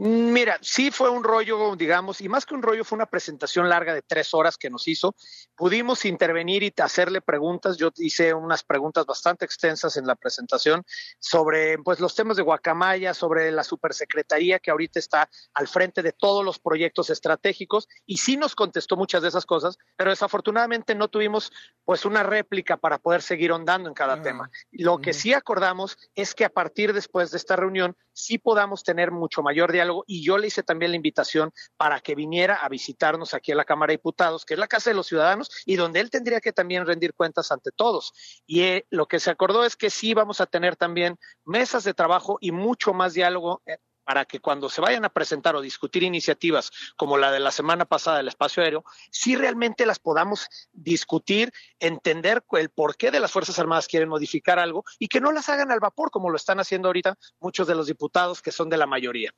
Mira, 0.00 0.58
sí 0.62 0.92
fue 0.92 1.10
un 1.10 1.24
rollo, 1.24 1.74
digamos, 1.74 2.20
y 2.20 2.28
más 2.28 2.46
que 2.46 2.54
un 2.54 2.62
rollo, 2.62 2.84
fue 2.84 2.94
una 2.94 3.06
presentación 3.06 3.68
larga 3.68 3.92
de 3.92 4.02
tres 4.02 4.32
horas 4.32 4.56
que 4.56 4.70
nos 4.70 4.86
hizo. 4.86 5.16
Pudimos 5.56 6.04
intervenir 6.04 6.62
y 6.62 6.72
hacerle 6.80 7.20
preguntas. 7.20 7.76
Yo 7.76 7.90
hice 7.96 8.32
unas 8.32 8.62
preguntas 8.62 9.06
bastante 9.06 9.44
extensas 9.44 9.96
en 9.96 10.06
la 10.06 10.14
presentación 10.14 10.84
sobre 11.18 11.78
pues, 11.78 11.98
los 11.98 12.14
temas 12.14 12.36
de 12.36 12.44
Guacamaya, 12.44 13.12
sobre 13.12 13.50
la 13.50 13.64
supersecretaría 13.64 14.60
que 14.60 14.70
ahorita 14.70 15.00
está 15.00 15.28
al 15.52 15.66
frente 15.66 16.00
de 16.04 16.12
todos 16.12 16.44
los 16.44 16.60
proyectos 16.60 17.10
estratégicos, 17.10 17.88
y 18.06 18.18
sí 18.18 18.36
nos 18.36 18.54
contestó 18.54 18.96
muchas 18.96 19.22
de 19.22 19.28
esas 19.28 19.46
cosas, 19.46 19.78
pero 19.96 20.10
desafortunadamente 20.10 20.94
no 20.94 21.08
tuvimos 21.08 21.50
pues 21.84 22.04
una 22.04 22.22
réplica 22.22 22.76
para 22.76 22.98
poder 22.98 23.20
seguir 23.20 23.50
ondando 23.50 23.88
en 23.88 23.96
cada 23.96 24.14
uh 24.14 24.18
-huh. 24.18 24.22
tema. 24.22 24.50
Lo 24.70 24.98
que 24.98 25.10
uh 25.10 25.12
-huh. 25.12 25.16
sí 25.16 25.34
acordamos 25.34 25.98
es 26.14 26.36
que 26.36 26.44
a 26.44 26.50
partir 26.50 26.92
después 26.92 27.32
de 27.32 27.38
esta 27.38 27.56
reunión 27.56 27.96
sí 28.12 28.38
podamos 28.38 28.84
tener 28.84 29.10
mucho 29.10 29.42
mayor 29.42 29.72
diálogo 29.72 29.87
y 30.06 30.22
yo 30.22 30.38
le 30.38 30.48
hice 30.48 30.62
también 30.62 30.92
la 30.92 30.96
invitación 30.96 31.52
para 31.76 32.00
que 32.00 32.14
viniera 32.14 32.56
a 32.56 32.68
visitarnos 32.68 33.34
aquí 33.34 33.52
a 33.52 33.56
la 33.56 33.64
Cámara 33.64 33.90
de 33.90 33.96
Diputados, 33.98 34.44
que 34.44 34.54
es 34.54 34.60
la 34.60 34.68
Casa 34.68 34.90
de 34.90 34.96
los 34.96 35.06
Ciudadanos 35.06 35.50
y 35.66 35.76
donde 35.76 36.00
él 36.00 36.10
tendría 36.10 36.40
que 36.40 36.52
también 36.52 36.86
rendir 36.86 37.14
cuentas 37.14 37.52
ante 37.52 37.70
todos. 37.72 38.12
Y 38.46 38.62
eh, 38.62 38.86
lo 38.90 39.06
que 39.06 39.20
se 39.20 39.30
acordó 39.30 39.64
es 39.64 39.76
que 39.76 39.90
sí 39.90 40.14
vamos 40.14 40.40
a 40.40 40.46
tener 40.46 40.76
también 40.76 41.18
mesas 41.44 41.84
de 41.84 41.94
trabajo 41.94 42.38
y 42.40 42.52
mucho 42.52 42.92
más 42.92 43.14
diálogo 43.14 43.62
eh, 43.66 43.78
para 44.08 44.24
que 44.24 44.40
cuando 44.40 44.70
se 44.70 44.80
vayan 44.80 45.04
a 45.04 45.10
presentar 45.10 45.54
o 45.54 45.60
discutir 45.60 46.02
iniciativas 46.02 46.70
como 46.96 47.18
la 47.18 47.30
de 47.30 47.40
la 47.40 47.50
semana 47.50 47.84
pasada 47.84 48.16
del 48.16 48.28
espacio 48.28 48.62
aéreo, 48.62 48.82
sí 49.10 49.36
realmente 49.36 49.84
las 49.84 49.98
podamos 49.98 50.48
discutir, 50.72 51.52
entender 51.78 52.42
el 52.52 52.70
porqué 52.70 53.10
de 53.10 53.20
las 53.20 53.30
Fuerzas 53.30 53.58
Armadas 53.58 53.86
quieren 53.86 54.08
modificar 54.08 54.58
algo 54.58 54.82
y 54.98 55.08
que 55.08 55.20
no 55.20 55.30
las 55.30 55.50
hagan 55.50 55.70
al 55.70 55.80
vapor 55.80 56.10
como 56.10 56.30
lo 56.30 56.36
están 56.36 56.58
haciendo 56.58 56.88
ahorita 56.88 57.18
muchos 57.38 57.68
de 57.68 57.74
los 57.74 57.86
diputados 57.86 58.40
que 58.40 58.50
son 58.50 58.70
de 58.70 58.78
la 58.78 58.86
mayoría. 58.86 59.34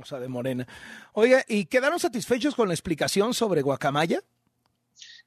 O 0.00 0.04
sea, 0.04 0.18
de 0.18 0.28
Morena. 0.28 0.66
Oiga, 1.12 1.44
¿y 1.48 1.66
quedaron 1.66 1.98
satisfechos 1.98 2.54
con 2.54 2.68
la 2.68 2.74
explicación 2.74 3.34
sobre 3.34 3.62
Guacamaya? 3.62 4.20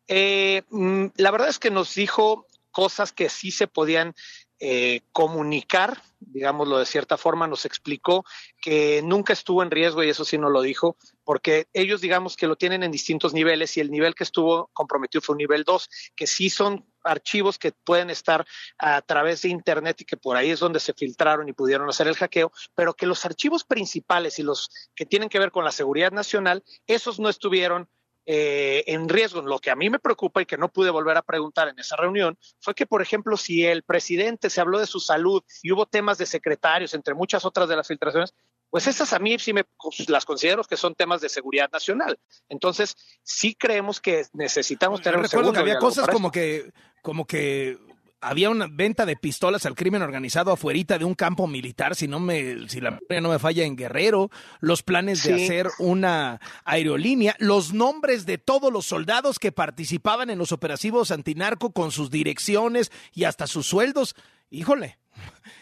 Eh, 0.07 0.63
mm, 0.69 1.07
la 1.17 1.31
verdad 1.31 1.49
es 1.49 1.59
que 1.59 1.71
nos 1.71 1.93
dijo 1.93 2.47
cosas 2.71 3.11
que 3.11 3.29
sí 3.29 3.51
se 3.51 3.67
podían 3.67 4.15
eh, 4.59 5.01
comunicar, 5.13 6.01
digámoslo 6.19 6.79
de 6.79 6.85
cierta 6.85 7.17
forma, 7.17 7.47
nos 7.47 7.65
explicó 7.65 8.25
que 8.61 9.01
nunca 9.03 9.33
estuvo 9.33 9.63
en 9.63 9.71
riesgo 9.71 10.03
y 10.03 10.09
eso 10.09 10.25
sí 10.25 10.37
no 10.37 10.49
lo 10.49 10.61
dijo, 10.61 10.97
porque 11.29 11.67
ellos 11.73 12.01
digamos 12.01 12.35
que 12.35 12.47
lo 12.47 12.55
tienen 12.55 12.81
en 12.81 12.89
distintos 12.89 13.35
niveles 13.35 13.77
y 13.77 13.81
el 13.81 13.91
nivel 13.91 14.15
que 14.15 14.23
estuvo 14.23 14.71
comprometido 14.73 15.21
fue 15.21 15.33
un 15.33 15.37
nivel 15.37 15.63
2, 15.63 15.87
que 16.15 16.25
sí 16.25 16.49
son 16.49 16.91
archivos 17.03 17.59
que 17.59 17.71
pueden 17.71 18.09
estar 18.09 18.47
a 18.79 18.99
través 19.03 19.43
de 19.43 19.49
Internet 19.49 20.01
y 20.01 20.05
que 20.05 20.17
por 20.17 20.37
ahí 20.37 20.49
es 20.49 20.59
donde 20.59 20.79
se 20.79 20.95
filtraron 20.95 21.47
y 21.47 21.53
pudieron 21.53 21.87
hacer 21.87 22.07
el 22.07 22.15
hackeo, 22.15 22.51
pero 22.73 22.95
que 22.95 23.05
los 23.05 23.23
archivos 23.25 23.63
principales 23.63 24.39
y 24.39 24.41
los 24.41 24.71
que 24.95 25.05
tienen 25.05 25.29
que 25.29 25.37
ver 25.37 25.51
con 25.51 25.63
la 25.63 25.71
seguridad 25.71 26.11
nacional, 26.11 26.63
esos 26.87 27.19
no 27.19 27.29
estuvieron 27.29 27.87
eh, 28.25 28.83
en 28.85 29.09
riesgo. 29.09 29.41
Lo 29.41 29.57
que 29.59 29.71
a 29.71 29.75
mí 29.75 29.89
me 29.89 29.97
preocupa 29.97 30.41
y 30.41 30.45
que 30.45 30.57
no 30.57 30.71
pude 30.71 30.91
volver 30.91 31.17
a 31.17 31.23
preguntar 31.23 31.67
en 31.67 31.79
esa 31.79 31.95
reunión 31.95 32.37
fue 32.59 32.75
que, 32.75 32.85
por 32.85 33.01
ejemplo, 33.01 33.37
si 33.37 33.65
el 33.65 33.81
presidente 33.81 34.49
se 34.49 34.61
habló 34.61 34.77
de 34.77 34.85
su 34.85 34.99
salud 34.99 35.43
y 35.63 35.71
hubo 35.71 35.85
temas 35.85 36.17
de 36.17 36.27
secretarios, 36.27 36.93
entre 36.93 37.13
muchas 37.13 37.43
otras 37.45 37.67
de 37.69 37.75
las 37.75 37.87
filtraciones, 37.87 38.35
pues 38.69 38.87
esas 38.87 39.13
a 39.13 39.19
mí 39.19 39.37
sí 39.39 39.53
me 39.53 39.65
las 40.07 40.25
considero 40.25 40.63
que 40.63 40.77
son 40.77 40.95
temas 40.95 41.21
de 41.21 41.29
seguridad 41.29 41.69
nacional. 41.71 42.19
Entonces, 42.49 42.95
sí 43.23 43.55
creemos 43.55 43.99
que 43.99 44.25
necesitamos 44.33 45.01
tener 45.01 45.19
Recuerdo 45.19 45.53
que 45.53 45.59
había 45.59 45.79
cosas 45.79 46.07
como 46.07 46.31
que, 46.31 46.71
como 47.01 47.25
que 47.25 47.77
había 48.21 48.49
una 48.49 48.67
venta 48.69 49.05
de 49.05 49.15
pistolas 49.15 49.65
al 49.65 49.75
crimen 49.75 50.01
organizado 50.01 50.51
afuerita 50.51 50.97
de 50.97 51.05
un 51.05 51.15
campo 51.15 51.47
militar, 51.47 51.95
si 51.95 52.07
no 52.07 52.19
me, 52.19 52.67
si 52.67 52.81
la 52.81 52.91
memoria 52.91 53.21
no 53.21 53.29
me 53.29 53.39
falla 53.39 53.63
en 53.63 53.75
Guerrero, 53.75 54.29
los 54.59 54.83
planes 54.83 55.23
de 55.23 55.33
hacer 55.35 55.69
una 55.79 56.41
aerolínea, 56.65 57.35
los 57.39 57.73
nombres 57.73 58.25
de 58.25 58.37
todos 58.37 58.71
los 58.71 58.85
soldados 58.85 59.39
que 59.39 59.51
participaban 59.51 60.29
en 60.29 60.37
los 60.37 60.51
operativos 60.51 61.11
antinarco 61.11 61.71
con 61.71 61.91
sus 61.91 62.11
direcciones 62.11 62.91
y 63.13 63.23
hasta 63.23 63.47
sus 63.47 63.65
sueldos. 63.65 64.15
Híjole, 64.49 64.99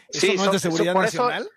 ¿eso 0.08 0.34
no 0.34 0.46
es 0.46 0.52
de 0.52 0.58
seguridad 0.58 0.94
nacional? 0.94 1.48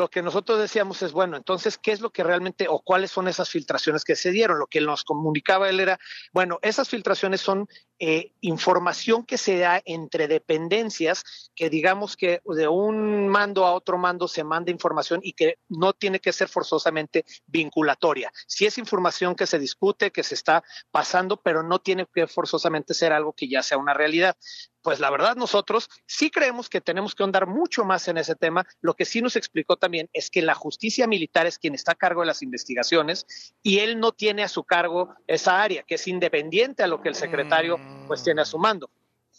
Lo 0.00 0.08
que 0.08 0.22
nosotros 0.22 0.58
decíamos 0.58 1.02
es, 1.02 1.12
bueno, 1.12 1.36
entonces, 1.36 1.78
¿qué 1.78 1.92
es 1.92 2.00
lo 2.00 2.10
que 2.10 2.24
realmente 2.24 2.66
o 2.68 2.80
cuáles 2.80 3.10
son 3.10 3.28
esas 3.28 3.50
filtraciones 3.50 4.02
que 4.02 4.16
se 4.16 4.32
dieron? 4.32 4.58
Lo 4.58 4.66
que 4.66 4.80
nos 4.80 5.04
comunicaba 5.04 5.68
él 5.68 5.78
era, 5.78 6.00
bueno, 6.32 6.58
esas 6.62 6.88
filtraciones 6.88 7.42
son 7.42 7.68
eh, 8.02 8.32
información 8.40 9.26
que 9.26 9.36
se 9.36 9.58
da 9.58 9.82
entre 9.84 10.26
dependencias, 10.26 11.50
que 11.54 11.68
digamos 11.68 12.16
que 12.16 12.40
de 12.46 12.66
un 12.66 13.28
mando 13.28 13.66
a 13.66 13.72
otro 13.72 13.98
mando 13.98 14.26
se 14.26 14.42
manda 14.42 14.70
información 14.70 15.20
y 15.22 15.34
que 15.34 15.58
no 15.68 15.92
tiene 15.92 16.18
que 16.18 16.32
ser 16.32 16.48
forzosamente 16.48 17.26
vinculatoria. 17.46 18.32
Si 18.46 18.64
es 18.64 18.78
información 18.78 19.34
que 19.34 19.46
se 19.46 19.58
discute, 19.58 20.10
que 20.10 20.22
se 20.22 20.34
está 20.34 20.64
pasando, 20.90 21.36
pero 21.36 21.62
no 21.62 21.78
tiene 21.78 22.06
que 22.12 22.26
forzosamente 22.26 22.94
ser 22.94 23.12
algo 23.12 23.34
que 23.34 23.48
ya 23.48 23.62
sea 23.62 23.76
una 23.76 23.92
realidad 23.92 24.34
pues 24.82 25.00
la 25.00 25.10
verdad 25.10 25.36
nosotros 25.36 25.88
sí 26.06 26.30
creemos 26.30 26.68
que 26.68 26.80
tenemos 26.80 27.14
que 27.14 27.22
andar 27.22 27.46
mucho 27.46 27.84
más 27.84 28.08
en 28.08 28.18
ese 28.18 28.34
tema. 28.34 28.66
Lo 28.80 28.94
que 28.94 29.04
sí 29.04 29.20
nos 29.20 29.36
explicó 29.36 29.76
también 29.76 30.08
es 30.12 30.30
que 30.30 30.42
la 30.42 30.54
justicia 30.54 31.06
militar 31.06 31.46
es 31.46 31.58
quien 31.58 31.74
está 31.74 31.92
a 31.92 31.96
cargo 31.96 32.22
de 32.22 32.28
las 32.28 32.42
investigaciones 32.42 33.54
y 33.62 33.80
él 33.80 34.00
no 34.00 34.12
tiene 34.12 34.42
a 34.42 34.48
su 34.48 34.64
cargo 34.64 35.14
esa 35.26 35.62
área, 35.62 35.82
que 35.82 35.96
es 35.96 36.08
independiente 36.08 36.82
a 36.82 36.86
lo 36.86 37.00
que 37.00 37.08
el 37.08 37.14
secretario 37.14 37.78
pues 38.06 38.22
tiene 38.22 38.42
a 38.42 38.44
su 38.44 38.58
mando. 38.58 38.90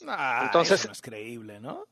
Ah, 0.08 0.42
Entonces, 0.46 0.86
es 0.86 1.02
creíble, 1.02 1.60
¿no? 1.60 1.86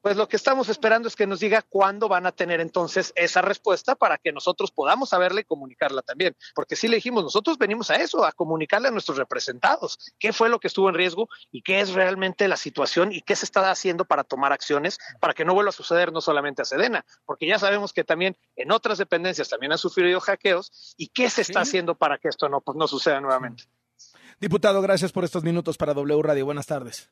pues 0.00 0.16
lo 0.16 0.28
que 0.28 0.36
estamos 0.36 0.68
esperando 0.68 1.08
es 1.08 1.16
que 1.16 1.26
nos 1.26 1.40
diga 1.40 1.62
cuándo 1.62 2.08
van 2.08 2.26
a 2.26 2.32
tener 2.32 2.60
entonces 2.60 3.12
esa 3.16 3.42
respuesta 3.42 3.94
para 3.94 4.16
que 4.16 4.32
nosotros 4.32 4.70
podamos 4.70 5.10
saberle 5.10 5.42
y 5.42 5.44
comunicarla 5.44 6.02
también. 6.02 6.36
Porque 6.54 6.76
sí 6.76 6.88
le 6.88 6.96
dijimos, 6.96 7.24
nosotros 7.24 7.58
venimos 7.58 7.90
a 7.90 7.96
eso, 7.96 8.24
a 8.24 8.32
comunicarle 8.32 8.88
a 8.88 8.90
nuestros 8.90 9.18
representados 9.18 9.98
qué 10.18 10.32
fue 10.32 10.48
lo 10.48 10.60
que 10.60 10.68
estuvo 10.68 10.88
en 10.88 10.94
riesgo 10.94 11.28
y 11.50 11.62
qué 11.62 11.80
es 11.80 11.92
realmente 11.92 12.48
la 12.48 12.56
situación 12.56 13.12
y 13.12 13.22
qué 13.22 13.34
se 13.36 13.44
está 13.44 13.70
haciendo 13.70 14.04
para 14.04 14.24
tomar 14.24 14.52
acciones 14.52 14.98
para 15.20 15.34
que 15.34 15.44
no 15.44 15.54
vuelva 15.54 15.70
a 15.70 15.72
suceder 15.72 16.12
no 16.12 16.20
solamente 16.20 16.62
a 16.62 16.64
Sedena, 16.64 17.04
porque 17.26 17.46
ya 17.46 17.58
sabemos 17.58 17.92
que 17.92 18.04
también 18.04 18.36
en 18.56 18.72
otras 18.72 18.98
dependencias 18.98 19.48
también 19.48 19.72
han 19.72 19.78
sufrido 19.78 20.20
hackeos 20.20 20.94
y 20.96 21.08
qué 21.08 21.28
se 21.28 21.42
está 21.42 21.60
haciendo 21.60 21.96
para 21.96 22.18
que 22.18 22.28
esto 22.28 22.48
no, 22.48 22.60
pues, 22.60 22.76
no 22.76 22.86
suceda 22.86 23.20
nuevamente. 23.20 23.64
Diputado, 24.40 24.80
gracias 24.80 25.10
por 25.10 25.24
estos 25.24 25.42
minutos 25.42 25.76
para 25.76 25.94
W 25.94 26.22
Radio. 26.22 26.44
Buenas 26.44 26.66
tardes. 26.66 27.10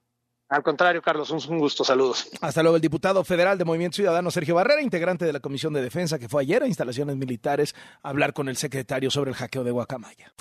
Al 0.49 0.63
contrario, 0.63 1.03
Carlos, 1.03 1.31
un 1.31 1.59
gusto, 1.59 1.83
saludos. 1.83 2.29
Hasta 2.41 2.63
luego, 2.63 2.77
el 2.77 2.83
diputado 2.83 3.25
federal 3.25 3.59
de 3.59 3.65
Movimiento 3.65 3.97
Ciudadano, 3.97 4.31
Sergio 4.31 4.55
Barrera, 4.55 4.81
integrante 4.81 5.25
de 5.25 5.33
la 5.33 5.41
Comisión 5.41 5.73
de 5.73 5.83
Defensa, 5.83 6.21
que 6.21 6.29
fue 6.29 6.43
ayer 6.43 6.63
a 6.63 6.69
instalaciones 6.69 7.17
militares 7.17 7.75
a 8.05 8.11
hablar 8.11 8.33
con 8.33 8.49
el 8.49 8.57
secretario 8.57 9.11
sobre 9.11 9.33
el 9.33 9.37
hackeo 9.37 9.65
de 9.65 9.73
Guacamaya. 9.73 10.33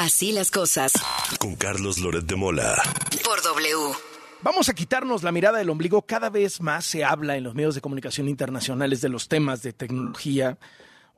Así 0.00 0.32
las 0.32 0.50
cosas. 0.50 0.92
Con 1.40 1.56
Carlos 1.56 1.98
Loret 1.98 2.26
de 2.26 2.36
Mola. 2.36 2.76
Por 3.24 3.42
W. 3.42 3.96
Vamos 4.42 4.68
a 4.68 4.74
quitarnos 4.74 5.22
la 5.22 5.32
mirada 5.32 5.58
del 5.58 5.70
ombligo. 5.70 6.02
Cada 6.02 6.28
vez 6.28 6.60
más 6.60 6.84
se 6.84 7.02
habla 7.02 7.36
en 7.38 7.44
los 7.44 7.54
medios 7.54 7.74
de 7.74 7.80
comunicación 7.80 8.28
internacionales 8.28 9.00
de 9.00 9.08
los 9.08 9.28
temas 9.28 9.62
de 9.62 9.72
tecnología. 9.72 10.58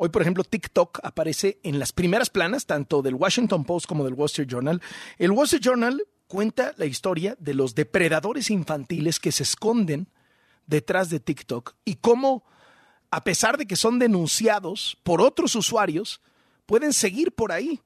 Hoy, 0.03 0.09
por 0.09 0.22
ejemplo, 0.22 0.44
TikTok 0.44 1.01
aparece 1.03 1.61
en 1.62 1.78
las 1.78 1.92
primeras 1.92 2.30
planas, 2.30 2.64
tanto 2.64 3.03
del 3.03 3.16
Washington 3.16 3.64
Post 3.64 3.84
como 3.84 4.03
del 4.07 4.14
Wall 4.14 4.30
Street 4.30 4.48
Journal. 4.48 4.80
El 5.18 5.30
Wall 5.30 5.44
Street 5.44 5.62
Journal 5.62 6.03
cuenta 6.26 6.72
la 6.78 6.86
historia 6.86 7.36
de 7.38 7.53
los 7.53 7.74
depredadores 7.74 8.48
infantiles 8.48 9.20
que 9.20 9.30
se 9.30 9.42
esconden 9.42 10.09
detrás 10.66 11.11
de 11.11 11.20
TikTok 11.20 11.74
y 11.84 11.96
cómo, 11.96 12.44
a 13.11 13.24
pesar 13.24 13.59
de 13.59 13.66
que 13.66 13.76
son 13.76 13.98
denunciados 13.98 14.96
por 15.03 15.20
otros 15.20 15.55
usuarios, 15.55 16.22
pueden 16.64 16.94
seguir 16.94 17.32
por 17.32 17.53
ahí. 17.53 17.82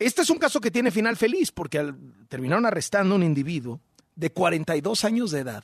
Este 0.00 0.22
es 0.22 0.30
un 0.30 0.38
caso 0.38 0.60
que 0.60 0.72
tiene 0.72 0.90
final 0.90 1.16
feliz 1.16 1.52
porque 1.52 1.94
terminaron 2.28 2.66
arrestando 2.66 3.14
a 3.14 3.16
un 3.16 3.22
individuo 3.22 3.80
de 4.16 4.32
42 4.32 5.04
años 5.04 5.30
de 5.30 5.38
edad 5.38 5.62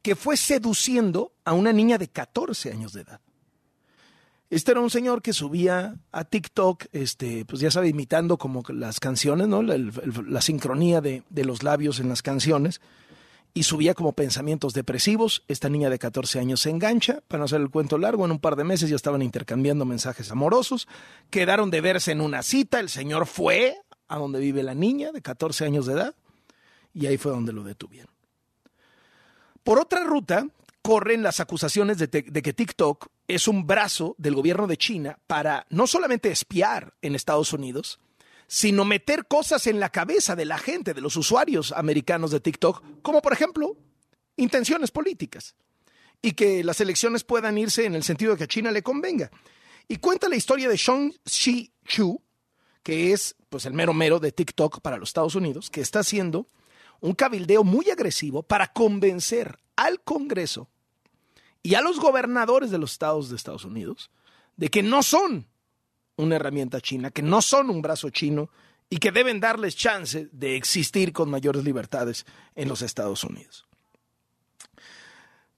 que 0.00 0.16
fue 0.16 0.38
seduciendo 0.38 1.34
a 1.44 1.52
una 1.52 1.74
niña 1.74 1.98
de 1.98 2.08
14 2.08 2.72
años 2.72 2.94
de 2.94 3.02
edad. 3.02 3.20
Este 4.50 4.70
era 4.70 4.80
un 4.80 4.90
señor 4.90 5.20
que 5.20 5.34
subía 5.34 5.96
a 6.10 6.24
TikTok, 6.24 6.86
este, 6.92 7.44
pues 7.44 7.60
ya 7.60 7.70
sabe, 7.70 7.88
imitando 7.88 8.38
como 8.38 8.62
las 8.68 8.98
canciones, 8.98 9.46
¿no? 9.46 9.62
La, 9.62 10.40
sincronía 10.40 11.02
de, 11.02 11.22
de, 11.28 11.44
los 11.44 11.62
labios 11.62 12.00
en 12.00 12.08
las 12.08 12.22
canciones. 12.22 12.80
Y 13.52 13.64
subía 13.64 13.94
como 13.94 14.12
pensamientos 14.12 14.72
depresivos. 14.72 15.44
Esta 15.48 15.68
niña 15.68 15.90
de 15.90 15.98
14 15.98 16.38
años 16.38 16.60
se 16.60 16.70
engancha. 16.70 17.20
Para 17.28 17.40
no 17.40 17.44
hacer 17.44 17.60
el 17.60 17.70
cuento 17.70 17.98
largo, 17.98 18.24
en 18.24 18.30
un 18.30 18.38
par 18.38 18.56
de 18.56 18.64
meses 18.64 18.88
ya 18.88 18.96
estaban 18.96 19.20
intercambiando 19.20 19.84
mensajes 19.84 20.30
amorosos. 20.30 20.86
Quedaron 21.30 21.70
de 21.70 21.80
verse 21.80 22.12
en 22.12 22.20
una 22.20 22.42
cita. 22.42 22.80
El 22.80 22.88
señor 22.88 23.26
fue 23.26 23.76
a 24.06 24.16
donde 24.16 24.40
vive 24.40 24.62
la 24.62 24.74
niña 24.74 25.12
de 25.12 25.20
14 25.20 25.64
años 25.64 25.86
de 25.86 25.94
edad. 25.94 26.14
Y 26.94 27.06
ahí 27.06 27.18
fue 27.18 27.32
donde 27.32 27.52
lo 27.52 27.64
detuvieron. 27.64 28.12
Por 29.62 29.78
otra 29.78 30.04
ruta, 30.04 30.46
corren 30.82 31.22
las 31.22 31.40
acusaciones 31.40 31.98
de, 31.98 32.08
que 32.08 32.52
TikTok 32.52 33.08
es 33.28 33.46
un 33.46 33.66
brazo 33.66 34.14
del 34.18 34.34
gobierno 34.34 34.66
de 34.66 34.78
China 34.78 35.18
para 35.26 35.66
no 35.68 35.86
solamente 35.86 36.30
espiar 36.30 36.94
en 37.02 37.14
Estados 37.14 37.52
Unidos, 37.52 38.00
sino 38.46 38.86
meter 38.86 39.26
cosas 39.26 39.66
en 39.66 39.78
la 39.78 39.90
cabeza 39.90 40.34
de 40.34 40.46
la 40.46 40.56
gente, 40.56 40.94
de 40.94 41.02
los 41.02 41.16
usuarios 41.16 41.72
americanos 41.72 42.30
de 42.30 42.40
TikTok, 42.40 43.02
como 43.02 43.20
por 43.20 43.34
ejemplo 43.34 43.76
intenciones 44.36 44.90
políticas, 44.90 45.54
y 46.22 46.32
que 46.32 46.64
las 46.64 46.80
elecciones 46.80 47.22
puedan 47.22 47.58
irse 47.58 47.84
en 47.84 47.94
el 47.94 48.02
sentido 48.02 48.32
de 48.32 48.38
que 48.38 48.44
a 48.44 48.48
China 48.48 48.72
le 48.72 48.82
convenga. 48.82 49.30
Y 49.86 49.98
cuenta 49.98 50.28
la 50.28 50.36
historia 50.36 50.68
de 50.68 50.76
Shang 50.76 51.14
Shi 51.26 51.72
Chu, 51.84 52.22
que 52.82 53.12
es 53.12 53.36
pues 53.50 53.66
el 53.66 53.74
mero 53.74 53.92
mero 53.92 54.18
de 54.18 54.32
TikTok 54.32 54.80
para 54.80 54.96
los 54.96 55.10
Estados 55.10 55.34
Unidos, 55.34 55.68
que 55.68 55.82
está 55.82 56.00
haciendo 56.00 56.46
un 57.00 57.12
cabildeo 57.12 57.62
muy 57.62 57.90
agresivo 57.90 58.42
para 58.42 58.72
convencer 58.72 59.58
al 59.76 60.00
Congreso 60.00 60.70
y 61.68 61.74
a 61.74 61.82
los 61.82 62.00
gobernadores 62.00 62.70
de 62.70 62.78
los 62.78 62.92
estados 62.92 63.28
de 63.28 63.36
Estados 63.36 63.66
Unidos 63.66 64.10
de 64.56 64.70
que 64.70 64.82
no 64.82 65.02
son 65.02 65.46
una 66.16 66.36
herramienta 66.36 66.80
china, 66.80 67.10
que 67.10 67.20
no 67.20 67.42
son 67.42 67.68
un 67.68 67.82
brazo 67.82 68.08
chino 68.08 68.48
y 68.88 68.96
que 68.96 69.12
deben 69.12 69.38
darles 69.38 69.76
chance 69.76 70.30
de 70.32 70.56
existir 70.56 71.12
con 71.12 71.28
mayores 71.28 71.64
libertades 71.64 72.24
en 72.54 72.70
los 72.70 72.80
Estados 72.80 73.22
Unidos. 73.22 73.66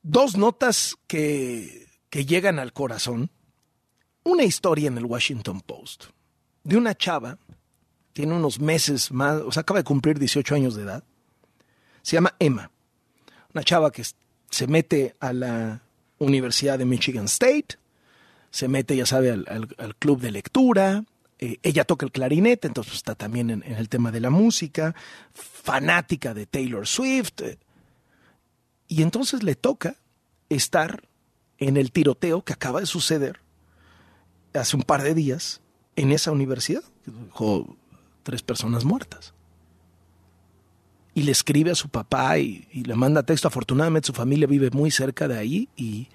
Dos 0.03 0.37
notas 0.37 0.97
que, 1.07 1.87
que 2.11 2.27
llegan 2.27 2.59
al 2.59 2.73
corazón. 2.73 3.31
Una 4.25 4.43
historia 4.43 4.89
en 4.89 4.99
el 4.99 5.05
Washington 5.05 5.61
Post 5.61 6.07
de 6.65 6.77
una 6.77 6.97
chava, 6.97 7.39
tiene 8.15 8.35
unos 8.35 8.59
meses 8.59 9.13
más, 9.13 9.43
o 9.43 9.53
sea, 9.53 9.61
acaba 9.61 9.79
de 9.79 9.85
cumplir 9.85 10.19
18 10.19 10.57
años 10.57 10.75
de 10.75 10.83
edad. 10.83 11.05
Se 12.03 12.17
llama 12.17 12.35
Emma. 12.41 12.73
Una 13.55 13.63
chava 13.63 13.93
que 13.93 14.03
se 14.51 14.67
mete 14.67 15.15
a 15.21 15.33
la 15.33 15.83
Universidad 16.21 16.79
de 16.79 16.85
Michigan 16.85 17.25
State, 17.25 17.79
se 18.51 18.69
mete, 18.69 18.95
ya 18.95 19.07
sabe, 19.07 19.31
al, 19.31 19.97
club 19.99 20.21
de 20.21 20.31
lectura, 20.31 21.05
eh, 21.39 21.59
ella 21.63 21.85
toca 21.85 22.05
el 22.05 22.13
clarinete, 22.13 22.69
entonces 22.69 22.95
está 22.95 23.15
también 23.15 23.51
en, 23.51 23.63
el 23.63 23.89
tema 23.89 24.13
de 24.13 24.21
la 24.21 24.31
música, 24.31 24.95
fanática 25.33 26.35
de 26.35 26.47
Taylor 26.47 26.87
Swift, 26.87 27.41
eh, 27.43 27.59
y 28.87 29.03
entonces 29.03 29.43
le 29.43 29.55
toca 29.55 29.97
estar 30.51 31.09
en 31.59 31.77
el 31.77 31.91
tiroteo 31.91 32.43
que 32.43 32.53
acaba 32.53 32.81
de 32.81 32.87
suceder 32.87 33.41
hace 34.53 34.77
un 34.77 34.83
par 34.83 35.03
de 35.03 35.15
días 35.15 35.61
en 35.97 36.13
esa 36.13 36.33
universidad. 36.33 36.83
Dejó 37.07 37.77
tres 38.23 38.43
personas 38.43 38.85
muertas. 38.85 39.33
Y 41.21 41.23
le 41.23 41.33
escribe 41.33 41.71
a 41.71 41.75
su 41.75 41.91
papá 41.91 42.39
y, 42.39 42.67
le 42.73 42.95
manda 42.95 43.23
texto. 43.23 43.47
Afortunadamente 43.47 44.07
su 44.07 44.15
familia 44.15 44.47
vive 44.47 44.71
muy 44.71 44.91
cerca 44.91 45.29
de 45.29 45.37
ahí 45.37 45.69
y, 45.77 46.09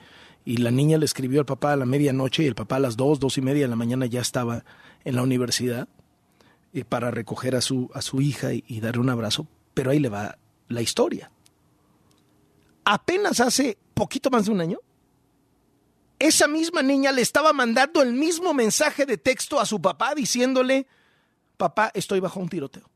la 0.47 0.72
niña 0.72 0.97
le 0.97 1.06
escribió 1.06 1.41
al 1.41 1.45
papá 1.45 1.74
a 1.74 1.76
la 1.76 1.86
medianoche 1.86 2.41
y 2.41 2.47
el 2.47 2.56
papá 2.56 2.78
a 2.78 2.80
las 2.80 2.97
dos, 2.97 3.20
dos 3.20 3.38
y 3.38 3.41
media 3.41 3.66
de 3.66 3.68
la 3.68 3.76
mañana 3.76 4.08
ya 4.08 4.22
estaba 4.22 4.66
en 5.03 5.16
la 5.16 5.22
universidad 5.22 5.88
eh, 6.74 6.84
para 6.86 7.12
recoger 7.12 7.56
a 7.56 7.62
su, 7.62 7.91
a 7.93 8.01
su 8.01 8.20
hija 8.20 8.51
y, 8.51 8.64
y 8.66 8.80
darle 8.80 9.01
un 9.01 9.12
abrazo. 9.12 9.45
Pero 9.76 9.91
ahí 9.91 9.99
le 9.99 10.10
va 10.10 10.39
la 10.70 10.82
historia. 10.82 11.30
Apenas 12.84 13.39
hace 13.41 13.78
poquito 13.93 14.32
más 14.32 14.45
de 14.45 14.53
un 14.53 14.62
año, 14.62 14.80
esa 16.18 16.47
misma 16.47 16.82
niña 16.82 17.12
le 17.12 17.22
estaba 17.22 17.53
mandando 17.53 18.01
el 18.01 18.14
mismo 18.14 18.56
mensaje 18.56 19.06
de 19.06 19.20
texto 19.20 19.60
a 19.60 19.68
su 19.68 19.80
papá 19.80 20.16
diciéndole, 20.16 20.88
papá, 21.58 21.91
estoy 21.93 22.20
bajo 22.20 22.39
un 22.39 22.49
tiroteo. 22.49 22.89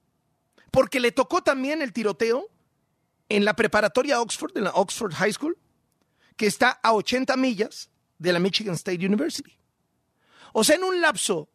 Porque 0.72 1.00
le 1.00 1.12
tocó 1.12 1.42
también 1.42 1.82
el 1.82 1.94
tiroteo 1.94 2.50
en 3.30 3.46
la 3.46 3.56
preparatoria 3.56 4.22
Oxford, 4.22 4.58
en 4.58 4.66
la 4.66 4.72
Oxford 4.72 5.14
High 5.14 5.34
School, 5.34 5.58
que 6.36 6.48
está 6.48 6.80
a 6.82 6.94
80 6.94 7.36
millas 7.38 7.90
de 8.18 8.34
la 8.34 8.40
Michigan 8.40 8.76
State 8.76 9.06
University. 9.06 9.58
O 10.54 10.64
sea, 10.64 10.76
en 10.76 10.84
un 10.84 11.02
lapso 11.02 11.50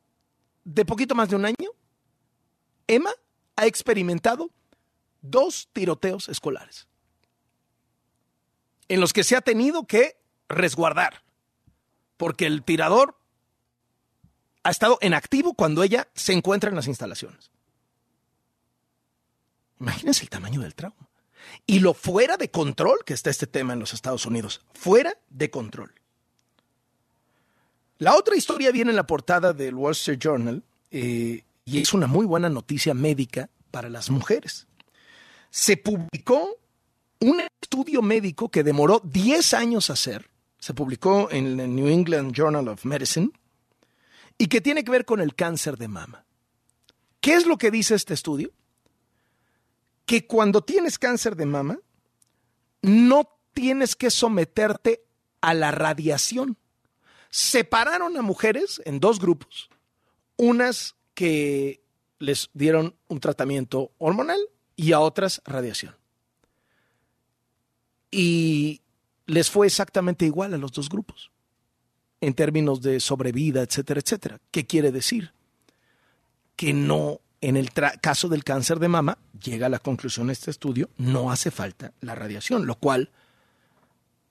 de 0.64 0.84
poquito 0.84 1.14
más 1.14 1.28
de 1.28 1.36
un 1.36 1.44
año, 1.44 1.70
Emma 2.86 3.10
ha 3.56 3.66
experimentado 3.66 4.50
dos 5.20 5.68
tiroteos 5.72 6.28
escolares 6.28 6.86
en 8.88 9.00
los 9.00 9.12
que 9.12 9.24
se 9.24 9.36
ha 9.36 9.40
tenido 9.40 9.86
que 9.86 10.16
resguardar 10.48 11.22
porque 12.16 12.46
el 12.46 12.62
tirador 12.62 13.18
ha 14.62 14.70
estado 14.70 14.98
en 15.00 15.14
activo 15.14 15.54
cuando 15.54 15.82
ella 15.82 16.08
se 16.14 16.32
encuentra 16.32 16.70
en 16.70 16.76
las 16.76 16.86
instalaciones. 16.86 17.50
Imagínense 19.84 20.22
el 20.22 20.30
tamaño 20.30 20.60
del 20.60 20.74
trauma. 20.74 21.08
Y 21.66 21.80
lo 21.80 21.94
fuera 21.94 22.36
de 22.36 22.50
control 22.50 22.98
que 23.04 23.14
está 23.14 23.30
este 23.30 23.46
tema 23.46 23.74
en 23.74 23.78
los 23.78 23.92
Estados 23.92 24.26
Unidos. 24.26 24.62
Fuera 24.72 25.16
de 25.30 25.50
control. 25.50 25.94
La 27.98 28.16
otra 28.16 28.36
historia 28.36 28.72
viene 28.72 28.90
en 28.90 28.96
la 28.96 29.06
portada 29.06 29.52
del 29.52 29.74
Wall 29.74 29.92
Street 29.92 30.18
Journal 30.18 30.62
eh, 30.90 31.44
y 31.64 31.80
es 31.80 31.92
una 31.92 32.06
muy 32.06 32.26
buena 32.26 32.48
noticia 32.48 32.94
médica 32.94 33.50
para 33.70 33.88
las 33.88 34.10
mujeres. 34.10 34.66
Se 35.50 35.76
publicó 35.76 36.58
un 37.20 37.42
estudio 37.62 38.02
médico 38.02 38.50
que 38.50 38.64
demoró 38.64 39.00
10 39.04 39.54
años 39.54 39.90
hacer 39.90 40.28
se 40.64 40.72
publicó 40.72 41.30
en 41.30 41.60
el 41.60 41.76
New 41.76 41.88
England 41.88 42.32
Journal 42.32 42.68
of 42.68 42.86
Medicine 42.86 43.32
y 44.38 44.46
que 44.46 44.62
tiene 44.62 44.82
que 44.82 44.90
ver 44.90 45.04
con 45.04 45.20
el 45.20 45.34
cáncer 45.34 45.76
de 45.76 45.88
mama. 45.88 46.24
¿Qué 47.20 47.34
es 47.34 47.44
lo 47.44 47.58
que 47.58 47.70
dice 47.70 47.94
este 47.94 48.14
estudio? 48.14 48.50
Que 50.06 50.26
cuando 50.26 50.62
tienes 50.62 50.98
cáncer 50.98 51.36
de 51.36 51.46
mama, 51.46 51.78
no 52.82 53.28
tienes 53.52 53.96
que 53.96 54.10
someterte 54.10 55.04
a 55.40 55.54
la 55.54 55.70
radiación. 55.70 56.58
Separaron 57.30 58.16
a 58.16 58.22
mujeres 58.22 58.82
en 58.84 59.00
dos 59.00 59.18
grupos, 59.18 59.70
unas 60.36 60.94
que 61.14 61.82
les 62.18 62.50
dieron 62.54 62.96
un 63.08 63.20
tratamiento 63.20 63.92
hormonal 63.98 64.38
y 64.76 64.92
a 64.92 65.00
otras 65.00 65.42
radiación. 65.44 65.96
Y 68.10 68.82
les 69.26 69.50
fue 69.50 69.66
exactamente 69.66 70.24
igual 70.24 70.54
a 70.54 70.58
los 70.58 70.72
dos 70.72 70.88
grupos, 70.88 71.30
en 72.20 72.34
términos 72.34 72.80
de 72.80 73.00
sobrevida, 73.00 73.62
etcétera, 73.62 74.00
etcétera. 74.00 74.40
¿Qué 74.50 74.66
quiere 74.66 74.92
decir? 74.92 75.32
Que 76.56 76.72
no, 76.72 77.20
en 77.48 77.56
el 77.58 77.70
caso 78.00 78.28
del 78.28 78.42
cáncer 78.42 78.78
de 78.78 78.88
mama, 78.88 79.18
llega 79.42 79.66
a 79.66 79.70
la 79.70 79.78
conclusión 79.78 80.30
este 80.30 80.50
estudio, 80.50 80.88
no 80.96 81.30
hace 81.30 81.50
falta 81.50 81.92
la 82.00 82.14
radiación, 82.14 82.66
lo 82.66 82.76
cual 82.76 83.10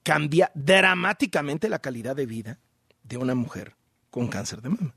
cambia 0.02 0.52
dramáticamente 0.56 1.70
la 1.70 1.78
calidad 1.80 2.16
de 2.16 2.26
vida 2.26 2.60
de 3.04 3.18
una 3.18 3.36
mujer 3.36 3.76
con 4.10 4.28
cáncer 4.28 4.62
de 4.62 4.70
mama. 4.70 4.96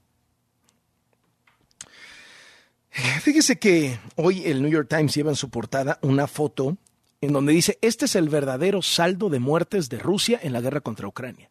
Fíjese 3.21 3.59
que 3.59 3.99
hoy 4.15 4.45
el 4.47 4.63
New 4.63 4.71
York 4.71 4.89
Times 4.89 5.15
lleva 5.15 5.31
en 5.31 5.37
su 5.37 5.51
portada 5.51 5.99
una 6.01 6.27
foto 6.27 6.79
en 7.21 7.35
donde 7.35 7.53
dice, 7.53 7.79
este 7.83 8.07
es 8.07 8.17
el 8.17 8.31
verdadero 8.31 8.81
saldo 8.81 9.29
de 9.29 9.41
muertes 9.41 9.91
de 9.91 9.99
Rusia 9.99 10.41
en 10.43 10.55
la 10.55 10.63
guerra 10.63 10.81
contra 10.81 11.07
Ucrania. 11.07 11.51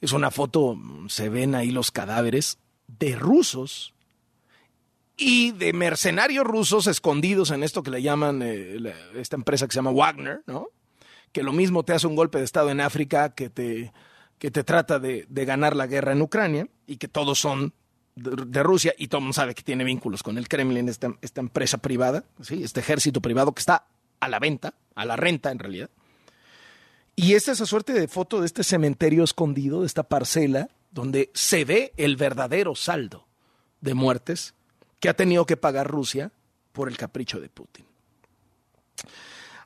Es 0.00 0.12
una 0.12 0.32
foto, 0.32 0.76
se 1.08 1.28
ven 1.28 1.54
ahí 1.54 1.70
los 1.70 1.92
cadáveres 1.92 2.58
de 2.88 3.14
rusos 3.14 3.93
y 5.16 5.52
de 5.52 5.72
mercenarios 5.72 6.44
rusos 6.44 6.86
escondidos 6.86 7.50
en 7.50 7.62
esto 7.62 7.82
que 7.82 7.90
le 7.90 8.02
llaman 8.02 8.42
eh, 8.42 8.94
esta 9.14 9.36
empresa 9.36 9.66
que 9.66 9.72
se 9.72 9.78
llama 9.78 9.92
Wagner, 9.92 10.42
¿no? 10.46 10.68
Que 11.32 11.42
lo 11.42 11.52
mismo 11.52 11.84
te 11.84 11.92
hace 11.92 12.06
un 12.06 12.16
golpe 12.16 12.38
de 12.38 12.44
Estado 12.44 12.70
en 12.70 12.80
África 12.80 13.34
que 13.34 13.50
te, 13.50 13.92
que 14.38 14.50
te 14.50 14.64
trata 14.64 14.98
de, 14.98 15.26
ganar 15.28 15.76
la 15.76 15.86
guerra 15.86 16.12
en 16.12 16.22
Ucrania 16.22 16.68
y 16.86 16.96
que 16.96 17.08
todos 17.08 17.38
son 17.38 17.72
de, 18.16 18.62
Rusia 18.62 18.94
y 18.96 19.08
todo 19.08 19.18
el 19.18 19.24
mundo 19.24 19.34
sabe 19.34 19.54
que 19.54 19.62
tiene 19.62 19.84
vínculos 19.84 20.22
con 20.22 20.38
el 20.38 20.48
Kremlin, 20.48 20.88
esta, 20.88 21.14
esta 21.22 21.40
empresa 21.40 21.78
privada, 21.78 22.24
¿sí? 22.40 22.62
este 22.62 22.80
ejército 22.80 23.20
privado 23.20 23.52
que 23.52 23.60
está 23.60 23.86
a 24.20 24.28
la 24.28 24.38
venta, 24.38 24.74
a 24.94 25.04
la 25.04 25.16
renta 25.16 25.50
en 25.50 25.58
realidad. 25.58 25.90
Y 27.16 27.34
esta 27.34 27.52
es 27.52 27.58
esa 27.58 27.66
suerte 27.66 27.92
de 27.92 28.08
foto 28.08 28.40
de 28.40 28.46
este 28.46 28.64
cementerio 28.64 29.22
escondido, 29.22 29.80
de 29.80 29.86
esta 29.86 30.02
parcela, 30.02 30.68
donde 30.90 31.30
se 31.34 31.64
ve 31.64 31.92
el 31.96 32.16
verdadero 32.16 32.74
saldo 32.74 33.26
de 33.80 33.94
muertes 33.94 34.54
que 35.04 35.10
ha 35.10 35.14
tenido 35.14 35.44
que 35.44 35.58
pagar 35.58 35.86
Rusia 35.86 36.32
por 36.72 36.88
el 36.88 36.96
capricho 36.96 37.38
de 37.38 37.50
Putin. 37.50 37.84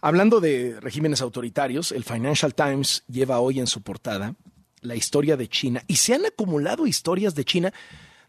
Hablando 0.00 0.40
de 0.40 0.80
regímenes 0.80 1.20
autoritarios, 1.20 1.92
el 1.92 2.02
Financial 2.02 2.52
Times 2.56 3.04
lleva 3.06 3.38
hoy 3.38 3.60
en 3.60 3.68
su 3.68 3.82
portada 3.82 4.34
la 4.80 4.96
historia 4.96 5.36
de 5.36 5.46
China 5.46 5.84
y 5.86 5.94
se 5.94 6.14
han 6.14 6.26
acumulado 6.26 6.88
historias 6.88 7.36
de 7.36 7.44
China 7.44 7.72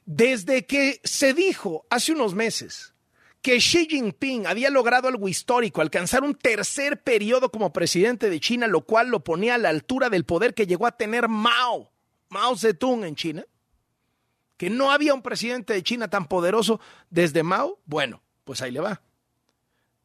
desde 0.06 0.68
que 0.68 1.02
se 1.04 1.34
dijo 1.34 1.88
hace 1.90 2.12
unos 2.12 2.36
meses 2.36 2.94
que 3.42 3.58
Xi 3.58 3.88
Jinping 3.90 4.46
había 4.46 4.70
logrado 4.70 5.08
algo 5.08 5.28
histórico, 5.28 5.82
alcanzar 5.82 6.22
un 6.22 6.36
tercer 6.36 7.02
periodo 7.02 7.50
como 7.50 7.74
presidente 7.74 8.30
de 8.30 8.40
China, 8.40 8.68
lo 8.68 8.82
cual 8.82 9.08
lo 9.08 9.24
ponía 9.24 9.56
a 9.56 9.58
la 9.58 9.70
altura 9.70 10.12
del 10.12 10.26
poder 10.26 10.54
que 10.54 10.68
llegó 10.68 10.86
a 10.86 10.96
tener 10.96 11.28
Mao, 11.28 11.92
Mao 12.30 12.56
Zedong 12.56 13.04
en 13.04 13.16
China, 13.16 13.46
que 14.60 14.70
no 14.70 14.92
había 14.92 15.14
un 15.14 15.22
presidente 15.22 15.72
de 15.72 15.82
China 15.84 16.10
tan 16.10 16.28
poderoso 16.28 16.82
desde 17.10 17.44
Mao, 17.44 17.80
bueno, 17.86 18.22
pues 18.44 18.62
ahí 18.62 18.72
le 18.72 18.82
va. 18.82 19.02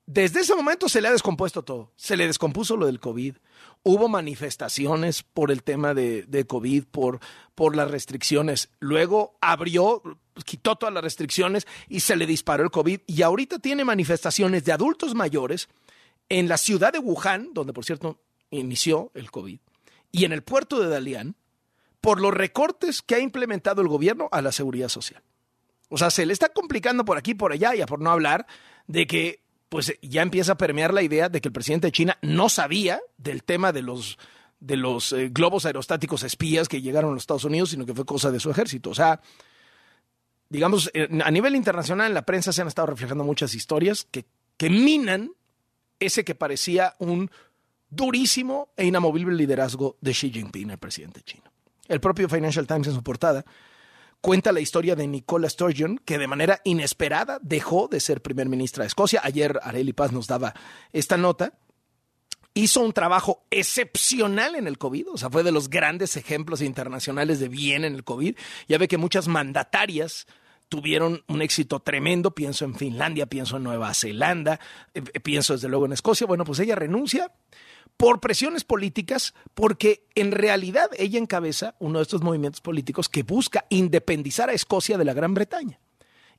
Desde 0.07 0.40
ese 0.40 0.55
momento 0.55 0.88
se 0.88 1.00
le 1.00 1.09
ha 1.09 1.12
descompuesto 1.12 1.64
todo. 1.64 1.90
Se 1.96 2.16
le 2.16 2.28
descompuso 2.28 2.76
lo 2.76 2.86
del 2.86 3.00
COVID. 3.00 3.34
Hubo 3.82 4.09
manifestaciones 4.09 5.24
por 5.24 5.50
el 5.50 5.64
tema 5.64 5.92
de, 5.92 6.46
COVID, 6.46 6.84
por, 6.84 7.18
por 7.57 7.74
las 7.74 7.90
restricciones. 7.90 8.70
Luego 8.78 9.36
abrió, 9.40 10.02
quitó 10.44 10.76
todas 10.76 10.94
las 10.94 11.02
restricciones 11.02 11.66
y 11.88 11.98
se 11.98 12.14
le 12.14 12.24
disparó 12.24 12.62
el 12.62 12.70
COVID. 12.70 13.00
Y 13.09 13.22
ahorita 13.22 13.59
tiene 13.59 13.84
manifestaciones 13.84 14.64
de 14.64 14.70
adultos 14.70 15.16
mayores 15.16 15.68
en 16.28 16.46
la 16.48 16.59
ciudad 16.59 16.92
de 16.92 17.00
Wuhan, 17.00 17.52
donde 17.52 17.72
por 17.72 17.84
cierto 17.84 18.20
inició 18.50 19.11
el 19.14 19.32
COVID, 19.32 19.59
y 20.12 20.24
en 20.24 20.32
el 20.32 20.44
puerto 20.44 20.80
de 20.80 20.88
Dalian, 20.88 21.34
por 22.05 22.20
los 22.20 22.34
recortes 22.34 23.00
que 23.00 23.14
ha 23.14 23.18
implementado 23.18 23.80
el 23.80 23.88
gobierno 23.88 24.28
a 24.30 24.42
la 24.42 24.52
seguridad 24.52 24.90
social. 24.90 25.22
O 25.88 25.96
sea, 25.96 26.11
se 26.11 26.26
le 26.26 26.34
está 26.34 26.50
complicando 26.50 27.07
por 27.07 27.16
aquí, 27.16 27.34
por 27.34 27.50
allá, 27.50 27.74
y 27.74 27.82
por 27.86 27.98
no 27.98 28.11
hablar 28.11 28.46
de 28.86 29.07
que 29.07 29.40
pues 29.70 29.98
ya 30.02 30.20
empieza 30.20 30.52
a 30.52 30.59
permear 30.59 30.92
la 30.92 31.00
idea 31.00 31.30
de 31.30 31.40
que 31.40 31.48
el 31.48 31.52
presidente 31.52 31.86
de 31.86 31.92
China 31.92 32.18
no 32.20 32.50
sabía 32.50 33.00
del 33.16 33.42
tema 33.42 33.72
de 33.72 33.80
los 33.80 34.18
de 34.61 34.76
los 34.76 35.12
eh, 35.12 35.30
globos 35.30 35.64
aerostáticos 35.64 36.22
espías 36.24 36.68
que 36.68 36.82
llegaron 36.82 37.11
a 37.11 37.14
los 37.14 37.22
Estados 37.22 37.44
Unidos, 37.44 37.70
sino 37.70 37.86
que 37.86 37.94
fue 37.94 38.05
cosa 38.05 38.30
de 38.30 38.38
su 38.38 38.50
ejército. 38.50 38.90
O 38.90 38.94
sea, 38.94 39.22
digamos, 40.50 40.90
a 41.24 41.30
nivel 41.30 41.57
internacional 41.57 42.09
en 42.09 42.14
la 42.14 42.26
prensa 42.26 42.52
se 42.52 42.61
han 42.61 42.68
estado 42.68 42.86
reflejando 42.86 43.24
muchas 43.24 43.55
historias 43.55 44.07
que, 44.11 44.26
que 44.59 44.68
minan 44.68 45.32
ese 46.00 46.22
que 46.22 46.34
parecía 46.34 46.96
un 46.98 47.30
durísimo 47.88 48.68
e 48.76 48.84
inamovible 48.84 49.34
liderazgo 49.34 49.96
de 50.02 50.12
Xi 50.12 50.30
Jinping, 50.30 50.70
el 50.70 50.78
presidente 50.78 51.22
chino. 51.22 51.53
El 51.89 52.01
propio 52.01 52.28
Financial 52.28 52.66
Times 52.66 52.89
en 52.89 52.95
su 52.95 53.03
portada 53.03 53.45
cuenta 54.20 54.53
la 54.53 54.61
historia 54.61 54.97
de 54.97 55.07
Nicola 55.07 55.51
Sturgeon, 55.51 56.01
que 56.03 56.16
de 56.16 56.26
manera 56.26 56.61
inesperada 56.64 57.39
dejó 57.43 57.89
de 57.89 58.01
ser 58.01 58.22
primer 58.22 58.49
ministra 58.49 58.82
de 58.82 58.89
Escocia. 58.89 59.20
Ayer 59.22 59.61
Arely 59.62 59.93
Paz 59.93 60.12
nos 60.12 60.26
daba 60.26 60.55
esta 60.95 61.18
nota. 61.18 61.53
Hizo 62.55 62.80
un 62.80 62.95
trabajo 62.95 63.45
excepcional 63.51 64.55
en 64.55 64.66
el 64.66 64.78
COVID, 64.78 65.09
o 65.12 65.18
sea, 65.18 65.28
fue 65.28 65.43
de 65.43 65.53
los 65.53 65.68
grandes 65.68 66.16
ejemplos 66.16 66.62
internacionales 66.62 67.39
de 67.39 67.49
bien 67.49 67.85
en 67.85 67.95
el 67.95 68.05
COVID. 68.05 68.35
Ya 68.66 68.78
ve 68.78 68.89
que 68.89 68.97
muchas 68.97 69.28
mandatarias 69.28 70.26
tuvieron 70.70 71.22
un 71.28 71.43
éxito 71.43 71.80
tremendo. 71.80 72.30
Pienso 72.30 72.64
en 72.64 72.74
Finlandia, 72.74 73.26
pienso 73.26 73.59
en 73.59 73.64
Nueva 73.64 73.93
Zelanda, 73.93 74.59
eh, 74.95 75.03
pienso 75.20 75.53
desde 75.53 75.68
luego 75.68 75.85
en 75.85 75.93
Escocia. 75.93 76.26
Bueno, 76.26 76.45
pues 76.45 76.61
ella 76.61 76.76
renuncia 76.76 77.30
por 77.97 78.20
presiones 78.20 78.64
políticas, 78.64 79.34
porque 79.55 80.07
en 80.14 80.32
realidad 80.32 80.90
ella 80.99 81.18
encabeza 81.18 81.76
uno 81.78 81.99
de 81.99 82.03
estos 82.03 82.22
movimientos 82.22 82.61
políticos 82.61 83.09
que 83.09 83.22
busca 83.22 83.66
independizar 83.68 84.51
a 84.51 84.53
Escocia 84.53 84.99
de 84.99 85.05
la 85.05 85.14
Gran 85.14 85.34
Bretaña. 85.34 85.78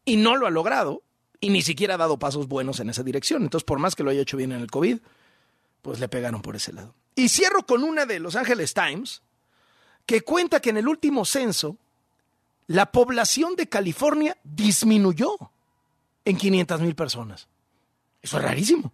Y 0.04 0.18
no 0.18 0.36
lo 0.36 0.48
ha 0.48 0.52
logrado, 0.52 1.04
y 1.40 1.50
ni 1.50 1.62
siquiera 1.62 1.96
ha 1.96 1.98
dado 1.98 2.20
pasos 2.20 2.48
buenos 2.48 2.80
en 2.80 2.90
esa 2.90 3.04
dirección. 3.04 3.44
Entonces, 3.44 3.66
por 3.66 3.80
más 3.80 3.96
que 3.96 4.04
lo 4.04 4.12
haya 4.12 4.22
hecho 4.22 4.38
bien 4.38 4.52
en 4.52 4.62
el 4.62 4.70
COVID, 4.70 5.00
pues 5.82 6.00
le 6.00 6.08
pegaron 6.08 6.42
por 6.42 6.56
ese 6.56 6.74
lado. 6.74 6.94
Y 7.16 7.30
cierro 7.30 7.66
con 7.66 7.84
una 7.84 8.06
de 8.06 8.20
Los 8.20 8.36
Angeles 8.36 8.74
Times, 8.74 9.22
que 10.06 10.22
cuenta 10.22 10.60
que 10.60 10.72
en 10.72 10.78
el 10.78 10.88
último 10.88 11.26
censo, 11.26 11.78
la 12.68 12.92
población 12.92 13.56
de 13.56 13.70
California 13.70 14.38
disminuyó 14.44 15.38
en 16.26 16.38
500 16.38 16.82
mil 16.82 16.96
personas. 16.96 17.48
Eso 18.22 18.38
es 18.38 18.44
rarísimo. 18.44 18.92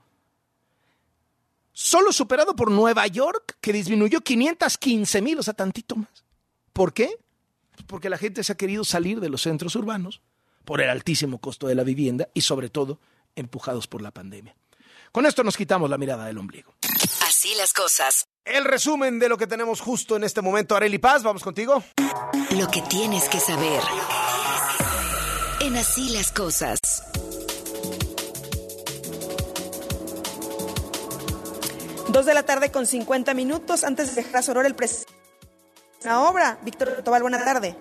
Solo 1.84 2.14
superado 2.14 2.56
por 2.56 2.70
Nueva 2.70 3.08
York, 3.08 3.58
que 3.60 3.74
disminuyó 3.74 4.22
515 4.22 5.20
mil, 5.24 5.40
o 5.40 5.44
sea, 5.44 5.56
tantito 5.56 5.96
más. 5.96 6.24
¿Por 6.74 6.94
qué? 6.94 7.10
Pues 7.72 7.86
porque 7.88 8.08
la 8.08 8.20
gente 8.20 8.44
se 8.44 8.52
ha 8.52 8.56
querido 8.56 8.84
salir 8.84 9.20
de 9.20 9.30
los 9.30 9.42
centros 9.42 9.76
urbanos 9.76 10.22
por 10.64 10.80
el 10.80 10.92
altísimo 10.92 11.40
costo 11.40 11.66
de 11.66 11.74
la 11.74 11.84
vivienda 11.84 12.30
y 12.36 12.42
sobre 12.42 12.70
todo 12.70 13.00
empujados 13.36 13.88
por 13.88 14.04
la 14.04 14.12
pandemia. 14.12 14.56
Con 15.12 15.26
esto 15.26 15.44
nos 15.44 15.58
quitamos 15.58 15.90
la 15.90 15.98
mirada 15.98 16.26
del 16.26 16.38
ombligo. 16.38 16.72
Así 17.26 17.56
las 17.58 17.74
cosas. 17.74 18.28
El 18.46 18.64
resumen 18.66 19.18
de 19.18 19.28
lo 19.28 19.40
que 19.40 19.48
tenemos 19.48 19.82
justo 19.82 20.16
en 20.16 20.24
este 20.24 20.44
momento, 20.44 20.76
Areli 20.76 21.00
Paz, 21.00 21.24
vamos 21.24 21.42
contigo. 21.42 21.84
Lo 22.52 22.68
que 22.68 22.84
tienes 22.84 23.28
que 23.28 23.40
saber. 23.40 23.82
En 25.62 25.76
Así 25.76 26.10
las 26.10 26.32
cosas. 26.32 26.80
Dos 32.12 32.26
de 32.26 32.34
la 32.34 32.44
tarde 32.44 32.72
con 32.72 32.86
50 32.86 33.34
minutos 33.34 33.86
antes 33.86 34.14
de 34.14 34.22
dejar 34.22 34.40
a 34.40 34.42
Soror 34.42 34.66
el 34.66 34.76
presidente. 34.76 35.14
La 36.04 36.20
obra. 36.20 36.58
Víctor 36.62 37.04
Tobal, 37.06 37.22
buena 37.22 37.42
tarde. 37.46 37.74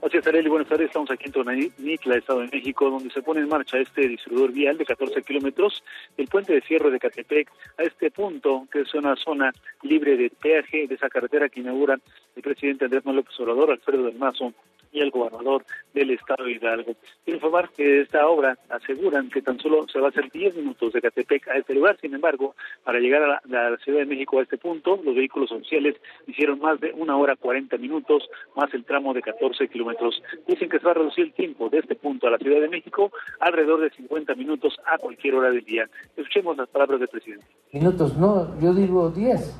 Así 0.00 0.18
es, 0.18 0.26
Arely, 0.26 0.48
buenas 0.48 0.68
tardes. 0.68 0.86
Estamos 0.86 1.10
aquí 1.10 1.24
en 1.26 1.32
Tonanitla, 1.32 2.16
Estado 2.16 2.40
de 2.40 2.48
México, 2.52 2.88
donde 2.90 3.10
se 3.10 3.22
pone 3.22 3.40
en 3.40 3.48
marcha 3.48 3.78
este 3.78 4.06
distribuidor 4.06 4.52
vial 4.52 4.78
de 4.78 4.84
14 4.84 5.22
kilómetros 5.22 5.82
del 6.16 6.28
puente 6.28 6.52
de 6.52 6.60
cierre 6.60 6.92
de 6.92 7.00
Catepec 7.00 7.50
a 7.78 7.82
este 7.82 8.12
punto, 8.12 8.68
que 8.70 8.82
es 8.82 8.94
una 8.94 9.16
zona 9.16 9.52
libre 9.82 10.16
de 10.16 10.30
peaje 10.30 10.86
de 10.86 10.94
esa 10.94 11.08
carretera 11.08 11.48
que 11.48 11.58
inaugura 11.58 11.98
el 12.36 12.42
presidente 12.42 12.84
Andrés 12.84 13.04
Manuel 13.04 13.26
Obrador, 13.36 13.72
Alfredo 13.72 14.04
del 14.04 14.16
Mazo, 14.16 14.52
y 14.92 15.00
el 15.00 15.10
gobernador 15.10 15.64
del 15.94 16.10
estado 16.10 16.44
de 16.44 16.52
Hidalgo. 16.52 16.92
Informar 17.26 17.70
que 17.70 18.02
esta 18.02 18.26
obra 18.28 18.58
aseguran 18.68 19.30
que 19.30 19.42
tan 19.42 19.58
solo 19.58 19.86
se 19.88 19.98
va 19.98 20.06
a 20.06 20.10
hacer 20.10 20.30
10 20.30 20.56
minutos 20.56 20.92
de 20.92 21.00
Catepec 21.00 21.48
a 21.48 21.56
este 21.56 21.74
lugar, 21.74 21.96
sin 22.00 22.14
embargo, 22.14 22.54
para 22.84 23.00
llegar 23.00 23.22
a 23.22 23.40
la, 23.48 23.76
Ciudad 23.78 24.00
de 24.00 24.06
México 24.06 24.38
a 24.38 24.42
este 24.42 24.58
punto, 24.58 25.00
los 25.02 25.14
vehículos 25.14 25.50
oficiales 25.50 25.96
hicieron 26.26 26.60
más 26.60 26.78
de 26.80 26.92
una 26.92 27.16
hora 27.16 27.36
40 27.36 27.76
minutos, 27.78 28.28
más 28.54 28.72
el 28.74 28.84
tramo 28.84 29.14
de 29.14 29.22
14 29.22 29.66
kilómetros. 29.68 30.22
Dicen 30.46 30.68
que 30.68 30.78
se 30.78 30.84
va 30.84 30.92
a 30.92 30.94
reducir 30.94 31.24
el 31.24 31.32
tiempo 31.32 31.68
de 31.68 31.78
este 31.78 31.94
punto 31.94 32.26
a 32.26 32.30
la 32.30 32.38
Ciudad 32.38 32.60
de 32.60 32.68
México 32.68 33.10
alrededor 33.40 33.80
de 33.80 33.90
50 33.90 34.34
minutos 34.34 34.76
a 34.86 34.98
cualquier 34.98 35.34
hora 35.34 35.50
del 35.50 35.64
día. 35.64 35.88
Escuchemos 36.16 36.56
las 36.56 36.68
palabras 36.68 37.00
del 37.00 37.08
presidente. 37.08 37.46
Minutos, 37.72 38.16
no, 38.16 38.60
yo 38.60 38.74
digo 38.74 39.10
10. 39.10 39.58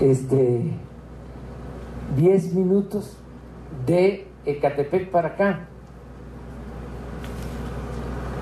Este, 0.00 0.62
10 2.16 2.54
minutos 2.54 3.21
de 3.86 4.26
Ecatepec 4.44 5.10
para 5.10 5.28
acá 5.28 5.68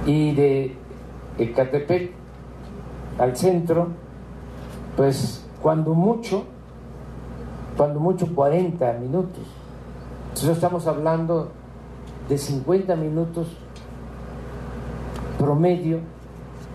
y 0.06 0.34
de 0.34 0.76
Ecatepec 1.38 2.12
al 3.18 3.36
centro, 3.36 3.88
pues 4.96 5.46
cuando 5.60 5.94
mucho, 5.94 6.44
cuando 7.76 8.00
mucho 8.00 8.34
40 8.34 8.92
minutos. 8.94 9.44
Entonces 10.28 10.50
estamos 10.50 10.86
hablando 10.86 11.50
de 12.28 12.38
50 12.38 12.96
minutos 12.96 13.48
promedio 15.38 16.00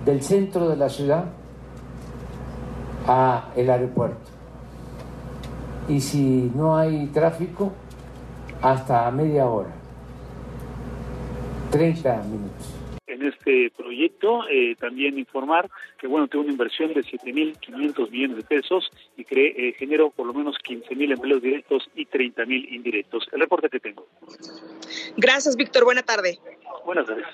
del 0.05 0.21
centro 0.21 0.67
de 0.69 0.75
la 0.75 0.89
ciudad 0.89 1.25
a 3.07 3.49
el 3.55 3.69
aeropuerto. 3.69 4.31
Y 5.87 6.01
si 6.01 6.51
no 6.55 6.75
hay 6.75 7.07
tráfico, 7.07 7.71
hasta 8.65 9.11
media 9.11 9.45
hora, 9.45 9.69
30 11.71 12.23
minutos. 12.23 12.67
En 13.05 13.21
este 13.21 13.71
proyecto 13.77 14.41
eh, 14.49 14.75
también 14.79 15.19
informar 15.19 15.69
que 15.99 16.07
bueno 16.07 16.27
tiene 16.27 16.45
una 16.45 16.53
inversión 16.53 16.91
de 16.93 17.01
7.500 17.01 18.09
millones 18.09 18.37
de 18.37 18.43
pesos 18.43 18.89
y 19.15 19.23
cree, 19.23 19.53
eh, 19.55 19.73
generó 19.73 20.09
por 20.09 20.25
lo 20.25 20.33
menos 20.33 20.55
15.000 20.67 21.13
empleos 21.13 21.43
directos 21.43 21.87
y 21.95 22.07
30.000 22.07 22.73
indirectos. 22.73 23.27
El 23.31 23.41
reporte 23.41 23.69
que 23.69 23.79
tengo. 23.79 24.07
Gracias, 25.15 25.55
Víctor. 25.55 25.83
Buena 25.83 26.01
tarde. 26.01 26.39
Buenas 26.85 27.05
tardes. 27.05 27.27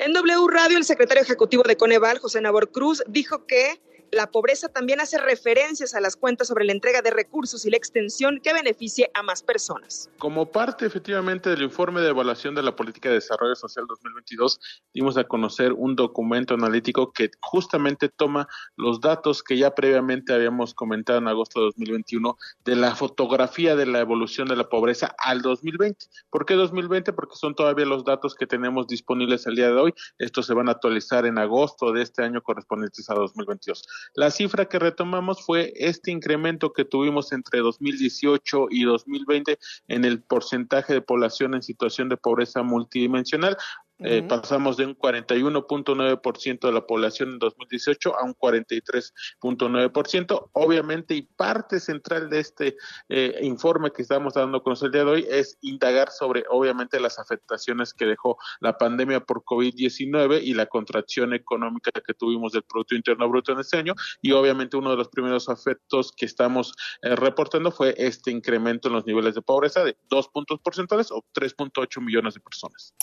En 0.00 0.12
W 0.14 0.48
Radio, 0.50 0.78
el 0.78 0.84
secretario 0.84 1.22
ejecutivo 1.22 1.62
de 1.62 1.76
Coneval, 1.76 2.18
José 2.18 2.40
Nabor 2.40 2.72
Cruz, 2.72 3.04
dijo 3.06 3.46
que 3.46 3.78
la 4.12 4.30
pobreza 4.30 4.68
también 4.68 5.00
hace 5.00 5.18
referencias 5.18 5.94
a 5.94 6.00
las 6.00 6.16
cuentas 6.16 6.48
sobre 6.48 6.66
la 6.66 6.72
entrega 6.72 7.00
de 7.00 7.10
recursos 7.10 7.64
y 7.64 7.70
la 7.70 7.78
extensión 7.78 8.40
que 8.42 8.52
beneficie 8.52 9.10
a 9.14 9.22
más 9.22 9.42
personas. 9.42 10.10
Como 10.18 10.52
parte 10.52 10.84
efectivamente 10.84 11.48
del 11.48 11.62
informe 11.62 12.02
de 12.02 12.10
evaluación 12.10 12.54
de 12.54 12.62
la 12.62 12.76
política 12.76 13.08
de 13.08 13.16
desarrollo 13.16 13.54
social 13.54 13.86
2022, 13.88 14.60
dimos 14.92 15.16
a 15.16 15.24
conocer 15.24 15.72
un 15.72 15.96
documento 15.96 16.54
analítico 16.54 17.12
que 17.12 17.30
justamente 17.40 18.10
toma 18.10 18.46
los 18.76 19.00
datos 19.00 19.42
que 19.42 19.56
ya 19.56 19.74
previamente 19.74 20.34
habíamos 20.34 20.74
comentado 20.74 21.18
en 21.18 21.28
agosto 21.28 21.60
de 21.60 21.66
2021 21.66 22.36
de 22.66 22.76
la 22.76 22.94
fotografía 22.94 23.76
de 23.76 23.86
la 23.86 24.00
evolución 24.00 24.46
de 24.46 24.56
la 24.56 24.68
pobreza 24.68 25.14
al 25.18 25.40
2020. 25.40 26.04
¿Por 26.28 26.44
qué 26.44 26.54
2020? 26.54 27.14
Porque 27.14 27.36
son 27.36 27.54
todavía 27.54 27.86
los 27.86 28.04
datos 28.04 28.34
que 28.34 28.46
tenemos 28.46 28.86
disponibles 28.86 29.46
al 29.46 29.56
día 29.56 29.68
de 29.68 29.80
hoy. 29.80 29.94
Estos 30.18 30.46
se 30.46 30.52
van 30.52 30.68
a 30.68 30.72
actualizar 30.72 31.24
en 31.24 31.38
agosto 31.38 31.92
de 31.92 32.02
este 32.02 32.22
año 32.22 32.42
correspondientes 32.42 33.08
a 33.08 33.14
2022. 33.14 33.82
La 34.14 34.30
cifra 34.30 34.66
que 34.66 34.78
retomamos 34.78 35.44
fue 35.44 35.72
este 35.76 36.10
incremento 36.10 36.72
que 36.72 36.84
tuvimos 36.84 37.32
entre 37.32 37.60
2018 37.60 38.66
y 38.70 38.84
2020 38.84 39.58
en 39.88 40.04
el 40.04 40.22
porcentaje 40.22 40.92
de 40.92 41.00
población 41.00 41.54
en 41.54 41.62
situación 41.62 42.08
de 42.08 42.16
pobreza 42.16 42.62
multidimensional. 42.62 43.56
Eh, 44.04 44.22
pasamos 44.22 44.76
de 44.76 44.86
un 44.86 44.96
41.9% 44.96 46.60
de 46.60 46.72
la 46.72 46.86
población 46.86 47.30
en 47.30 47.38
2018 47.38 48.18
a 48.18 48.24
un 48.24 48.34
43.9%. 48.34 50.50
Obviamente, 50.52 51.14
y 51.14 51.22
parte 51.22 51.80
central 51.80 52.28
de 52.30 52.40
este 52.40 52.76
eh, 53.08 53.38
informe 53.42 53.92
que 53.92 54.02
estamos 54.02 54.34
dando 54.34 54.62
con 54.62 54.76
el 54.80 54.90
día 54.90 55.04
de 55.04 55.10
hoy 55.10 55.26
es 55.30 55.58
indagar 55.60 56.10
sobre, 56.10 56.44
obviamente, 56.50 57.00
las 57.00 57.18
afectaciones 57.18 57.94
que 57.94 58.06
dejó 58.06 58.36
la 58.60 58.78
pandemia 58.78 59.20
por 59.20 59.44
COVID-19 59.44 60.42
y 60.42 60.54
la 60.54 60.66
contracción 60.66 61.34
económica 61.34 61.90
que 62.04 62.14
tuvimos 62.14 62.52
del 62.52 62.62
Producto 62.62 62.94
Interno 62.94 63.28
Bruto 63.28 63.52
en 63.52 63.60
este 63.60 63.78
año. 63.78 63.94
Y 64.20 64.32
obviamente, 64.32 64.76
uno 64.76 64.90
de 64.90 64.96
los 64.96 65.08
primeros 65.08 65.48
efectos 65.48 66.12
que 66.12 66.26
estamos 66.26 66.74
eh, 67.02 67.16
reportando 67.16 67.70
fue 67.70 67.94
este 67.96 68.30
incremento 68.30 68.88
en 68.88 68.94
los 68.94 69.06
niveles 69.06 69.34
de 69.34 69.42
pobreza 69.42 69.84
de 69.84 69.96
dos 70.08 70.28
puntos 70.28 70.60
porcentuales 70.60 71.10
o 71.10 71.24
3.8 71.34 72.00
millones 72.00 72.34
de 72.34 72.40
personas. 72.40 72.94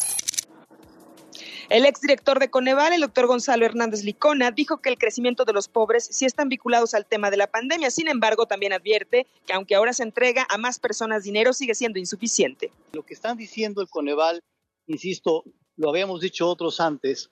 El 1.67 1.85
exdirector 1.85 2.39
de 2.39 2.49
Coneval, 2.49 2.93
el 2.93 3.01
doctor 3.01 3.27
Gonzalo 3.27 3.65
Hernández 3.65 4.03
Licona, 4.03 4.51
dijo 4.51 4.77
que 4.77 4.89
el 4.89 4.97
crecimiento 4.97 5.43
de 5.43 5.53
los 5.53 5.67
pobres 5.67 6.07
sí 6.11 6.25
están 6.25 6.47
vinculados 6.47 6.93
al 6.93 7.05
tema 7.05 7.29
de 7.29 7.37
la 7.37 7.47
pandemia. 7.47 7.91
Sin 7.91 8.07
embargo, 8.07 8.45
también 8.45 8.71
advierte 8.71 9.27
que 9.45 9.53
aunque 9.53 9.75
ahora 9.75 9.93
se 9.93 10.03
entrega 10.03 10.47
a 10.49 10.57
más 10.57 10.79
personas 10.79 11.23
dinero, 11.23 11.53
sigue 11.53 11.75
siendo 11.75 11.99
insuficiente. 11.99 12.71
Lo 12.93 13.03
que 13.03 13.13
están 13.13 13.37
diciendo 13.37 13.81
el 13.81 13.89
Coneval, 13.89 14.41
insisto, 14.87 15.43
lo 15.75 15.89
habíamos 15.89 16.21
dicho 16.21 16.47
otros 16.47 16.79
antes, 16.79 17.29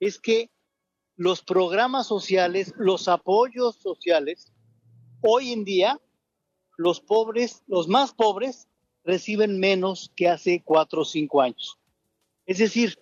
es 0.00 0.18
que 0.20 0.50
los 1.16 1.42
programas 1.42 2.06
sociales, 2.06 2.72
los 2.76 3.08
apoyos 3.08 3.76
sociales, 3.76 4.52
hoy 5.22 5.52
en 5.52 5.64
día, 5.64 6.00
los 6.76 7.00
pobres, 7.00 7.62
los 7.66 7.88
más 7.88 8.12
pobres, 8.12 8.68
reciben 9.04 9.58
menos 9.58 10.12
que 10.16 10.28
hace 10.28 10.62
cuatro 10.64 11.02
o 11.02 11.04
cinco 11.04 11.40
años. 11.40 11.78
Es 12.44 12.58
decir, 12.58 12.98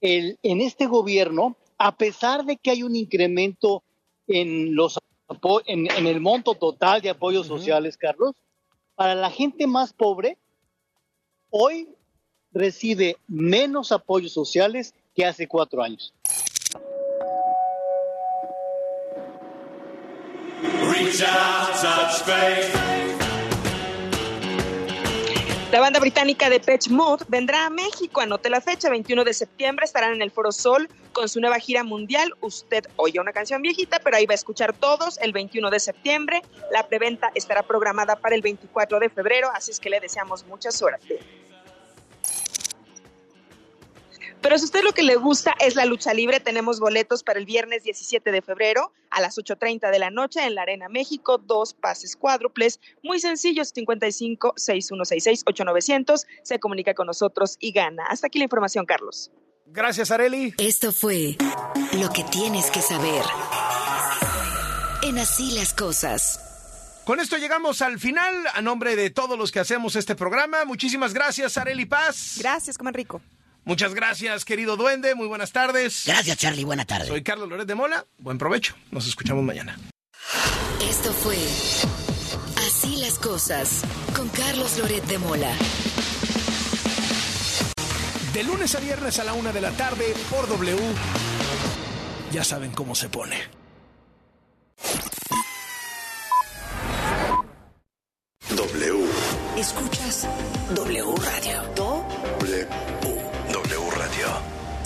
en 0.00 0.60
este 0.60 0.86
gobierno, 0.86 1.56
a 1.78 1.96
pesar 1.96 2.44
de 2.44 2.56
que 2.56 2.70
hay 2.70 2.82
un 2.82 2.94
incremento 2.96 3.82
en, 4.26 4.74
los, 4.74 4.98
en, 5.66 6.06
el 6.06 6.20
monto 6.20 6.54
total 6.54 7.00
de 7.00 7.10
apoyos 7.10 7.46
sociales, 7.46 7.96
Carlos, 7.96 8.34
para 8.94 9.14
la 9.14 9.30
gente 9.30 9.66
más 9.66 9.92
pobre, 9.92 10.36
hoy 11.50 11.88
recibe 12.52 13.16
menos 13.26 13.92
apoyos 13.92 14.32
sociales 14.32 14.94
que 15.14 15.24
hace 15.24 15.46
cuatro 15.48 15.82
años. 15.82 16.12
La 21.18 21.70
banda 21.82 22.24
banda 22.26 22.79
británica 26.00 26.48
de 26.48 26.60
Pitch 26.60 26.88
Mode 26.88 27.26
vendrá 27.28 27.66
a 27.66 27.70
México. 27.70 28.22
Anote 28.22 28.48
la 28.48 28.62
fecha, 28.62 28.88
21 28.88 29.22
de 29.22 29.34
septiembre 29.34 29.84
estarán 29.84 30.14
en 30.14 30.22
el 30.22 30.30
Foro 30.30 30.50
Sol 30.50 30.88
con 31.12 31.28
su 31.28 31.40
nueva 31.40 31.58
gira 31.58 31.84
mundial. 31.84 32.32
Usted 32.40 32.86
oye 32.96 33.20
una 33.20 33.32
canción 33.32 33.60
viejita, 33.60 34.00
pero 34.02 34.16
ahí 34.16 34.24
va 34.24 34.32
a 34.32 34.34
escuchar 34.34 34.72
todos 34.72 35.18
el 35.18 35.32
21 35.32 35.68
de 35.68 35.78
septiembre. 35.78 36.40
La 36.72 36.88
preventa 36.88 37.30
estará 37.34 37.62
programada 37.62 38.16
para 38.16 38.34
el 38.34 38.40
24 38.40 38.98
de 38.98 39.10
febrero, 39.10 39.50
así 39.54 39.72
es 39.72 39.78
que 39.78 39.90
le 39.90 40.00
deseamos 40.00 40.46
mucha 40.46 40.70
suerte. 40.72 41.18
Pero 44.42 44.56
si 44.56 44.64
usted 44.64 44.82
lo 44.82 44.92
que 44.92 45.02
le 45.02 45.16
gusta 45.16 45.54
es 45.60 45.74
la 45.76 45.84
lucha 45.84 46.14
libre, 46.14 46.40
tenemos 46.40 46.80
boletos 46.80 47.22
para 47.22 47.38
el 47.38 47.44
viernes 47.44 47.82
17 47.84 48.32
de 48.32 48.40
febrero 48.40 48.92
a 49.10 49.20
las 49.20 49.36
8.30 49.36 49.90
de 49.90 49.98
la 49.98 50.10
noche 50.10 50.44
en 50.44 50.54
la 50.54 50.62
Arena 50.62 50.88
México, 50.88 51.36
dos 51.38 51.74
pases 51.74 52.16
cuádruples, 52.16 52.80
muy 53.02 53.20
sencillos, 53.20 53.70
55 53.74 54.54
6166 54.56 55.42
8900, 55.46 56.26
se 56.42 56.58
comunica 56.58 56.94
con 56.94 57.06
nosotros 57.06 57.56
y 57.60 57.72
gana. 57.72 58.04
Hasta 58.08 58.28
aquí 58.28 58.38
la 58.38 58.44
información, 58.44 58.86
Carlos. 58.86 59.30
Gracias, 59.66 60.10
Areli. 60.10 60.54
Esto 60.58 60.90
fue 60.90 61.36
lo 61.92 62.10
que 62.10 62.24
tienes 62.24 62.70
que 62.70 62.80
saber. 62.80 63.22
En 65.02 65.18
así 65.18 65.52
las 65.52 65.74
cosas. 65.74 67.02
Con 67.04 67.20
esto 67.20 67.36
llegamos 67.36 67.82
al 67.82 67.98
final. 67.98 68.46
A 68.54 68.62
nombre 68.62 68.96
de 68.96 69.10
todos 69.10 69.38
los 69.38 69.52
que 69.52 69.60
hacemos 69.60 69.96
este 69.96 70.14
programa, 70.14 70.64
muchísimas 70.64 71.12
gracias, 71.12 71.58
Areli 71.58 71.84
Paz. 71.84 72.36
Gracias, 72.38 72.78
coman 72.78 72.94
rico. 72.94 73.20
Muchas 73.64 73.94
gracias, 73.94 74.44
querido 74.44 74.76
duende. 74.76 75.14
Muy 75.14 75.26
buenas 75.28 75.52
tardes. 75.52 76.04
Gracias, 76.06 76.36
Charlie. 76.38 76.64
Buena 76.64 76.84
tarde. 76.84 77.06
Soy 77.06 77.22
Carlos 77.22 77.48
Loret 77.48 77.66
de 77.66 77.74
Mola. 77.74 78.06
Buen 78.18 78.38
provecho. 78.38 78.74
Nos 78.90 79.06
escuchamos 79.06 79.44
mañana. 79.44 79.78
Esto 80.88 81.12
fue 81.12 81.36
Así 82.56 82.96
las 82.96 83.18
cosas 83.18 83.82
con 84.16 84.28
Carlos 84.28 84.78
Loret 84.78 85.04
de 85.04 85.18
Mola. 85.18 85.52
De 88.32 88.44
lunes 88.44 88.74
a 88.74 88.80
viernes 88.80 89.18
a 89.18 89.24
la 89.24 89.34
una 89.34 89.50
de 89.52 89.60
la 89.60 89.72
tarde 89.72 90.14
por 90.30 90.48
W. 90.48 90.76
Ya 92.32 92.44
saben 92.44 92.70
cómo 92.70 92.94
se 92.94 93.08
pone. 93.08 93.36
W. 98.50 99.06
Escuchas 99.56 100.28
W 100.74 101.14
Radio. 101.16 101.62
Do 101.74 102.06
W. 102.38 102.40
W 102.40 102.66
Radio. 102.66 102.99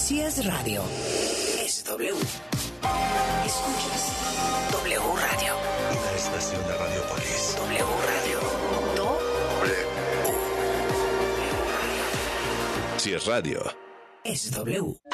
Si 0.04 0.20
es 0.20 0.44
radio, 0.44 0.82
es 1.64 1.82
W. 1.84 2.10
Escuchas 3.46 4.12
W 4.70 5.00
Radio. 5.00 5.54
Una 5.98 6.12
estación 6.14 6.62
de 6.66 6.76
Radiopolis. 6.76 7.56
W 7.56 7.84
Radio. 8.04 8.38
Do 8.96 9.18
W. 9.62 9.86
Si 12.98 13.14
es 13.14 13.24
radio. 13.24 13.62
es 14.24 14.50
W. 14.50 15.13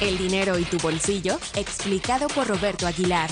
El 0.00 0.18
dinero 0.18 0.58
y 0.58 0.64
tu 0.64 0.76
bolsillo, 0.78 1.38
explicado 1.54 2.26
por 2.28 2.48
Roberto 2.48 2.86
Aguilar. 2.86 3.30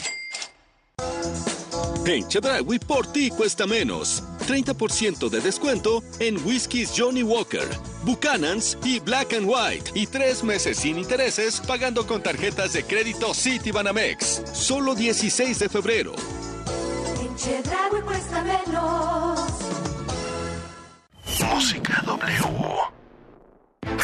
En 2.07 2.27
Chedraui 2.27 2.79
por 2.79 3.07
ti 3.13 3.31
cuesta 3.31 3.67
menos. 3.67 4.23
30% 4.49 5.29
de 5.29 5.41
descuento 5.41 6.03
en 6.19 6.37
whiskies 6.45 6.93
Johnny 6.97 7.23
Walker, 7.23 7.69
Buchanan's 8.05 8.77
y 8.85 8.99
Black 9.01 9.35
and 9.35 9.47
White. 9.49 9.93
Y 9.95 10.07
tres 10.07 10.43
meses 10.43 10.79
sin 10.79 10.99
intereses 10.99 11.61
pagando 11.61 12.07
con 12.07 12.23
tarjetas 12.23 12.73
de 12.73 12.85
crédito 12.85 13.35
Citibanamex. 13.35 14.43
Solo 14.53 14.95
16 14.95 15.59
de 15.59 15.69
febrero. 15.69 16.15
En 17.21 17.37
Chedraui 17.37 18.03
cuesta 18.03 18.43
menos. 18.43 19.41
Música 21.55 22.03
W. 22.07 23.02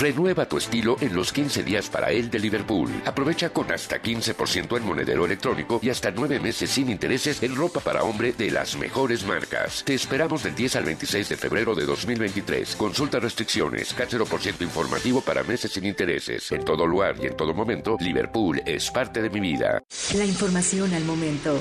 Renueva 0.01 0.47
tu 0.47 0.59
estilo 0.59 0.97
en 1.01 1.13
los 1.13 1.33
15 1.33 1.65
días 1.65 1.89
para 1.89 2.13
él 2.13 2.31
de 2.31 2.39
Liverpool. 2.39 2.89
Aprovecha 3.05 3.51
con 3.51 3.73
hasta 3.73 4.01
15% 4.01 4.77
en 4.77 4.87
monedero 4.87 5.27
electrónico 5.27 5.81
y 5.83 5.91
hasta 5.91 6.13
9 6.13 6.39
meses 6.39 6.71
sin 6.71 6.89
intereses 6.89 7.43
en 7.43 7.57
ropa 7.57 7.81
para 7.81 8.05
hombre 8.05 8.33
de 8.33 8.53
las 8.53 8.77
mejores 8.77 9.25
marcas. 9.25 9.83
Te 9.85 9.95
esperamos 9.95 10.45
del 10.45 10.55
10 10.55 10.77
al 10.77 10.85
26 10.85 11.29
de 11.31 11.37
febrero 11.37 11.75
de 11.75 11.85
2023. 11.85 12.77
Consulta 12.77 13.19
restricciones, 13.19 13.93
ciento 14.39 14.63
informativo 14.63 15.21
para 15.21 15.43
meses 15.43 15.73
sin 15.73 15.85
intereses. 15.85 16.53
En 16.53 16.65
todo 16.65 16.87
lugar 16.87 17.17
y 17.21 17.27
en 17.27 17.37
todo 17.37 17.53
momento, 17.53 17.97
Liverpool 17.99 18.63
es 18.65 18.93
parte 18.93 19.21
de 19.21 19.31
mi 19.31 19.41
vida. 19.41 19.83
La 20.17 20.25
información 20.25 20.95
al 20.95 21.05
momento, 21.05 21.59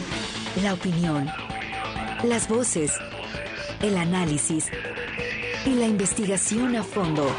la 0.61 0.75
opinión, 0.75 1.27
las 2.23 2.47
voces, 2.47 2.93
el 3.81 3.97
análisis 3.97 4.69
y 5.65 5.75
la 5.75 5.85
investigación 5.85 6.75
a 6.75 6.83
fondo. 6.83 7.29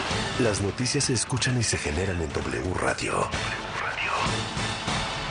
Las 0.41 0.61
noticias 0.61 1.05
se 1.05 1.15
escuchan 1.15 1.59
y 1.59 1.63
se 1.63 1.79
generan 1.79 2.21
en 2.21 2.33
W 2.33 2.75
Radio. 2.75 3.29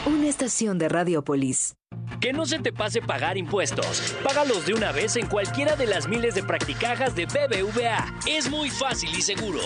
Una 0.06 0.28
estación 0.28 0.78
de 0.78 0.88
Radiopolis. 0.88 1.76
Que 2.22 2.32
no 2.34 2.46
se 2.46 2.60
te 2.60 2.72
pase 2.72 3.02
pagar 3.02 3.38
impuestos. 3.38 4.16
Págalos 4.24 4.66
de 4.66 4.74
una 4.74 4.92
vez 4.92 5.18
en 5.18 5.28
cualquiera 5.28 5.76
de 5.76 5.86
las 5.86 6.08
miles 6.08 6.34
de 6.34 6.44
practicajas 6.44 7.16
de 7.16 7.26
BBVA. 7.26 8.20
Es 8.26 8.50
muy 8.50 8.70
fácil 8.70 9.10
y 9.16 9.22
seguro. 9.22 9.60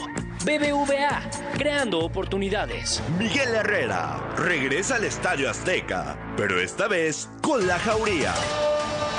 BBVA, 0.43 1.29
creando 1.57 1.99
oportunidades. 1.99 3.01
Miguel 3.19 3.53
Herrera 3.53 4.33
regresa 4.35 4.95
al 4.95 5.03
Estadio 5.03 5.49
Azteca, 5.49 6.17
pero 6.35 6.59
esta 6.59 6.87
vez 6.87 7.29
con 7.41 7.67
la 7.67 7.77
Jauría. 7.77 8.33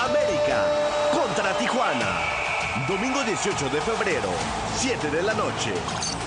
América 0.00 0.66
contra 1.12 1.56
Tijuana. 1.58 2.21
Domingo 2.88 3.22
18 3.22 3.68
de 3.68 3.80
febrero, 3.80 4.28
7 4.76 5.10
de 5.10 5.22
la 5.22 5.34
noche, 5.34 5.72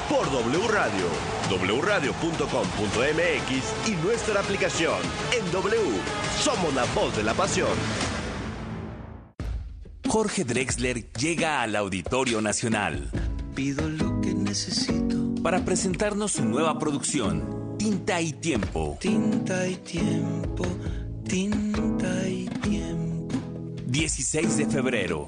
por 0.08 0.32
W 0.32 0.68
Radio, 0.70 1.06
wradio.com.mx 1.82 3.88
y 3.88 3.92
nuestra 4.06 4.40
aplicación. 4.40 4.96
En 5.38 5.52
W, 5.52 5.78
somos 6.40 6.74
la 6.74 6.86
voz 6.94 7.18
de 7.18 7.24
la 7.24 7.34
pasión. 7.34 7.78
Jorge 10.08 10.46
Drexler 10.46 11.12
llega 11.14 11.62
al 11.62 11.76
Auditorio 11.76 12.42
Nacional. 12.42 13.10
Pido 13.54 13.90
lo 13.90 14.22
que 14.22 14.34
necesito. 14.34 15.36
Para 15.44 15.66
presentarnos 15.66 16.32
su 16.34 16.46
nueva 16.46 16.80
producción, 16.80 17.76
Tinta 17.78 18.22
y 18.22 18.32
Tiempo. 18.32 18.98
Tinta 19.02 19.68
y 19.68 19.76
tiempo, 19.76 20.66
tinta 21.28 22.30
y 22.30 22.46
tiempo. 22.62 23.36
16 23.88 24.58
de 24.58 24.66
febrero. 24.68 25.28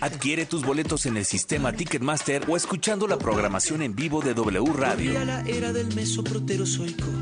Adquiere 0.00 0.46
tus 0.46 0.64
boletos 0.64 1.06
en 1.06 1.16
el 1.16 1.24
sistema 1.24 1.72
Ticketmaster 1.72 2.44
o 2.48 2.56
escuchando 2.56 3.06
la 3.06 3.18
programación 3.18 3.82
en 3.82 3.94
vivo 3.94 4.20
de 4.20 4.34
W 4.34 4.72
Radio. 4.72 5.12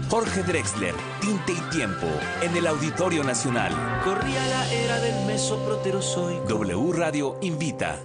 Jorge 0.08 0.42
Drexler, 0.42 0.94
Tinte 1.20 1.52
y 1.52 1.70
Tiempo, 1.70 2.06
en 2.42 2.56
el 2.56 2.66
Auditorio 2.66 3.24
Nacional. 3.24 3.72
Corría 4.04 4.46
la 4.46 4.72
era 4.72 5.00
del 5.00 5.26
mesoproterozoico. 5.26 6.46
W 6.48 6.92
Radio 6.92 7.38
invita. 7.42 8.00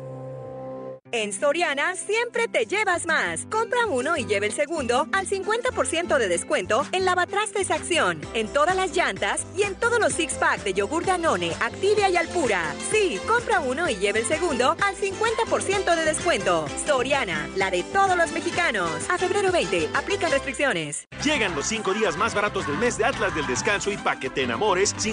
En 1.12 1.34
Soriana 1.34 1.95
siempre 1.95 2.47
te 2.47 2.68
llevas 2.68 3.07
más. 3.07 3.47
Compra 3.49 3.88
uno 3.88 4.16
y 4.16 4.26
lleve 4.26 4.45
el 4.45 4.51
segundo 4.51 5.07
al 5.12 5.26
50% 5.26 6.20
de 6.20 6.28
descuento 6.28 6.86
en 6.91 7.03
lavatrastes 7.03 7.72
acción, 7.72 8.22
en 8.36 8.47
todas 8.47 8.76
las 8.76 8.95
llantas 8.95 9.43
y 9.57 9.64
en 9.64 9.74
todos 9.74 9.99
los 9.99 10.14
six 10.14 10.36
pack 10.36 10.64
de 10.64 10.74
yogur 10.74 11.03
Danone, 11.03 11.51
Activia 11.62 12.10
y 12.10 12.18
Alpura. 12.18 12.76
Sí, 12.91 13.20
compra 13.28 13.60
uno 13.60 13.89
y 13.89 13.95
lleve 13.95 14.20
el 14.20 14.26
segundo 14.26 14.78
al 14.82 14.95
50% 14.95 15.95
de 15.95 16.05
descuento. 16.05 16.68
Soriana, 16.86 17.49
la 17.55 17.72
de 17.72 17.82
todos 17.82 18.16
los 18.16 18.32
mexicanos. 18.32 18.91
A 19.10 19.18
febrero 19.18 19.51
20, 19.51 19.89
aplican 19.95 20.32
restricciones. 20.32 21.07
Llegan 21.24 21.55
los 21.55 21.66
cinco 21.66 21.93
días 21.95 22.18
más 22.18 22.36
baratos 22.36 22.68
del 22.68 22.78
mes 22.78 22.99
de 22.99 23.05
Atlas 23.05 23.34
del 23.34 23.47
Descanso 23.47 23.91
y 23.91 23.97
pa' 23.97 24.20
que 24.20 24.30
te 24.30 24.43
enamores 24.43 24.93
sin 24.97 25.07